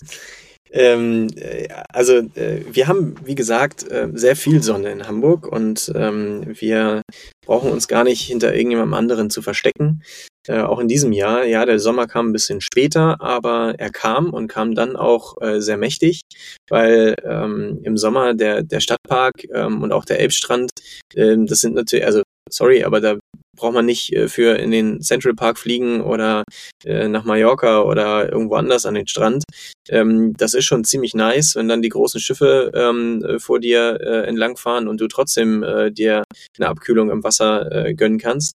Ähm, 0.74 1.28
äh, 1.36 1.68
also 1.88 2.14
äh, 2.34 2.62
wir 2.68 2.88
haben, 2.88 3.14
wie 3.24 3.36
gesagt, 3.36 3.88
äh, 3.90 4.08
sehr 4.12 4.34
viel 4.34 4.60
Sonne 4.60 4.90
in 4.90 5.06
Hamburg 5.06 5.46
und 5.46 5.92
ähm, 5.94 6.42
wir 6.58 7.02
brauchen 7.46 7.70
uns 7.70 7.86
gar 7.86 8.02
nicht 8.02 8.22
hinter 8.22 8.54
irgendjemandem 8.54 8.94
anderen 8.94 9.30
zu 9.30 9.40
verstecken. 9.40 10.02
Äh, 10.48 10.60
auch 10.62 10.80
in 10.80 10.88
diesem 10.88 11.12
Jahr, 11.12 11.44
ja, 11.44 11.64
der 11.64 11.78
Sommer 11.78 12.08
kam 12.08 12.28
ein 12.28 12.32
bisschen 12.32 12.60
später, 12.60 13.20
aber 13.20 13.76
er 13.78 13.90
kam 13.90 14.30
und 14.30 14.48
kam 14.48 14.74
dann 14.74 14.96
auch 14.96 15.40
äh, 15.40 15.60
sehr 15.60 15.76
mächtig, 15.76 16.22
weil 16.68 17.14
ähm, 17.24 17.78
im 17.84 17.96
Sommer 17.96 18.34
der, 18.34 18.64
der 18.64 18.80
Stadtpark 18.80 19.44
ähm, 19.54 19.80
und 19.80 19.92
auch 19.92 20.04
der 20.04 20.18
Elbstrand, 20.18 20.70
ähm, 21.14 21.46
das 21.46 21.60
sind 21.60 21.76
natürlich, 21.76 22.04
also 22.04 22.23
sorry, 22.50 22.84
aber 22.84 23.00
da 23.00 23.18
braucht 23.56 23.74
man 23.74 23.86
nicht 23.86 24.12
äh, 24.12 24.28
für 24.28 24.56
in 24.58 24.70
den 24.70 25.00
Central 25.00 25.34
Park 25.34 25.58
fliegen 25.58 26.00
oder 26.00 26.44
äh, 26.84 27.08
nach 27.08 27.24
Mallorca 27.24 27.82
oder 27.82 28.30
irgendwo 28.30 28.56
anders 28.56 28.86
an 28.86 28.94
den 28.94 29.06
Strand. 29.06 29.44
Ähm, 29.88 30.34
das 30.36 30.54
ist 30.54 30.64
schon 30.64 30.84
ziemlich 30.84 31.14
nice, 31.14 31.56
wenn 31.56 31.68
dann 31.68 31.82
die 31.82 31.88
großen 31.88 32.20
Schiffe 32.20 32.72
ähm, 32.74 33.24
äh, 33.24 33.38
vor 33.38 33.60
dir 33.60 33.98
äh, 34.00 34.26
entlangfahren 34.26 34.88
und 34.88 35.00
du 35.00 35.08
trotzdem 35.08 35.64
dir 35.92 36.24
eine 36.58 36.68
Abkühlung 36.68 37.10
im 37.10 37.22
Wasser 37.22 37.92
gönnen 37.94 38.18
kannst. 38.18 38.54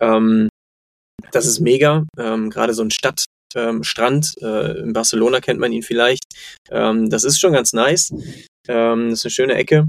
Ähm, 0.00 0.48
das 1.32 1.46
ist 1.46 1.60
mega. 1.60 2.04
Gerade 2.16 2.74
so 2.74 2.82
ein 2.82 2.90
Stadt, 2.90 3.24
ähm, 3.54 3.82
Strand, 3.82 4.34
äh, 4.42 4.78
in 4.80 4.92
Barcelona 4.92 5.40
kennt 5.40 5.60
man 5.60 5.72
ihn 5.72 5.82
vielleicht. 5.82 6.24
Ähm, 6.70 7.10
das 7.10 7.24
ist 7.24 7.40
schon 7.40 7.52
ganz 7.52 7.72
nice. 7.72 8.10
Ähm, 8.68 9.10
das 9.10 9.20
ist 9.20 9.24
eine 9.24 9.30
schöne 9.30 9.54
Ecke. 9.54 9.88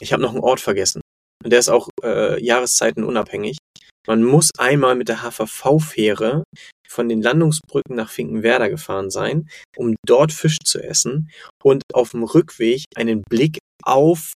Ich 0.00 0.12
habe 0.12 0.22
noch 0.22 0.30
einen 0.30 0.40
Ort 0.40 0.60
vergessen. 0.60 1.02
Und 1.42 1.50
der 1.50 1.58
ist 1.58 1.68
auch 1.68 1.88
äh, 2.02 2.42
jahreszeitenunabhängig. 2.42 3.58
Man 4.06 4.22
muss 4.24 4.50
einmal 4.58 4.96
mit 4.96 5.08
der 5.08 5.22
HVV-Fähre 5.22 6.44
von 6.88 7.08
den 7.08 7.22
Landungsbrücken 7.22 7.96
nach 7.96 8.10
Finkenwerder 8.10 8.68
gefahren 8.68 9.10
sein, 9.10 9.48
um 9.76 9.94
dort 10.04 10.32
Fisch 10.32 10.58
zu 10.64 10.80
essen 10.82 11.30
und 11.62 11.82
auf 11.92 12.10
dem 12.10 12.24
Rückweg 12.24 12.84
einen 12.96 13.22
Blick 13.22 13.58
auf 13.82 14.32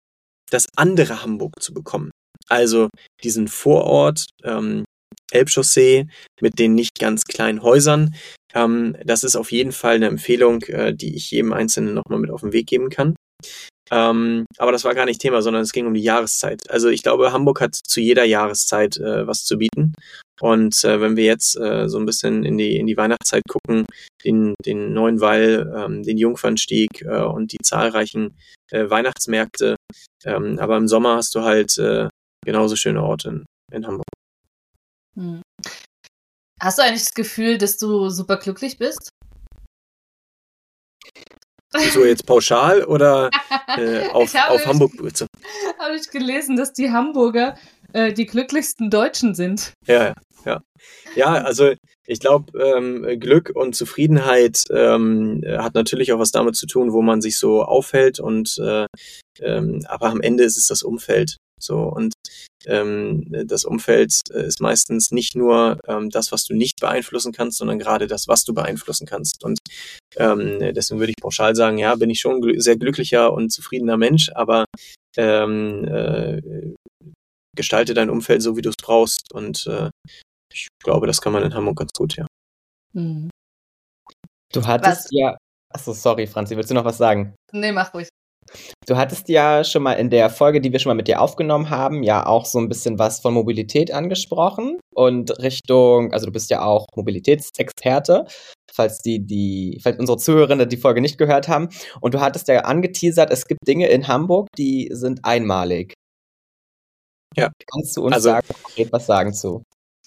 das 0.51 0.66
andere 0.77 1.23
Hamburg 1.23 1.61
zu 1.61 1.75
bekommen. 1.75 2.11
Also 2.49 2.88
diesen 3.23 3.49
Vorort, 3.49 4.27
ähm, 4.45 4.85
Elbchaussee 5.33 6.07
mit 6.40 6.59
den 6.59 6.75
nicht 6.75 6.99
ganz 6.99 7.25
kleinen 7.25 7.62
Häusern. 7.62 8.14
Ähm, 8.55 8.97
das 9.05 9.25
ist 9.25 9.37
auf 9.37 9.51
jeden 9.51 9.73
Fall 9.73 9.97
eine 9.97 10.07
Empfehlung, 10.07 10.62
äh, 10.62 10.95
die 10.95 11.16
ich 11.16 11.31
jedem 11.31 11.53
Einzelnen 11.53 11.95
nochmal 11.95 12.21
mit 12.21 12.31
auf 12.31 12.42
den 12.42 12.53
Weg 12.53 12.69
geben 12.69 12.90
kann. 12.90 13.16
Ähm, 13.90 14.46
aber 14.59 14.72
das 14.72 14.85
war 14.85 14.94
gar 14.94 15.05
nicht 15.05 15.20
Thema, 15.20 15.42
sondern 15.42 15.62
es 15.62 15.72
ging 15.72 15.87
um 15.87 15.94
die 15.94 16.03
Jahreszeit. 16.03 16.68
Also 16.70 16.88
ich 16.88 17.03
glaube, 17.03 17.33
Hamburg 17.33 17.61
hat 17.61 17.75
zu 17.75 18.01
jeder 18.01 18.25
Jahreszeit 18.25 18.96
äh, 18.96 19.27
was 19.27 19.44
zu 19.44 19.59
bieten. 19.59 19.92
Und 20.40 20.85
äh, 20.85 21.01
wenn 21.01 21.16
wir 21.16 21.25
jetzt 21.25 21.57
äh, 21.57 21.88
so 21.88 21.99
ein 21.99 22.07
bisschen 22.07 22.44
in 22.44 22.59
die, 22.59 22.77
in 22.77 22.87
die 22.87 22.96
Weihnachtszeit 22.96 23.42
gucken, 23.49 23.87
den, 24.25 24.55
den 24.64 24.92
neuen 24.92 25.20
Wall, 25.20 25.72
ähm, 25.77 26.03
den 26.03 26.18
Jungfernstieg 26.18 27.03
äh, 27.03 27.22
und 27.22 27.53
die 27.53 27.59
zahlreichen 27.62 28.37
äh, 28.70 28.90
Weihnachtsmärkte, 28.90 29.77
ähm, 30.25 30.59
aber 30.59 30.77
im 30.77 30.88
Sommer 30.88 31.16
hast 31.16 31.35
du 31.35 31.42
halt 31.42 31.79
äh, 31.79 32.09
genauso 32.44 32.77
schöne 32.77 33.03
Orte 33.03 33.29
in, 33.29 33.44
in 33.72 33.87
Hamburg. 33.87 34.05
Hm. 35.16 35.40
Hast 36.61 36.79
du 36.79 36.83
eigentlich 36.83 37.05
das 37.05 37.14
Gefühl, 37.14 37.59
dass 37.59 37.79
du 37.79 38.11
super 38.11 38.37
glücklich 38.37 38.79
bist? 38.79 39.11
So 41.92 42.04
jetzt 42.04 42.26
pauschal 42.26 42.84
oder 42.84 43.30
äh, 43.76 44.08
auf, 44.12 44.34
auf 44.34 44.66
Hamburg 44.66 44.96
bezogen? 44.96 45.30
Habe 45.78 45.96
ich 45.96 46.10
gelesen, 46.10 46.56
dass 46.56 46.72
die 46.72 46.90
Hamburger 46.90 47.56
äh, 47.92 48.12
die 48.12 48.27
glücklichsten 48.27 48.90
Deutschen 48.90 49.35
sind. 49.35 49.72
Ja, 49.87 50.14
ja. 50.44 50.62
Ja, 51.16 51.35
also 51.35 51.72
ich 52.07 52.20
glaube, 52.20 52.57
ähm, 52.59 53.18
Glück 53.18 53.51
und 53.55 53.75
Zufriedenheit 53.75 54.62
ähm, 54.70 55.42
hat 55.59 55.75
natürlich 55.75 56.12
auch 56.12 56.18
was 56.18 56.31
damit 56.31 56.57
zu 56.57 56.66
tun, 56.66 56.92
wo 56.92 57.03
man 57.03 57.20
sich 57.20 57.38
so 57.38 57.62
aufhält 57.62 58.20
und 58.20 58.59
äh, 58.59 58.87
ähm, 59.40 59.83
aber 59.88 60.07
am 60.07 60.20
Ende 60.20 60.44
ist 60.44 60.57
es 60.57 60.66
das 60.68 60.83
Umfeld. 60.83 61.37
So 61.59 61.79
und 61.79 62.12
ähm, 62.66 63.25
das 63.46 63.64
Umfeld 63.64 64.12
äh, 64.31 64.46
ist 64.46 64.61
meistens 64.61 65.11
nicht 65.11 65.37
nur 65.37 65.79
ähm, 65.87 66.11
das, 66.11 66.33
was 66.33 66.44
du 66.44 66.55
nicht 66.55 66.81
beeinflussen 66.81 67.33
kannst, 67.33 67.59
sondern 67.59 67.79
gerade 67.79 68.07
das, 68.07 68.29
was 68.29 68.44
du 68.44 68.53
beeinflussen 68.53 69.07
kannst. 69.07 69.42
Und 69.44 69.59
ähm, 70.16 70.59
deswegen 70.75 71.01
würde 71.01 71.12
ich 71.12 71.22
pauschal 71.22 71.55
sagen, 71.55 71.79
ja, 71.79 71.94
bin 71.94 72.11
ich 72.11 72.20
schon 72.20 72.40
gl 72.40 72.61
sehr 72.61 72.77
glücklicher 72.77 73.33
und 73.33 73.51
zufriedener 73.51 73.96
Mensch, 73.96 74.31
aber 74.35 74.66
ähm, 75.16 75.85
äh, 75.85 76.42
gestalte 77.57 77.95
dein 77.95 78.11
Umfeld 78.11 78.42
so, 78.42 78.57
wie 78.57 78.62
du 78.62 78.71
es 78.71 78.77
brauchst. 78.81 79.33
Und 79.33 79.66
äh, 79.66 79.90
ich 80.53 80.69
glaube, 80.83 81.07
das 81.07 81.21
kann 81.21 81.33
man 81.33 81.42
in 81.42 81.55
Hamburg 81.55 81.79
ganz 81.79 81.90
gut, 81.92 82.16
ja. 82.16 82.27
Mhm. 82.92 83.31
Du 84.53 84.66
hattest 84.66 85.07
was? 85.07 85.09
ja. 85.11 85.37
Achso, 85.75 85.92
sorry, 85.92 86.27
Franzi, 86.27 86.57
willst 86.57 86.71
du 86.71 86.75
noch 86.75 86.85
was 86.85 86.97
sagen? 86.97 87.35
Nee, 87.53 87.73
mach 87.73 87.92
ruhig. 87.92 88.09
Du 88.87 88.97
hattest 88.97 89.29
ja 89.29 89.64
schon 89.64 89.83
mal 89.83 89.95
in 89.95 90.11
der 90.11 90.31
Folge, 90.31 90.61
die 90.61 90.73
wir 90.73 90.79
schon 90.79 90.90
mal 90.90 90.95
mit 90.95 91.09
dir 91.09 91.21
aufgenommen 91.21 91.69
haben, 91.71 92.03
ja 92.03 92.25
auch 92.25 92.47
so 92.47 92.59
ein 92.59 92.69
bisschen 92.69 92.99
was 92.99 93.21
von 93.21 93.35
Mobilität 93.35 93.92
angesprochen 93.92 94.79
und 94.95 95.38
Richtung, 95.40 96.12
also 96.12 96.27
du 96.27 96.33
bist 96.33 96.51
ja 96.51 96.62
auch 96.64 96.87
Mobilitätsexperte, 96.95 98.27
falls 98.73 99.01
die, 99.01 99.27
die, 99.27 99.81
falls 99.83 99.99
unsere 99.99 100.19
Zuhörerinnen 100.19 100.69
die 100.69 100.77
Folge 100.77 101.01
nicht 101.01 101.19
gehört 101.19 101.49
haben. 101.49 101.69
Und 102.01 102.14
du 102.14 102.21
hattest 102.21 102.49
ja 102.49 102.61
angeteasert, 102.61 103.31
es 103.31 103.47
gibt 103.47 103.66
Dinge 103.66 103.88
in 103.88 104.07
Hamburg, 104.07 104.49
die 104.57 104.88
sind 104.92 105.25
einmalig. 105.25 105.95
Ja. 107.37 107.51
Kannst 107.70 107.96
du 107.96 108.05
uns 108.05 108.14
also, 108.14 108.31
sagen, 108.31 108.49
was 108.90 109.07
sagen 109.07 109.35
zu? 109.35 109.62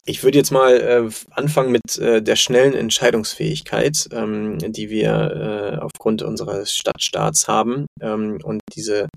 Ich 0.05 0.23
würde 0.23 0.37
jetzt 0.37 0.51
mal 0.51 0.79
äh, 0.79 1.09
anfangen 1.31 1.71
mit 1.71 1.97
äh, 1.99 2.21
der 2.21 2.35
schnellen 2.35 2.73
Entscheidungsfähigkeit, 2.73 4.07
ähm, 4.11 4.57
die 4.57 4.89
wir 4.89 5.11
äh, 5.11 5.77
aufgrund 5.77 6.23
unseres 6.23 6.73
Stadtstaats 6.73 7.47
haben 7.47 7.85
ähm, 8.01 8.39
und 8.43 8.61
diese, 8.73 9.07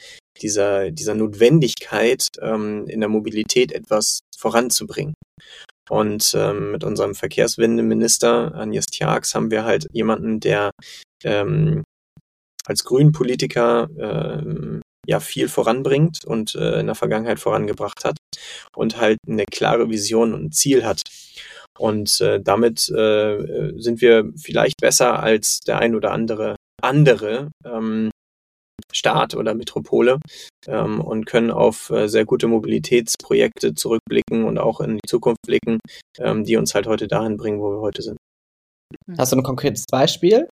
dieser, 0.43 0.91
dieser 0.91 1.15
Notwendigkeit, 1.15 2.27
ähm, 2.41 2.87
in 2.89 3.01
der 3.01 3.09
Mobilität 3.09 3.73
etwas 3.73 4.21
voranzubringen. 4.37 5.15
Und 5.89 6.35
ähm, 6.37 6.73
mit 6.73 6.85
unserem 6.85 7.15
Verkehrswendeminister 7.15 8.55
Agnes 8.55 8.87
Tjax 8.87 9.35
haben 9.35 9.51
wir 9.51 9.65
halt 9.65 9.87
jemanden, 9.93 10.41
der 10.41 10.73
ähm, 11.25 11.85
als 12.67 12.85
Grünpolitiker 12.85 13.89
ähm, 13.99 14.82
ja 15.07 15.21
viel 15.21 15.49
voranbringt 15.49 16.25
und 16.25 16.55
äh, 16.55 16.81
in 16.81 16.87
der 16.87 16.95
Vergangenheit 16.95 17.41
vorangebracht 17.41 18.05
hat 18.05 18.17
und 18.75 18.97
halt 18.99 19.19
eine 19.27 19.45
klare 19.45 19.91
Vision 19.91 20.35
und 20.35 20.45
ein 20.45 20.53
Ziel 20.53 20.85
hat. 20.85 21.03
Und 21.79 22.21
äh, 22.21 22.41
damit 22.41 22.89
äh, 22.91 23.73
sind 23.77 24.01
wir 24.01 24.31
vielleicht 24.37 24.81
besser 24.81 25.21
als 25.21 25.61
der 25.61 25.79
ein 25.79 25.95
oder 25.95 26.13
andere 26.13 26.57
andere 26.83 27.51
ähm, 27.65 28.11
Staat 28.93 29.35
oder 29.35 29.55
Metropole 29.55 30.19
ähm, 30.67 31.01
und 31.01 31.25
können 31.25 31.51
auf 31.51 31.91
äh, 31.91 32.09
sehr 32.09 32.25
gute 32.25 32.47
Mobilitätsprojekte 32.49 33.75
zurückblicken 33.75 34.45
und 34.45 34.59
auch 34.59 34.81
in 34.81 34.97
die 34.97 35.09
Zukunft 35.09 35.43
blicken, 35.47 35.79
ähm, 36.19 36.45
die 36.45 36.57
uns 36.57 36.75
halt 36.75 36.87
heute 36.87 37.09
dahin 37.09 37.37
bringen, 37.37 37.61
wo 37.61 37.71
wir 37.71 37.81
heute 37.81 38.03
sind. 38.03 38.19
Hast 39.17 39.33
du 39.33 39.37
ein 39.37 39.43
konkretes 39.43 39.87
Beispiel? 39.91 40.49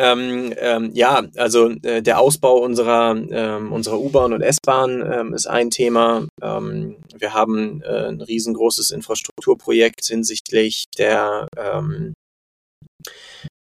Ähm, 0.00 0.54
ähm, 0.58 0.90
ja, 0.94 1.24
also 1.36 1.70
äh, 1.82 2.02
der 2.02 2.20
Ausbau 2.20 2.58
unserer, 2.58 3.16
ähm, 3.16 3.72
unserer 3.72 3.98
U-Bahn 3.98 4.32
und 4.32 4.42
S-Bahn 4.42 5.02
ähm, 5.12 5.34
ist 5.34 5.46
ein 5.46 5.70
Thema. 5.70 6.26
Ähm, 6.40 6.98
wir 7.16 7.34
haben 7.34 7.82
äh, 7.82 8.06
ein 8.06 8.20
riesengroßes 8.20 8.92
Infrastrukturprojekt 8.92 10.04
hinsichtlich 10.06 10.84
der, 10.96 11.48
ähm, 11.56 12.14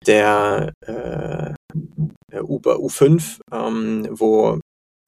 der 0.05 0.73
äh, 0.85 1.53
Uber 2.39 2.75
U5, 2.75 3.39
ähm, 3.51 4.07
wo 4.11 4.59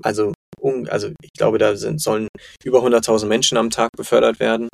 also, 0.04 0.34
um, 0.60 0.88
also 0.90 1.10
ich 1.22 1.32
glaube, 1.34 1.58
da 1.58 1.76
sind, 1.76 2.02
sollen 2.02 2.28
über 2.64 2.80
100.000 2.80 3.26
Menschen 3.26 3.58
am 3.58 3.70
Tag 3.70 3.90
befördert 3.98 4.40
werden. 4.40 4.70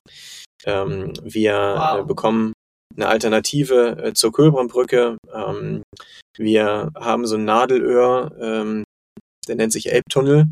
Ähm, 0.65 1.13
wir 1.24 1.54
äh, 1.54 1.78
wow. 1.78 2.00
äh, 2.00 2.04
bekommen 2.04 2.54
eine 2.96 3.08
Alternative 3.08 3.98
äh, 4.04 4.14
zur 4.14 4.32
Kölbrandbrücke. 4.32 5.18
Ähm, 5.34 5.84
wir 6.38 6.92
haben 6.96 7.26
so 7.26 7.36
ein 7.36 7.46
Nadelöhr, 7.46 8.36
ähm, 8.40 8.84
der 9.48 9.56
nennt 9.56 9.74
sich 9.74 9.92
Elbtunnel. 9.92 10.48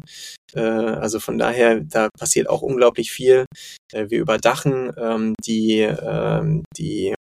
Äh, 0.53 0.59
also 0.61 1.19
von 1.19 1.37
daher, 1.37 1.81
da 1.81 2.09
passiert 2.17 2.49
auch 2.49 2.61
unglaublich 2.61 3.11
viel. 3.11 3.45
Äh, 3.91 4.09
wir 4.09 4.19
überdachen 4.19 4.91
ähm, 4.97 5.35
die, 5.45 5.79
ähm, 5.81 6.63
die 6.77 7.13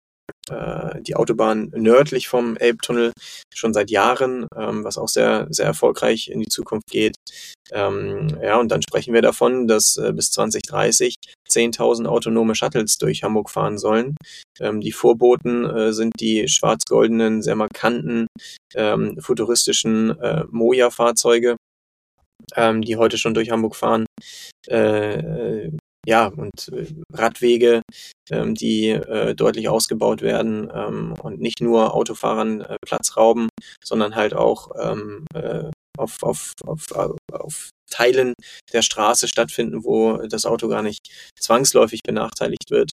äh, 0.50 1.00
die 1.02 1.16
Autobahn 1.16 1.70
nördlich 1.74 2.28
vom 2.28 2.56
Elbtunnel 2.56 3.12
schon 3.54 3.72
seit 3.72 3.90
Jahren, 3.90 4.46
ähm, 4.56 4.84
was 4.84 4.98
auch 4.98 5.08
sehr, 5.08 5.46
sehr 5.50 5.66
erfolgreich 5.66 6.28
in 6.28 6.40
die 6.40 6.48
Zukunft 6.48 6.88
geht. 6.90 7.16
Ähm, 7.72 8.28
ja, 8.42 8.58
und 8.58 8.70
dann 8.70 8.82
sprechen 8.82 9.14
wir 9.14 9.22
davon, 9.22 9.68
dass 9.68 9.96
äh, 9.96 10.12
bis 10.12 10.30
2030 10.32 11.14
10.000 11.48 12.06
autonome 12.06 12.54
Shuttles 12.54 12.98
durch 12.98 13.22
Hamburg 13.22 13.50
fahren 13.50 13.78
sollen. 13.78 14.16
Ähm, 14.60 14.80
die 14.80 14.92
Vorboten 14.92 15.64
äh, 15.64 15.92
sind 15.92 16.14
die 16.20 16.48
schwarz-goldenen, 16.48 17.42
sehr 17.42 17.56
markanten, 17.56 18.26
ähm, 18.74 19.16
futuristischen 19.20 20.18
äh, 20.20 20.44
Moja-Fahrzeuge, 20.50 21.56
ähm, 22.56 22.82
die 22.82 22.96
heute 22.96 23.18
schon 23.18 23.34
durch 23.34 23.50
Hamburg 23.50 23.76
fahren. 23.76 24.06
Äh, 24.66 25.70
ja, 26.06 26.26
und 26.28 26.68
äh, 26.72 26.86
Radwege, 27.12 27.82
ähm, 28.30 28.54
die 28.54 28.88
äh, 28.88 29.34
deutlich 29.34 29.68
ausgebaut 29.68 30.22
werden 30.22 30.70
ähm, 30.74 31.14
und 31.22 31.40
nicht 31.40 31.60
nur 31.60 31.94
Autofahrern 31.94 32.62
äh, 32.62 32.76
Platz 32.84 33.16
rauben, 33.16 33.48
sondern 33.84 34.14
halt 34.14 34.34
auch 34.34 34.70
ähm, 34.80 35.26
äh, 35.34 35.70
auf, 35.98 36.22
auf, 36.22 36.54
auf, 36.64 36.86
auf 37.32 37.70
Teilen 37.90 38.34
der 38.72 38.82
Straße 38.82 39.28
stattfinden, 39.28 39.84
wo 39.84 40.16
das 40.18 40.46
Auto 40.46 40.68
gar 40.68 40.82
nicht 40.82 41.10
zwangsläufig 41.38 42.00
benachteiligt 42.02 42.70
wird. 42.70 42.92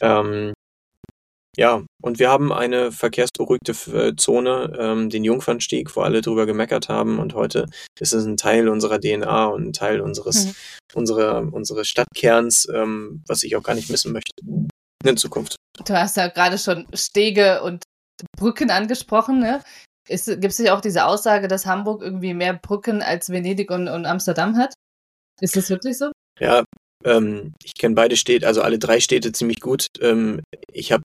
Ähm, 0.00 0.52
ja, 1.56 1.84
und 2.02 2.18
wir 2.18 2.30
haben 2.30 2.52
eine 2.52 2.92
verkehrsberuhigte 2.92 3.72
äh, 3.92 4.16
Zone, 4.16 4.72
ähm, 4.78 5.10
den 5.10 5.24
Jungfernstieg, 5.24 5.94
wo 5.96 6.00
alle 6.00 6.20
drüber 6.20 6.46
gemeckert 6.46 6.88
haben. 6.88 7.18
Und 7.18 7.34
heute 7.34 7.66
ist 8.00 8.12
es 8.12 8.24
ein 8.24 8.36
Teil 8.36 8.68
unserer 8.68 9.00
DNA 9.00 9.46
und 9.46 9.68
ein 9.68 9.72
Teil 9.72 10.00
unseres, 10.00 10.46
mhm. 10.46 10.54
unserer, 10.94 11.52
unseres 11.52 11.88
Stadtkerns, 11.88 12.68
ähm, 12.72 13.22
was 13.26 13.42
ich 13.42 13.56
auch 13.56 13.62
gar 13.62 13.74
nicht 13.74 13.90
missen 13.90 14.12
möchte 14.12 14.32
in 15.04 15.16
Zukunft. 15.16 15.56
Du 15.84 15.94
hast 15.94 16.16
ja 16.16 16.28
gerade 16.28 16.58
schon 16.58 16.86
Stege 16.94 17.62
und 17.62 17.82
Brücken 18.36 18.70
angesprochen, 18.70 19.40
ne? 19.40 19.60
Gibt 20.06 20.44
es 20.44 20.58
ja 20.58 20.76
auch 20.76 20.82
diese 20.82 21.06
Aussage, 21.06 21.48
dass 21.48 21.66
Hamburg 21.66 22.02
irgendwie 22.02 22.34
mehr 22.34 22.54
Brücken 22.54 23.02
als 23.02 23.30
Venedig 23.30 23.70
und, 23.70 23.88
und 23.88 24.04
Amsterdam 24.04 24.56
hat? 24.56 24.74
Ist 25.40 25.56
das 25.56 25.70
wirklich 25.70 25.96
so? 25.96 26.12
Ja, 26.38 26.64
ähm, 27.04 27.52
ich 27.62 27.74
kenne 27.74 27.94
beide 27.94 28.16
Städte, 28.16 28.46
also 28.46 28.62
alle 28.62 28.78
drei 28.78 29.00
Städte 29.00 29.32
ziemlich 29.32 29.60
gut. 29.60 29.86
Ähm, 30.00 30.40
ich 30.72 30.92
habe 30.92 31.04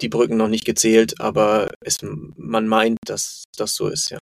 die 0.00 0.08
Brücken 0.08 0.36
noch 0.36 0.48
nicht 0.48 0.64
gezählt, 0.64 1.20
aber 1.20 1.70
es, 1.80 1.98
man 2.02 2.68
meint, 2.68 2.98
dass 3.06 3.44
das 3.56 3.74
so 3.74 3.88
ist, 3.88 4.10
ja. 4.10 4.18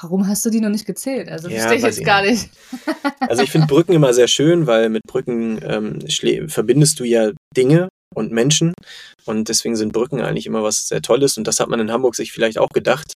warum 0.00 0.26
hast 0.26 0.44
du 0.44 0.50
die 0.50 0.60
noch 0.60 0.68
nicht 0.68 0.86
gezählt? 0.86 1.28
Also 1.28 1.48
ja, 1.48 1.60
verstehe 1.60 1.78
ich 1.78 1.84
jetzt 1.84 2.04
gar 2.04 2.22
nicht. 2.22 2.50
Also 3.20 3.42
ich 3.44 3.52
finde 3.52 3.68
Brücken 3.68 3.92
immer 3.92 4.12
sehr 4.12 4.26
schön, 4.26 4.66
weil 4.66 4.88
mit 4.88 5.02
Brücken 5.04 5.60
ähm, 5.62 6.48
verbindest 6.48 6.98
du 6.98 7.04
ja 7.04 7.30
Dinge 7.56 7.88
und 8.14 8.32
Menschen. 8.32 8.74
Und 9.24 9.48
deswegen 9.48 9.76
sind 9.76 9.92
Brücken 9.92 10.20
eigentlich 10.20 10.46
immer 10.46 10.62
was 10.62 10.88
sehr 10.88 11.02
Tolles. 11.02 11.36
Und 11.38 11.46
das 11.46 11.60
hat 11.60 11.68
man 11.68 11.80
in 11.80 11.92
Hamburg 11.92 12.14
sich 12.16 12.32
vielleicht 12.32 12.58
auch 12.58 12.68
gedacht. 12.68 13.12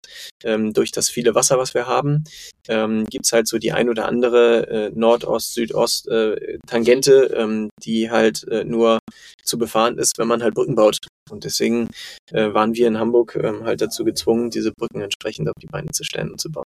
Ähm, 0.45 0.73
durch 0.73 0.93
das 0.93 1.09
viele 1.09 1.35
Wasser, 1.35 1.59
was 1.59 1.75
wir 1.75 1.87
haben, 1.87 2.25
ähm, 2.69 3.05
gibt 3.07 3.27
es 3.27 3.33
halt 3.33 3.49
so 3.49 3.59
die 3.59 3.73
ein 3.73 3.89
oder 3.89 4.07
andere 4.07 4.69
äh, 4.69 4.91
Nordost, 4.95 5.55
Südost 5.55 6.09
äh, 6.09 6.59
Tangente, 6.67 7.35
ähm, 7.37 7.71
die 7.83 8.11
halt 8.11 8.47
äh, 8.49 8.65
nur 8.65 8.99
zu 9.43 9.59
befahren 9.59 9.99
ist, 9.99 10.19
wenn 10.19 10.29
man 10.29 10.43
halt 10.43 10.55
Brücken 10.55 10.75
baut. 10.75 10.99
Und 11.31 11.45
deswegen 11.45 11.89
äh, 12.31 12.53
waren 12.53 12.75
wir 12.75 12.89
in 12.89 12.99
Hamburg 12.99 13.39
ähm, 13.43 13.65
halt 13.65 13.81
dazu 13.81 14.05
gezwungen, 14.05 14.51
diese 14.51 14.73
Brücken 14.73 15.01
entsprechend 15.01 15.49
auf 15.49 15.55
die 15.61 15.67
Beine 15.67 15.91
zu 15.93 16.05
stellen 16.05 16.31
und 16.31 16.41
zu 16.41 16.51
bauen. 16.51 16.67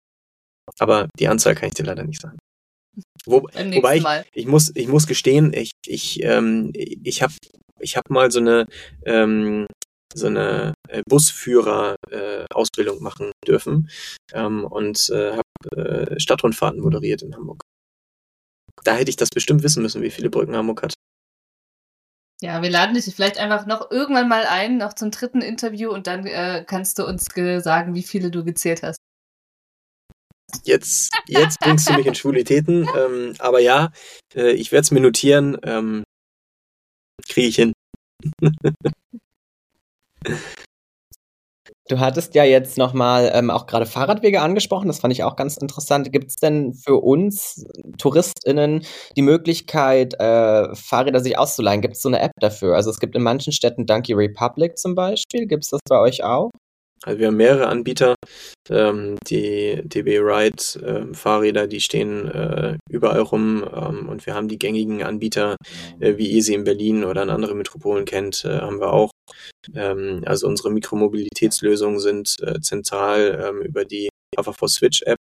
Aber 0.79 1.07
die 1.17 1.27
Anzahl 1.27 1.55
kann 1.55 1.69
ich 1.69 1.75
dir 1.75 1.85
leider 1.85 2.03
nicht 2.03 2.21
sagen. 2.21 2.37
Wo, 3.25 3.43
wobei 3.43 3.97
ich, 3.97 4.05
ich, 4.33 4.45
muss, 4.45 4.71
ich 4.75 4.87
muss 4.87 5.07
gestehen, 5.07 5.53
ich, 5.53 5.71
ich, 5.85 6.23
ähm, 6.23 6.71
ich 6.73 7.21
habe 7.21 7.33
ich 7.79 7.97
hab 7.97 8.09
mal 8.09 8.31
so 8.31 8.39
eine, 8.39 8.67
ähm, 9.05 9.67
so 10.13 10.27
eine 10.27 10.73
äh, 10.87 11.01
Busführer-Ausbildung 11.07 12.97
äh, 12.97 13.03
machen 13.03 13.31
dürfen 13.45 13.89
ähm, 14.33 14.65
und 14.65 15.09
äh, 15.09 15.37
habe 15.37 16.13
äh, 16.15 16.19
Stadtrundfahrten 16.19 16.81
moderiert 16.81 17.21
in 17.21 17.35
Hamburg. 17.35 17.61
Da 18.83 18.95
hätte 18.95 19.09
ich 19.09 19.17
das 19.17 19.29
bestimmt 19.29 19.63
wissen 19.63 19.83
müssen, 19.83 20.01
wie 20.01 20.09
viele 20.09 20.29
Brücken 20.29 20.55
Hamburg 20.55 20.83
hat. 20.83 20.93
Ja, 22.41 22.61
wir 22.61 22.69
laden 22.69 22.95
dich 22.95 23.13
vielleicht 23.13 23.37
einfach 23.37 23.65
noch 23.65 23.91
irgendwann 23.91 24.29
mal 24.29 24.45
ein, 24.45 24.77
noch 24.77 24.93
zum 24.93 25.11
dritten 25.11 25.41
Interview 25.41 25.91
und 25.91 26.07
dann 26.07 26.25
äh, 26.25 26.63
kannst 26.65 26.97
du 26.97 27.05
uns 27.05 27.25
sagen, 27.25 27.95
wie 27.95 28.03
viele 28.03 28.31
du 28.31 28.45
gezählt 28.45 28.81
hast. 28.81 28.97
Jetzt, 30.63 31.11
jetzt 31.27 31.59
bringst 31.59 31.89
du 31.89 31.93
mich 31.93 32.05
in 32.05 32.15
Schwulitäten. 32.15 32.87
Ähm, 32.95 33.35
aber 33.39 33.59
ja, 33.59 33.91
äh, 34.35 34.51
ich 34.51 34.71
werde 34.71 34.83
es 34.83 34.91
mir 34.91 35.01
notieren. 35.01 35.57
Ähm, 35.63 36.03
Kriege 37.27 37.47
ich 37.47 37.55
hin. 37.55 37.73
Du 41.89 41.99
hattest 41.99 42.35
ja 42.35 42.43
jetzt 42.43 42.77
nochmal 42.77 43.31
ähm, 43.33 43.49
auch 43.49 43.65
gerade 43.65 43.87
Fahrradwege 43.87 44.41
angesprochen, 44.41 44.87
das 44.87 44.99
fand 44.99 45.11
ich 45.11 45.23
auch 45.23 45.35
ganz 45.35 45.57
interessant. 45.57 46.11
Gibt 46.13 46.29
es 46.29 46.35
denn 46.35 46.75
für 46.75 46.97
uns 46.97 47.65
TouristInnen 47.97 48.85
die 49.17 49.23
Möglichkeit, 49.23 50.13
äh, 50.19 50.75
Fahrräder 50.75 51.19
sich 51.19 51.39
auszuleihen? 51.39 51.81
Gibt 51.81 51.95
es 51.95 52.03
so 52.03 52.09
eine 52.09 52.19
App 52.19 52.31
dafür? 52.39 52.75
Also 52.75 52.91
es 52.91 52.99
gibt 52.99 53.15
in 53.15 53.23
manchen 53.23 53.53
Städten 53.53 53.87
Donkey 53.87 54.13
Republic 54.13 54.77
zum 54.77 54.93
Beispiel. 54.93 55.47
Gibt 55.47 55.63
es 55.63 55.71
das 55.71 55.79
bei 55.89 55.99
euch 55.99 56.23
auch? 56.23 56.51
Also 57.03 57.19
wir 57.19 57.27
haben 57.27 57.37
mehrere 57.37 57.67
Anbieter. 57.67 58.15
Ähm, 58.69 59.17
die 59.27 59.81
DB 59.83 60.19
Ride 60.19 60.57
äh, 60.81 61.13
Fahrräder, 61.13 61.67
die 61.67 61.81
stehen 61.81 62.27
äh, 62.27 62.77
überall 62.89 63.21
rum 63.21 63.63
ähm, 63.73 64.09
und 64.09 64.25
wir 64.25 64.35
haben 64.35 64.47
die 64.47 64.59
gängigen 64.59 65.01
Anbieter, 65.03 65.55
äh, 65.99 66.17
wie 66.17 66.27
ihr 66.27 66.43
sie 66.43 66.53
in 66.53 66.65
Berlin 66.65 67.03
oder 67.03 67.23
in 67.23 67.29
anderen 67.29 67.57
Metropolen 67.57 68.05
kennt, 68.05 68.45
äh, 68.45 68.59
haben 68.59 68.79
wir 68.79 68.93
auch. 68.93 69.11
Ähm, 69.73 70.21
also 70.25 70.47
unsere 70.47 70.71
Mikromobilitätslösungen 70.71 71.99
sind 71.99 72.35
äh, 72.41 72.59
zentral 72.61 73.43
ähm, 73.43 73.61
über 73.61 73.85
die 73.85 74.09
HVV 74.37 74.67
Switch 74.67 75.01
App 75.03 75.17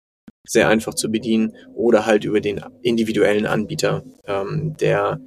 sehr 0.47 0.69
einfach 0.69 0.93
zu 0.93 1.09
bedienen 1.09 1.55
oder 1.73 2.05
halt 2.05 2.23
über 2.23 2.41
den 2.41 2.63
individuellen 2.81 3.45
Anbieter, 3.45 4.03
ähm, 4.25 4.75
der, 4.77 5.19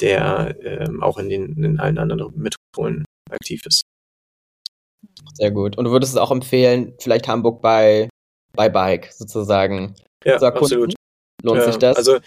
der 0.00 0.56
ähm, 0.62 1.02
auch 1.02 1.18
in, 1.18 1.28
den, 1.28 1.64
in 1.64 1.80
allen 1.80 1.98
anderen 1.98 2.32
Metropolen 2.36 3.04
aktiv 3.30 3.64
ist. 3.66 3.82
Sehr 5.34 5.50
gut. 5.50 5.78
Und 5.78 5.84
du 5.84 5.90
würdest 5.90 6.12
es 6.12 6.18
auch 6.18 6.30
empfehlen, 6.30 6.94
vielleicht 6.98 7.28
Hamburg 7.28 7.62
bei, 7.62 8.08
bei 8.54 8.68
Bike 8.68 9.12
sozusagen 9.12 9.94
ja, 10.24 10.38
zu 10.38 10.46
absolut. 10.46 10.94
Lohnt 11.42 11.58
ja, 11.58 11.66
sich 11.66 11.76
das? 11.76 11.96
Also 11.96 12.18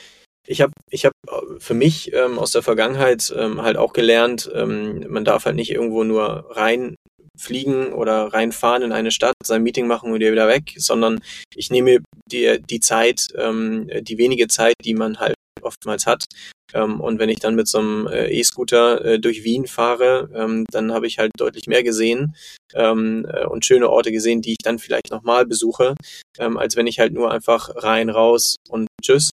ich 0.47 0.61
habe 0.61 0.73
ich 0.89 1.05
hab 1.05 1.13
für 1.59 1.73
mich 1.73 2.13
ähm, 2.13 2.37
aus 2.37 2.51
der 2.51 2.61
Vergangenheit 2.61 3.33
ähm, 3.35 3.61
halt 3.61 3.77
auch 3.77 3.93
gelernt, 3.93 4.49
ähm, 4.53 5.05
man 5.09 5.25
darf 5.25 5.45
halt 5.45 5.55
nicht 5.55 5.71
irgendwo 5.71 6.03
nur 6.03 6.45
reinfliegen 6.51 7.93
oder 7.93 8.33
reinfahren 8.33 8.83
in 8.83 8.91
eine 8.91 9.11
Stadt, 9.11 9.33
sein 9.43 9.63
Meeting 9.63 9.87
machen 9.87 10.11
und 10.11 10.19
wieder 10.19 10.47
weg, 10.47 10.73
sondern 10.77 11.19
ich 11.55 11.71
nehme 11.71 11.99
die, 12.31 12.61
die 12.61 12.79
Zeit, 12.79 13.27
ähm, 13.37 13.89
die 14.01 14.17
wenige 14.17 14.47
Zeit, 14.47 14.75
die 14.83 14.93
man 14.93 15.19
halt 15.19 15.34
oftmals 15.61 16.05
hat, 16.05 16.25
ähm, 16.73 16.99
und 16.99 17.19
wenn 17.19 17.29
ich 17.29 17.39
dann 17.39 17.55
mit 17.55 17.67
so 17.67 17.79
einem 17.79 18.07
äh, 18.07 18.27
E-Scooter 18.27 19.03
äh, 19.05 19.19
durch 19.19 19.43
Wien 19.43 19.65
fahre, 19.67 20.29
ähm, 20.33 20.65
dann 20.71 20.93
habe 20.93 21.07
ich 21.07 21.19
halt 21.19 21.31
deutlich 21.37 21.67
mehr 21.67 21.83
gesehen 21.83 22.35
ähm, 22.73 23.25
äh, 23.31 23.45
und 23.45 23.65
schöne 23.65 23.89
Orte 23.89 24.11
gesehen, 24.11 24.41
die 24.41 24.51
ich 24.51 24.63
dann 24.63 24.79
vielleicht 24.79 25.11
nochmal 25.11 25.45
besuche, 25.45 25.95
ähm, 26.37 26.57
als 26.57 26.75
wenn 26.75 26.87
ich 26.87 26.99
halt 26.99 27.13
nur 27.13 27.31
einfach 27.31 27.69
rein, 27.75 28.09
raus 28.09 28.57
und 28.69 28.87
tschüss. 29.01 29.29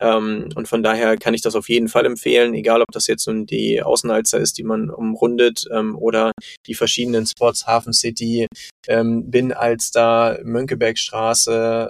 Ähm, 0.00 0.48
und 0.56 0.66
von 0.66 0.82
daher 0.82 1.16
kann 1.16 1.34
ich 1.34 1.40
das 1.40 1.54
auf 1.54 1.68
jeden 1.68 1.88
Fall 1.88 2.04
empfehlen, 2.04 2.52
egal 2.54 2.82
ob 2.82 2.88
das 2.92 3.06
jetzt 3.06 3.28
nun 3.28 3.46
die 3.46 3.80
Außenalster 3.80 4.38
ist, 4.38 4.58
die 4.58 4.64
man 4.64 4.90
umrundet, 4.90 5.66
ähm, 5.72 5.96
oder 5.96 6.32
die 6.66 6.74
verschiedenen 6.74 7.26
Spots, 7.26 7.66
Hafen 7.66 7.92
City, 7.92 8.46
Bin 8.86 9.52
Alster, 9.52 10.40
Mönckebergstraße, 10.42 11.88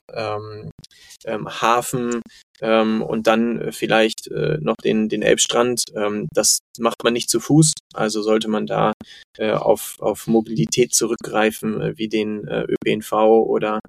ähm, 1.25 1.49
Hafen, 1.49 2.23
ähm, 2.61 3.03
und 3.03 3.27
dann 3.27 3.61
äh, 3.61 3.73
vielleicht 3.73 4.29
äh, 4.29 4.59
noch 4.61 4.77
den, 4.77 5.09
den 5.09 5.23
Elbstrand. 5.23 5.85
Ähm, 5.95 6.29
das 6.33 6.61
macht 6.79 7.03
man 7.03 7.13
nicht 7.13 7.29
zu 7.29 7.41
Fuß, 7.41 7.73
also 7.93 8.23
sollte 8.23 8.49
man 8.49 8.67
da 8.67 8.93
äh, 9.37 9.53
auf, 9.53 9.97
auf 10.01 10.27
Mobilität 10.27 10.95
zurückgreifen, 10.95 11.81
äh, 11.81 11.99
wie 11.99 12.09
den 12.09 12.47
äh, 12.47 12.65
ÖPNV 12.65 13.13
oder, 13.13 13.81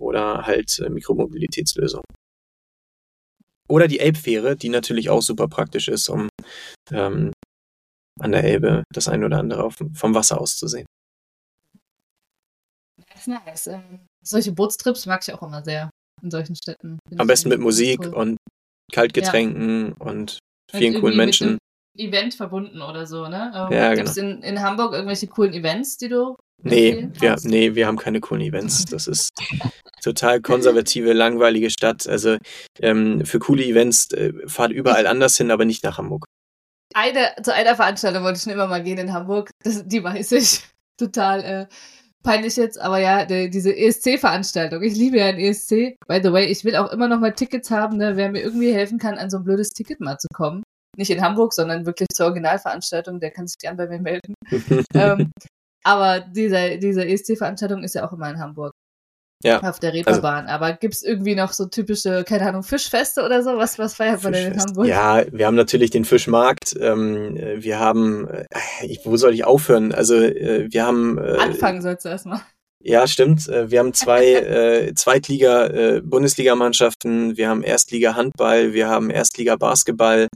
oder 0.00 0.46
halt 0.46 0.78
äh, 0.80 0.90
Mikromobilitätslösungen. 0.90 2.04
Oder 3.68 3.86
die 3.86 4.00
Elbfähre, 4.00 4.56
die 4.56 4.70
natürlich 4.70 5.10
auch 5.10 5.22
super 5.22 5.46
praktisch 5.46 5.88
ist, 5.88 6.08
um 6.08 6.28
ähm, 6.90 7.32
an 8.18 8.32
der 8.32 8.44
Elbe 8.44 8.82
das 8.92 9.08
ein 9.08 9.22
oder 9.24 9.38
andere 9.38 9.62
auf, 9.62 9.76
vom 9.94 10.14
Wasser 10.14 10.40
aus 10.40 10.56
zu 10.56 10.66
sehen. 10.66 10.86
Das 13.10 13.20
ist 13.20 13.28
nice. 13.28 13.66
Ähm, 13.68 14.06
solche 14.24 14.52
Bootstrips 14.52 15.06
mag 15.06 15.22
ich 15.22 15.32
auch 15.32 15.42
immer 15.42 15.62
sehr 15.62 15.90
in 16.22 16.30
solchen 16.30 16.56
Städten. 16.56 16.98
Am 17.16 17.26
besten 17.26 17.48
mit 17.48 17.60
Musik 17.60 18.00
cool. 18.04 18.14
und 18.14 18.36
Kaltgetränken 18.92 19.88
ja. 19.88 20.06
und 20.06 20.38
vielen 20.70 21.00
coolen 21.00 21.16
Menschen. 21.16 21.58
Event 21.96 22.34
verbunden 22.34 22.80
oder 22.80 23.06
so, 23.06 23.26
ne? 23.28 23.52
Ähm, 23.54 23.76
ja, 23.76 23.94
Gibt 23.94 24.08
es 24.08 24.14
genau. 24.14 24.36
in, 24.36 24.42
in 24.42 24.62
Hamburg 24.62 24.92
irgendwelche 24.92 25.26
coolen 25.26 25.52
Events, 25.52 25.96
die 25.96 26.08
du 26.08 26.36
Nee, 26.62 27.08
wir, 27.20 27.36
nee, 27.44 27.74
wir 27.74 27.86
haben 27.86 27.96
keine 27.96 28.20
coolen 28.20 28.42
Events. 28.42 28.84
Das 28.86 29.06
ist 29.06 29.30
total 30.02 30.40
konservative, 30.40 31.12
langweilige 31.12 31.70
Stadt. 31.70 32.08
Also 32.08 32.36
ähm, 32.80 33.24
für 33.24 33.38
coole 33.38 33.64
Events 33.64 34.12
äh, 34.12 34.32
fahrt 34.46 34.72
überall 34.72 35.06
anders 35.06 35.36
hin, 35.36 35.50
aber 35.50 35.64
nicht 35.64 35.84
nach 35.84 35.98
Hamburg. 35.98 36.24
Eine, 36.94 37.34
zu 37.42 37.54
einer 37.54 37.76
Veranstaltung 37.76 38.24
wollte 38.24 38.38
ich 38.38 38.42
schon 38.42 38.52
immer 38.52 38.66
mal 38.66 38.82
gehen 38.82 38.98
in 38.98 39.12
Hamburg. 39.12 39.50
Das, 39.62 39.86
die 39.86 40.02
weiß 40.02 40.32
ich. 40.32 40.62
Total 40.98 41.44
äh, 41.44 41.66
peinlich 42.28 42.56
jetzt, 42.56 42.78
aber 42.78 42.98
ja, 42.98 43.24
die, 43.24 43.48
diese 43.48 43.74
ESC-Veranstaltung. 43.74 44.82
Ich 44.82 44.94
liebe 44.94 45.16
ja 45.16 45.26
ein 45.28 45.38
ESC. 45.38 45.96
By 46.06 46.20
the 46.22 46.30
way, 46.30 46.44
ich 46.44 46.62
will 46.62 46.76
auch 46.76 46.92
immer 46.92 47.08
noch 47.08 47.20
mal 47.20 47.32
Tickets 47.32 47.70
haben, 47.70 47.96
ne, 47.96 48.18
wer 48.18 48.30
mir 48.30 48.42
irgendwie 48.42 48.70
helfen 48.70 48.98
kann, 48.98 49.16
an 49.16 49.30
so 49.30 49.38
ein 49.38 49.44
blödes 49.44 49.70
Ticket 49.70 50.00
mal 50.00 50.18
zu 50.18 50.28
kommen. 50.34 50.62
Nicht 50.98 51.10
in 51.10 51.22
Hamburg, 51.22 51.54
sondern 51.54 51.86
wirklich 51.86 52.08
zur 52.12 52.26
Originalveranstaltung, 52.26 53.18
der 53.18 53.30
kann 53.30 53.46
sich 53.46 53.56
gern 53.56 53.78
bei 53.78 53.88
mir 53.88 54.00
melden. 54.00 54.34
ähm, 54.94 55.30
aber 55.84 56.20
diese, 56.20 56.76
diese 56.76 57.06
ESC-Veranstaltung 57.06 57.82
ist 57.82 57.94
ja 57.94 58.06
auch 58.06 58.12
immer 58.12 58.28
in 58.28 58.38
Hamburg. 58.38 58.72
Ja. 59.44 59.62
Auf 59.62 59.78
der 59.78 59.90
also 59.90 59.98
Reeperbahn. 59.98 60.46
Also, 60.46 60.54
Aber 60.54 60.72
gibt's 60.72 61.02
irgendwie 61.02 61.36
noch 61.36 61.52
so 61.52 61.66
typische, 61.66 62.24
keine 62.24 62.48
Ahnung, 62.48 62.64
Fischfeste 62.64 63.24
oder 63.24 63.42
so? 63.42 63.56
Was, 63.56 63.78
was 63.78 63.94
feiert 63.94 64.24
man 64.24 64.32
denn 64.32 64.52
in 64.52 64.60
Hamburg? 64.60 64.86
Ja, 64.86 65.24
wir 65.30 65.46
haben 65.46 65.54
natürlich 65.54 65.90
den 65.90 66.04
Fischmarkt. 66.04 66.74
Ähm, 66.80 67.38
wir 67.56 67.78
haben, 67.78 68.26
äh, 68.28 68.46
wo 69.04 69.16
soll 69.16 69.34
ich 69.34 69.44
aufhören? 69.44 69.94
Also, 69.94 70.16
äh, 70.16 70.66
wir 70.70 70.84
haben. 70.84 71.18
Äh, 71.18 71.36
Anfangen 71.38 71.82
sollst 71.82 72.04
du 72.04 72.08
erstmal. 72.08 72.40
Ja, 72.82 73.06
stimmt. 73.06 73.48
Äh, 73.48 73.70
wir 73.70 73.78
haben 73.80 73.92
zwei 73.92 74.32
äh, 74.34 74.94
Zweitliga-Bundesligamannschaften, 74.94 77.32
äh, 77.32 77.36
wir 77.36 77.48
haben 77.48 77.62
Erstliga-Handball, 77.62 78.72
wir 78.72 78.88
haben 78.88 79.10
Erstliga-Basketball, 79.10 80.28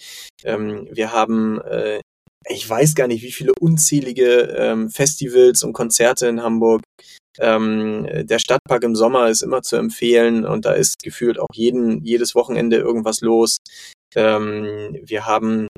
ähm, 0.45 0.87
wir 0.91 1.13
haben 1.13 1.61
äh, 1.61 2.01
ich 2.49 2.69
weiß 2.69 2.95
gar 2.95 3.07
nicht, 3.07 3.23
wie 3.23 3.33
viele 3.33 3.53
unzählige 3.61 4.55
ähm, 4.57 4.91
Festivals 4.91 5.63
und 5.63 5.73
Konzerte 5.73 6.27
in 6.27 6.43
Hamburg. 6.43 6.83
Ähm, 7.39 8.07
der 8.11 8.39
Stadtpark 8.39 8.83
im 8.83 8.95
Sommer 8.95 9.29
ist 9.29 9.43
immer 9.43 9.63
zu 9.63 9.77
empfehlen 9.77 10.45
und 10.45 10.65
da 10.65 10.73
ist 10.73 11.03
gefühlt 11.03 11.39
auch 11.39 11.49
jeden, 11.55 12.05
jedes 12.05 12.35
Wochenende 12.35 12.77
irgendwas 12.77 13.21
los. 13.23 13.59
Ähm, 14.15 14.99
wir 15.03 15.27
haben 15.27 15.69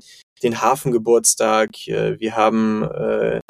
den 0.42 0.60
Hafengeburtstag, 0.60 1.86
äh, 1.86 2.18
wir 2.18 2.36
haben 2.36 2.82
äh, 2.82 3.40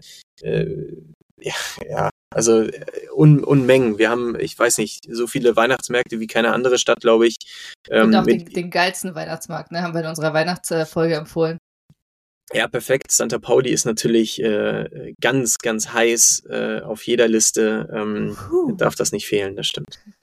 äh, 0.43 0.93
ja, 1.41 1.55
ja, 1.89 2.11
also 2.35 2.63
äh, 2.63 2.85
Un 3.15 3.45
Unmengen. 3.45 3.99
Wir 3.99 4.11
haben, 4.11 4.39
ich 4.39 4.59
weiß 4.59 4.79
nicht, 4.79 5.07
so 5.11 5.27
viele 5.27 5.57
Weihnachtsmärkte 5.57 6.21
wie 6.21 6.27
keine 6.27 6.53
andere 6.53 6.79
Stadt, 6.79 7.01
glaube 7.01 7.27
ich. 7.27 7.37
Ähm, 7.91 8.09
und 8.09 8.17
auch 8.17 8.25
den, 8.25 8.47
den, 8.47 8.71
geilsten 8.71 9.15
Weihnachtsmarkt, 9.15 9.73
ne? 9.73 9.83
Haben 9.83 9.95
wir 9.95 10.01
in 10.03 10.09
unserer 10.09 10.33
Weihnachtsfolge 10.35 11.15
empfohlen. 11.15 11.59
Ja, 12.53 12.69
perfekt. 12.69 13.11
Santa 13.11 13.39
Pauli 13.39 13.71
ist 13.71 13.85
natürlich 13.85 14.41
äh, 14.41 15.15
ganz, 15.21 15.59
ganz 15.59 15.93
heiß 15.93 16.45
äh, 16.51 16.81
auf 16.83 17.07
jeder 17.07 17.27
Liste. 17.27 17.89
Ähm, 17.93 18.37
darf 18.77 18.95
das 18.95 19.13
nicht 19.13 19.27
fehlen, 19.27 19.57
das 19.57 19.67
stimmt. 19.67 19.99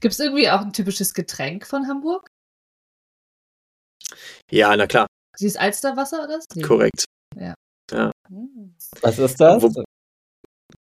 Gibt 0.00 0.12
es 0.14 0.20
irgendwie 0.20 0.50
auch 0.50 0.60
ein 0.60 0.72
typisches 0.72 1.14
Getränk 1.14 1.66
von 1.66 1.88
Hamburg? 1.88 2.30
Ja, 4.50 4.76
na 4.76 4.86
klar. 4.86 5.06
Dieses 5.38 5.56
Alsterwasser 5.56 6.24
oder? 6.24 6.38
Nee. 6.54 6.62
Korrekt. 6.62 7.04
Ja. 7.38 7.54
ja. 7.90 8.10
Hm. 8.28 8.74
Was 9.02 9.18
ist 9.18 9.40
das? 9.40 9.62
Wo, 9.62 9.84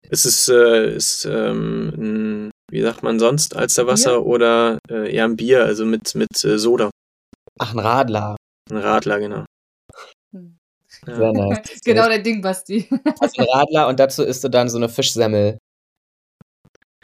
es 0.09 0.24
ist, 0.24 0.48
äh, 0.48 0.94
ist 0.94 1.24
ähm, 1.24 1.92
ein, 1.96 2.50
wie 2.70 2.83
sagt 2.83 3.02
man 3.02 3.18
sonst, 3.18 3.57
Alsterwasser 3.57 4.20
Bier? 4.20 4.26
oder 4.26 4.79
äh, 4.88 5.14
eher 5.14 5.24
ein 5.24 5.37
Bier, 5.37 5.64
also 5.64 5.85
mit, 5.85 6.14
mit 6.14 6.44
äh, 6.44 6.59
Soda. 6.59 6.90
Ach, 7.59 7.72
ein 7.72 7.79
Radler. 7.79 8.37
Ein 8.70 8.79
Radler, 8.79 9.18
genau. 9.18 9.44
Hm. 10.37 10.59
Sehr 11.05 11.33
nice. 11.33 11.81
genau 11.85 12.09
der 12.09 12.20
Ding, 12.20 12.40
Basti. 12.42 12.88
Also 13.20 13.42
ein 13.42 13.49
Radler 13.53 13.88
und 13.88 13.99
dazu 13.99 14.22
isst 14.22 14.44
du 14.44 14.49
dann 14.49 14.68
so 14.68 14.77
eine 14.77 14.88
Fischsemmel. 14.88 15.59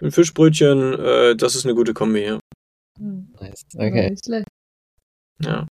Ein 0.01 0.11
Fischbrötchen, 0.11 0.99
äh, 0.99 1.37
das 1.37 1.55
ist 1.55 1.65
eine 1.65 1.75
gute 1.75 1.95
Kombi, 1.95 2.25
ja. 2.25 2.41
Hm. 2.99 3.33
Nice. 3.41 3.63
Okay. 3.75 4.11
Nicht 4.11 4.25
schlecht. 4.25 4.49
Ja. 5.41 5.67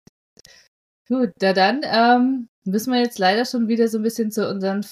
Gut, 1.08 1.32
da 1.38 1.52
dann 1.52 1.80
ähm, 1.84 2.48
müssen 2.64 2.92
wir 2.92 3.00
jetzt 3.00 3.18
leider 3.18 3.44
schon 3.44 3.68
wieder 3.68 3.88
so 3.88 3.98
ein 3.98 4.02
bisschen 4.02 4.30
zu 4.30 4.48
unseren 4.48 4.86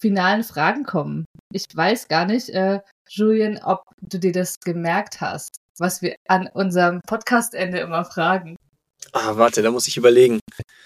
finalen 0.00 0.42
Fragen 0.42 0.84
kommen. 0.84 1.24
Ich 1.52 1.64
weiß 1.72 2.08
gar 2.08 2.24
nicht, 2.26 2.48
äh, 2.50 2.80
Julian, 3.08 3.60
ob 3.62 3.82
du 4.00 4.18
dir 4.18 4.32
das 4.32 4.58
gemerkt 4.60 5.20
hast, 5.20 5.56
was 5.78 6.02
wir 6.02 6.16
an 6.28 6.48
unserem 6.52 7.00
Podcastende 7.06 7.78
immer 7.78 8.04
fragen. 8.04 8.56
Ah, 9.12 9.36
warte, 9.36 9.62
da 9.62 9.70
muss 9.70 9.88
ich 9.88 9.96
überlegen. 9.96 10.40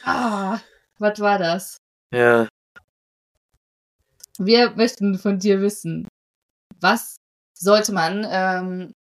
Ah, 0.04 0.58
was 0.98 1.20
war 1.20 1.38
das? 1.38 1.78
Ja. 2.12 2.48
Wir 4.38 4.70
möchten 4.76 5.18
von 5.18 5.38
dir 5.38 5.60
wissen, 5.60 6.08
was 6.80 7.16
sollte 7.56 7.92
man 7.92 8.26
ähm, 8.28 8.92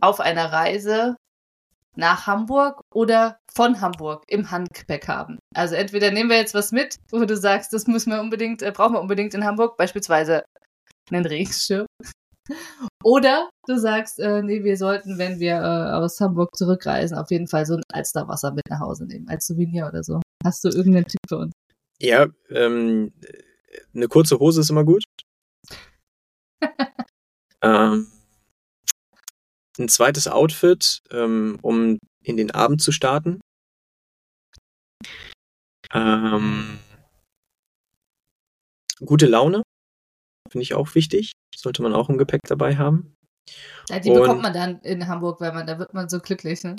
auf 0.00 0.20
einer 0.20 0.52
Reise 0.52 1.16
nach 1.96 2.26
Hamburg 2.26 2.80
oder 2.94 3.38
von 3.52 3.80
Hamburg 3.80 4.24
im 4.28 4.50
Handgepäck 4.50 5.08
haben. 5.08 5.38
Also 5.54 5.74
entweder 5.74 6.10
nehmen 6.10 6.30
wir 6.30 6.36
jetzt 6.36 6.54
was 6.54 6.72
mit, 6.72 6.96
wo 7.10 7.24
du 7.24 7.36
sagst, 7.36 7.72
das 7.72 7.86
müssen 7.86 8.12
wir 8.12 8.20
unbedingt, 8.20 8.62
äh, 8.62 8.70
brauchen 8.70 8.94
wir 8.94 9.00
unbedingt 9.00 9.34
in 9.34 9.44
Hamburg, 9.44 9.76
beispielsweise 9.76 10.44
einen 11.10 11.26
Regenschirm. 11.26 11.86
Oder 13.04 13.50
du 13.66 13.78
sagst, 13.78 14.18
äh, 14.18 14.42
nee, 14.42 14.62
wir 14.64 14.76
sollten, 14.76 15.18
wenn 15.18 15.40
wir 15.40 15.56
äh, 15.56 15.92
aus 15.92 16.20
Hamburg 16.20 16.56
zurückreisen, 16.56 17.16
auf 17.16 17.30
jeden 17.30 17.48
Fall 17.48 17.66
so 17.66 17.74
ein 17.74 17.82
Alsterwasser 17.92 18.52
mit 18.52 18.68
nach 18.68 18.80
Hause 18.80 19.06
nehmen, 19.06 19.28
als 19.28 19.46
Souvenir 19.46 19.86
oder 19.86 20.02
so. 20.02 20.20
Hast 20.44 20.64
du 20.64 20.68
irgendeinen 20.68 21.06
Tipp 21.06 21.20
für 21.28 21.38
uns? 21.38 21.52
Ja, 21.98 22.28
ähm, 22.48 23.12
eine 23.94 24.08
kurze 24.08 24.38
Hose 24.38 24.62
ist 24.62 24.70
immer 24.70 24.84
gut. 24.84 25.04
ähm, 27.62 28.06
ein 29.78 29.88
zweites 29.88 30.28
Outfit, 30.28 31.02
ähm, 31.10 31.58
um 31.62 31.98
in 32.22 32.36
den 32.36 32.50
Abend 32.50 32.82
zu 32.82 32.92
starten. 32.92 33.40
Ähm, 35.92 36.78
gute 39.04 39.26
Laune 39.26 39.62
finde 40.50 40.62
ich 40.62 40.74
auch 40.74 40.94
wichtig. 40.94 41.32
Sollte 41.54 41.82
man 41.82 41.94
auch 41.94 42.08
im 42.08 42.18
Gepäck 42.18 42.42
dabei 42.46 42.76
haben. 42.76 43.14
Ja, 43.88 43.98
die 43.98 44.10
Und 44.10 44.20
bekommt 44.20 44.42
man 44.42 44.52
dann 44.52 44.80
in 44.80 45.06
Hamburg, 45.06 45.40
weil 45.40 45.52
man, 45.52 45.66
da 45.66 45.78
wird 45.78 45.94
man 45.94 46.08
so 46.08 46.20
glücklich. 46.20 46.62
Ne? 46.64 46.76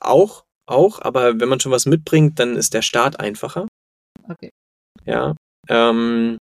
Auch, 0.00 0.44
auch, 0.66 1.00
aber 1.00 1.40
wenn 1.40 1.48
man 1.48 1.60
schon 1.60 1.72
was 1.72 1.86
mitbringt, 1.86 2.38
dann 2.38 2.56
ist 2.56 2.74
der 2.74 2.82
Start 2.82 3.20
einfacher. 3.20 3.66
Okay. 4.28 4.50
Ja. 5.04 5.34
Ähm, 5.68 6.38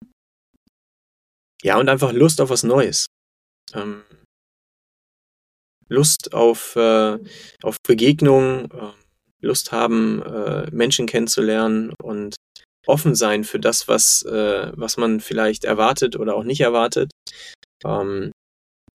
ja, 1.63 1.79
und 1.79 1.89
einfach 1.89 2.12
Lust 2.12 2.41
auf 2.41 2.49
was 2.49 2.63
Neues. 2.63 3.05
Ähm, 3.73 4.03
Lust 5.89 6.33
auf, 6.33 6.75
äh, 6.75 7.17
auf 7.62 7.77
Begegnung, 7.86 8.71
äh, 8.71 8.91
Lust 9.41 9.71
haben, 9.71 10.21
äh, 10.23 10.69
Menschen 10.71 11.05
kennenzulernen 11.07 11.93
und 12.01 12.36
offen 12.86 13.15
sein 13.15 13.43
für 13.43 13.59
das, 13.59 13.88
was, 13.88 14.23
äh, 14.23 14.71
was 14.75 14.97
man 14.97 15.19
vielleicht 15.19 15.63
erwartet 15.63 16.17
oder 16.17 16.36
auch 16.36 16.43
nicht 16.43 16.62
erwartet. 16.62 17.12
Ähm, 17.86 18.31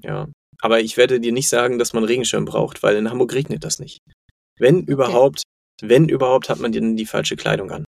ja. 0.03 0.29
Aber 0.61 0.81
ich 0.81 0.97
werde 0.97 1.21
dir 1.21 1.33
nicht 1.33 1.49
sagen, 1.49 1.79
dass 1.79 1.93
man 1.93 2.05
Regenschirm 2.05 2.45
braucht, 2.45 2.83
weil 2.83 2.97
in 2.97 3.11
Hamburg 3.11 3.33
regnet 3.33 3.65
das 3.65 3.79
nicht. 3.79 4.01
Wenn 4.59 4.83
okay. 4.83 4.93
überhaupt, 4.93 5.43
wenn 5.81 6.09
überhaupt, 6.09 6.49
hat 6.49 6.59
man 6.59 6.73
dir 6.73 6.81
die 6.81 7.07
falsche 7.07 7.37
Kleidung 7.37 7.71
an. 7.71 7.85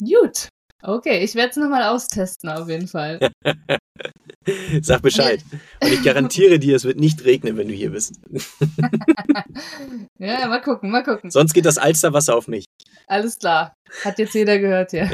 Gut. 0.00 0.48
Okay, 0.82 1.24
ich 1.24 1.34
werde 1.34 1.50
es 1.50 1.56
nochmal 1.56 1.84
austesten, 1.84 2.50
auf 2.50 2.68
jeden 2.68 2.88
Fall. 2.88 3.18
Sag 4.82 5.00
Bescheid. 5.00 5.42
Und 5.82 5.92
ich 5.92 6.02
garantiere 6.02 6.58
dir, 6.58 6.76
es 6.76 6.84
wird 6.84 6.98
nicht 6.98 7.24
regnen, 7.24 7.56
wenn 7.56 7.68
du 7.68 7.74
hier 7.74 7.90
bist. 7.90 8.20
ja, 10.18 10.46
mal 10.46 10.60
gucken, 10.60 10.90
mal 10.90 11.02
gucken. 11.02 11.30
Sonst 11.30 11.54
geht 11.54 11.64
das 11.64 11.78
Alsterwasser 11.78 12.36
auf 12.36 12.48
mich. 12.48 12.66
Alles 13.06 13.38
klar. 13.38 13.74
Hat 14.04 14.18
jetzt 14.18 14.34
jeder 14.34 14.58
gehört, 14.58 14.92
ja. 14.92 15.08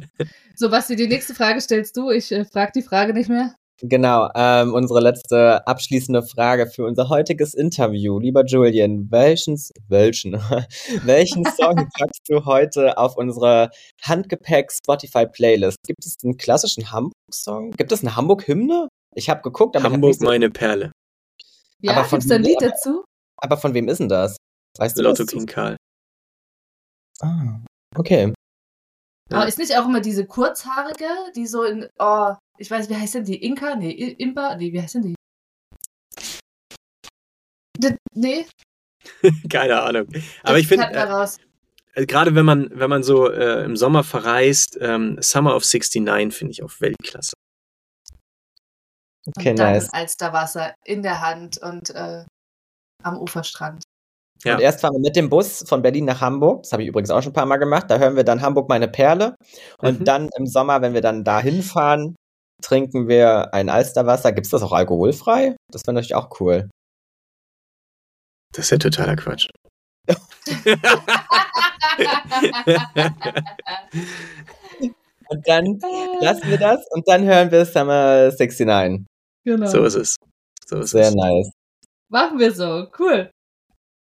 so, 0.54 0.68
Basti, 0.68 0.96
die 0.96 1.08
nächste 1.08 1.34
Frage 1.34 1.62
stellst 1.62 1.96
du. 1.96 2.10
Ich 2.10 2.30
äh, 2.32 2.44
frage 2.44 2.72
die 2.74 2.82
Frage 2.82 3.14
nicht 3.14 3.30
mehr. 3.30 3.54
Genau, 3.82 4.30
ähm, 4.34 4.72
unsere 4.72 5.00
letzte 5.00 5.66
abschließende 5.66 6.22
Frage 6.22 6.66
für 6.66 6.86
unser 6.86 7.10
heutiges 7.10 7.52
Interview. 7.52 8.18
Lieber 8.18 8.42
Julian, 8.46 9.10
welchen, 9.10 9.60
welchen, 9.88 10.32
welchen 11.04 11.44
Song 11.60 11.88
packst 11.98 12.22
du 12.28 12.46
heute 12.46 12.96
auf 12.96 13.18
unsere 13.18 13.70
Handgepäck-Spotify-Playlist? 14.02 15.76
Gibt 15.86 16.06
es 16.06 16.16
einen 16.24 16.38
klassischen 16.38 16.90
Hamburg-Song? 16.90 17.72
Gibt 17.72 17.92
es 17.92 18.00
eine 18.00 18.16
Hamburg-Hymne? 18.16 18.88
Ich 19.14 19.28
habe 19.28 19.42
geguckt, 19.42 19.76
aber 19.76 19.92
Hamburg, 19.92 20.20
meine 20.20 20.50
Perle. 20.50 20.92
Ja, 21.80 22.02
gibt 22.02 22.22
es 22.22 22.28
da 22.28 22.36
ein 22.36 22.42
Lied 22.42 22.60
dazu? 22.60 23.04
Aber 23.36 23.58
von 23.58 23.74
wem 23.74 23.88
ist 23.88 23.98
denn 23.98 24.08
das? 24.08 24.38
Weißt 24.78 24.96
du 24.98 25.02
Lotto? 25.02 25.26
King 25.26 25.44
Karl. 25.44 25.76
Ah, 27.20 27.60
okay. 27.94 28.32
Ja. 29.30 29.38
Aber 29.38 29.48
ist 29.48 29.58
nicht 29.58 29.76
auch 29.76 29.84
immer 29.84 30.00
diese 30.00 30.26
kurzhaarige, 30.26 31.08
die 31.34 31.46
so 31.46 31.62
in, 31.64 31.88
oh, 31.98 32.34
ich 32.58 32.70
weiß, 32.70 32.88
wie 32.88 32.96
heißt 32.96 33.14
denn 33.14 33.24
die? 33.24 33.42
Inka? 33.44 33.76
Nee, 33.76 33.90
Impa? 33.90 34.56
Nee, 34.56 34.72
wie 34.72 34.80
heißt 34.80 34.96
denn 34.96 35.02
die? 35.02 35.14
D 37.78 37.96
nee. 38.14 38.46
Keine 39.50 39.80
Ahnung. 39.82 40.06
Aber 40.42 40.58
ich 40.58 40.66
finde, 40.66 40.86
äh, 40.86 42.02
äh, 42.02 42.06
gerade 42.06 42.34
wenn 42.34 42.44
man, 42.44 42.70
wenn 42.72 42.90
man 42.90 43.02
so 43.02 43.30
äh, 43.30 43.64
im 43.64 43.76
Sommer 43.76 44.04
verreist, 44.04 44.78
ähm, 44.80 45.18
Summer 45.20 45.54
of 45.54 45.64
69 45.64 46.36
finde 46.36 46.52
ich 46.52 46.62
auf 46.62 46.80
Weltklasse. 46.80 47.32
Okay, 49.26 49.50
und 49.50 49.58
dann 49.58 49.72
nice. 49.72 49.92
Alsterwasser 49.92 50.74
in 50.84 51.02
der 51.02 51.20
Hand 51.20 51.58
und 51.58 51.90
äh, 51.90 52.24
am 53.02 53.18
Uferstrand. 53.18 53.82
Ja. 54.44 54.54
Und 54.54 54.60
erst 54.60 54.80
fahren 54.80 54.94
wir 54.94 55.00
mit 55.00 55.16
dem 55.16 55.28
Bus 55.30 55.64
von 55.66 55.82
Berlin 55.82 56.04
nach 56.04 56.20
Hamburg. 56.20 56.62
Das 56.62 56.72
habe 56.72 56.82
ich 56.82 56.88
übrigens 56.88 57.10
auch 57.10 57.22
schon 57.22 57.30
ein 57.30 57.34
paar 57.34 57.46
Mal 57.46 57.56
gemacht. 57.56 57.86
Da 57.88 57.98
hören 57.98 58.16
wir 58.16 58.24
dann 58.24 58.42
Hamburg 58.42 58.68
meine 58.68 58.86
Perle. 58.86 59.34
Und 59.78 60.00
mhm. 60.00 60.04
dann 60.04 60.30
im 60.36 60.46
Sommer, 60.46 60.82
wenn 60.82 60.94
wir 60.94 61.00
dann 61.00 61.24
da 61.24 61.40
hinfahren, 61.40 62.14
trinken 62.62 63.08
wir 63.08 63.52
ein 63.54 63.68
Alsterwasser. 63.68 64.32
Gibt 64.32 64.46
es 64.46 64.50
das 64.50 64.62
auch 64.62 64.72
alkoholfrei? 64.72 65.56
Das 65.70 65.82
wäre 65.86 65.94
natürlich 65.94 66.14
auch 66.14 66.40
cool. 66.40 66.68
Das 68.52 68.66
ist 68.66 68.70
ja 68.70 68.78
totaler 68.78 69.16
Quatsch. 69.16 69.48
und 75.28 75.48
dann 75.48 75.80
lassen 76.20 76.48
wir 76.48 76.58
das 76.58 76.86
und 76.92 77.08
dann 77.08 77.24
hören 77.24 77.50
wir 77.50 77.64
Summer 77.64 78.30
69. 78.30 79.04
Genau. 79.44 79.66
So 79.66 79.84
ist 79.84 79.94
es. 79.94 80.16
So 80.64 80.78
ist 80.80 80.90
Sehr 80.90 81.08
es. 81.08 81.14
nice. 81.14 81.50
Machen 82.08 82.38
wir 82.38 82.52
so. 82.52 82.86
Cool. 82.98 83.30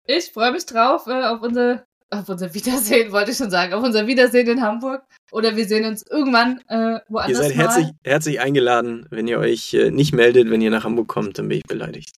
Ich 0.08 0.32
freue 0.32 0.52
mich 0.52 0.66
drauf 0.66 1.08
äh, 1.08 1.24
auf 1.24 1.42
unser 1.42 1.84
auf 2.20 2.30
unser 2.30 2.54
Wiedersehen, 2.54 3.12
wollte 3.12 3.32
ich 3.32 3.38
schon 3.38 3.50
sagen, 3.50 3.74
auf 3.74 3.84
unser 3.84 4.08
Wiedersehen 4.08 4.48
in 4.48 4.62
Hamburg. 4.62 5.04
Oder 5.32 5.56
wir 5.56 5.66
sehen 5.66 5.86
uns 5.86 6.06
irgendwann 6.10 6.60
äh, 6.68 7.00
woanders. 7.10 7.40
Ihr 7.40 7.44
seid 7.44 7.56
herzlich, 7.56 7.88
herzlich 8.04 8.40
eingeladen. 8.40 9.08
Wenn 9.10 9.28
ihr 9.28 9.40
euch 9.40 9.74
äh, 9.74 9.92
nicht 9.92 10.14
meldet, 10.14 10.50
wenn 10.50 10.62
ihr 10.62 10.72
nach 10.72 10.84
Hamburg 10.84 11.08
kommt, 11.08 11.38
dann 11.38 11.48
bin 11.48 11.58
ich 11.58 11.64
beleidigt. 11.64 12.16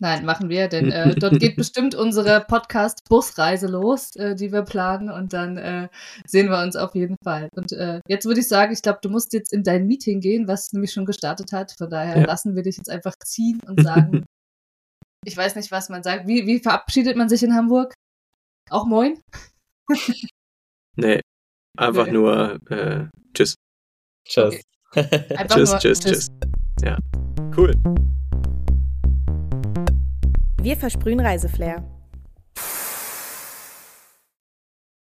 Nein, 0.00 0.24
machen 0.24 0.48
wir, 0.48 0.68
denn 0.68 0.92
äh, 0.92 1.14
dort 1.14 1.40
geht 1.40 1.56
bestimmt 1.56 1.94
unsere 1.94 2.44
Podcast-Busreise 2.46 3.66
los, 3.66 4.14
äh, 4.16 4.34
die 4.34 4.52
wir 4.52 4.62
planen 4.62 5.10
und 5.10 5.32
dann 5.32 5.56
äh, 5.56 5.88
sehen 6.26 6.50
wir 6.50 6.62
uns 6.62 6.76
auf 6.76 6.94
jeden 6.94 7.16
Fall. 7.24 7.48
Und 7.56 7.72
äh, 7.72 8.00
jetzt 8.06 8.26
würde 8.26 8.40
ich 8.40 8.48
sagen, 8.48 8.72
ich 8.72 8.82
glaube, 8.82 9.00
du 9.02 9.10
musst 9.10 9.32
jetzt 9.32 9.52
in 9.52 9.64
dein 9.64 9.86
Meeting 9.86 10.20
gehen, 10.20 10.46
was 10.46 10.72
nämlich 10.72 10.92
schon 10.92 11.06
gestartet 11.06 11.52
hat. 11.52 11.72
Von 11.76 11.90
daher 11.90 12.20
ja. 12.20 12.26
lassen 12.26 12.54
wir 12.54 12.62
dich 12.62 12.76
jetzt 12.76 12.90
einfach 12.90 13.14
ziehen 13.24 13.60
und 13.66 13.82
sagen, 13.82 14.24
ich 15.24 15.36
weiß 15.36 15.56
nicht, 15.56 15.72
was 15.72 15.88
man 15.88 16.02
sagt. 16.02 16.26
Wie, 16.28 16.46
wie 16.46 16.60
verabschiedet 16.60 17.16
man 17.16 17.28
sich 17.28 17.42
in 17.42 17.54
Hamburg? 17.54 17.94
Auch 18.70 18.86
moin? 18.86 19.22
nee, 20.96 21.20
einfach 21.76 22.06
nee. 22.06 22.12
nur 22.12 22.58
äh, 22.70 23.06
tschüss. 23.34 23.54
Tschüss. 24.24 24.60
Okay. 24.92 25.36
tschüss, 25.48 25.76
tschüss, 25.78 25.78
tschüss, 25.78 26.00
tschüss. 26.00 26.28
Ja, 26.82 26.98
cool. 27.56 27.72
Wir 30.62 30.76
versprühen 30.76 31.20
Reiseflair. 31.20 31.97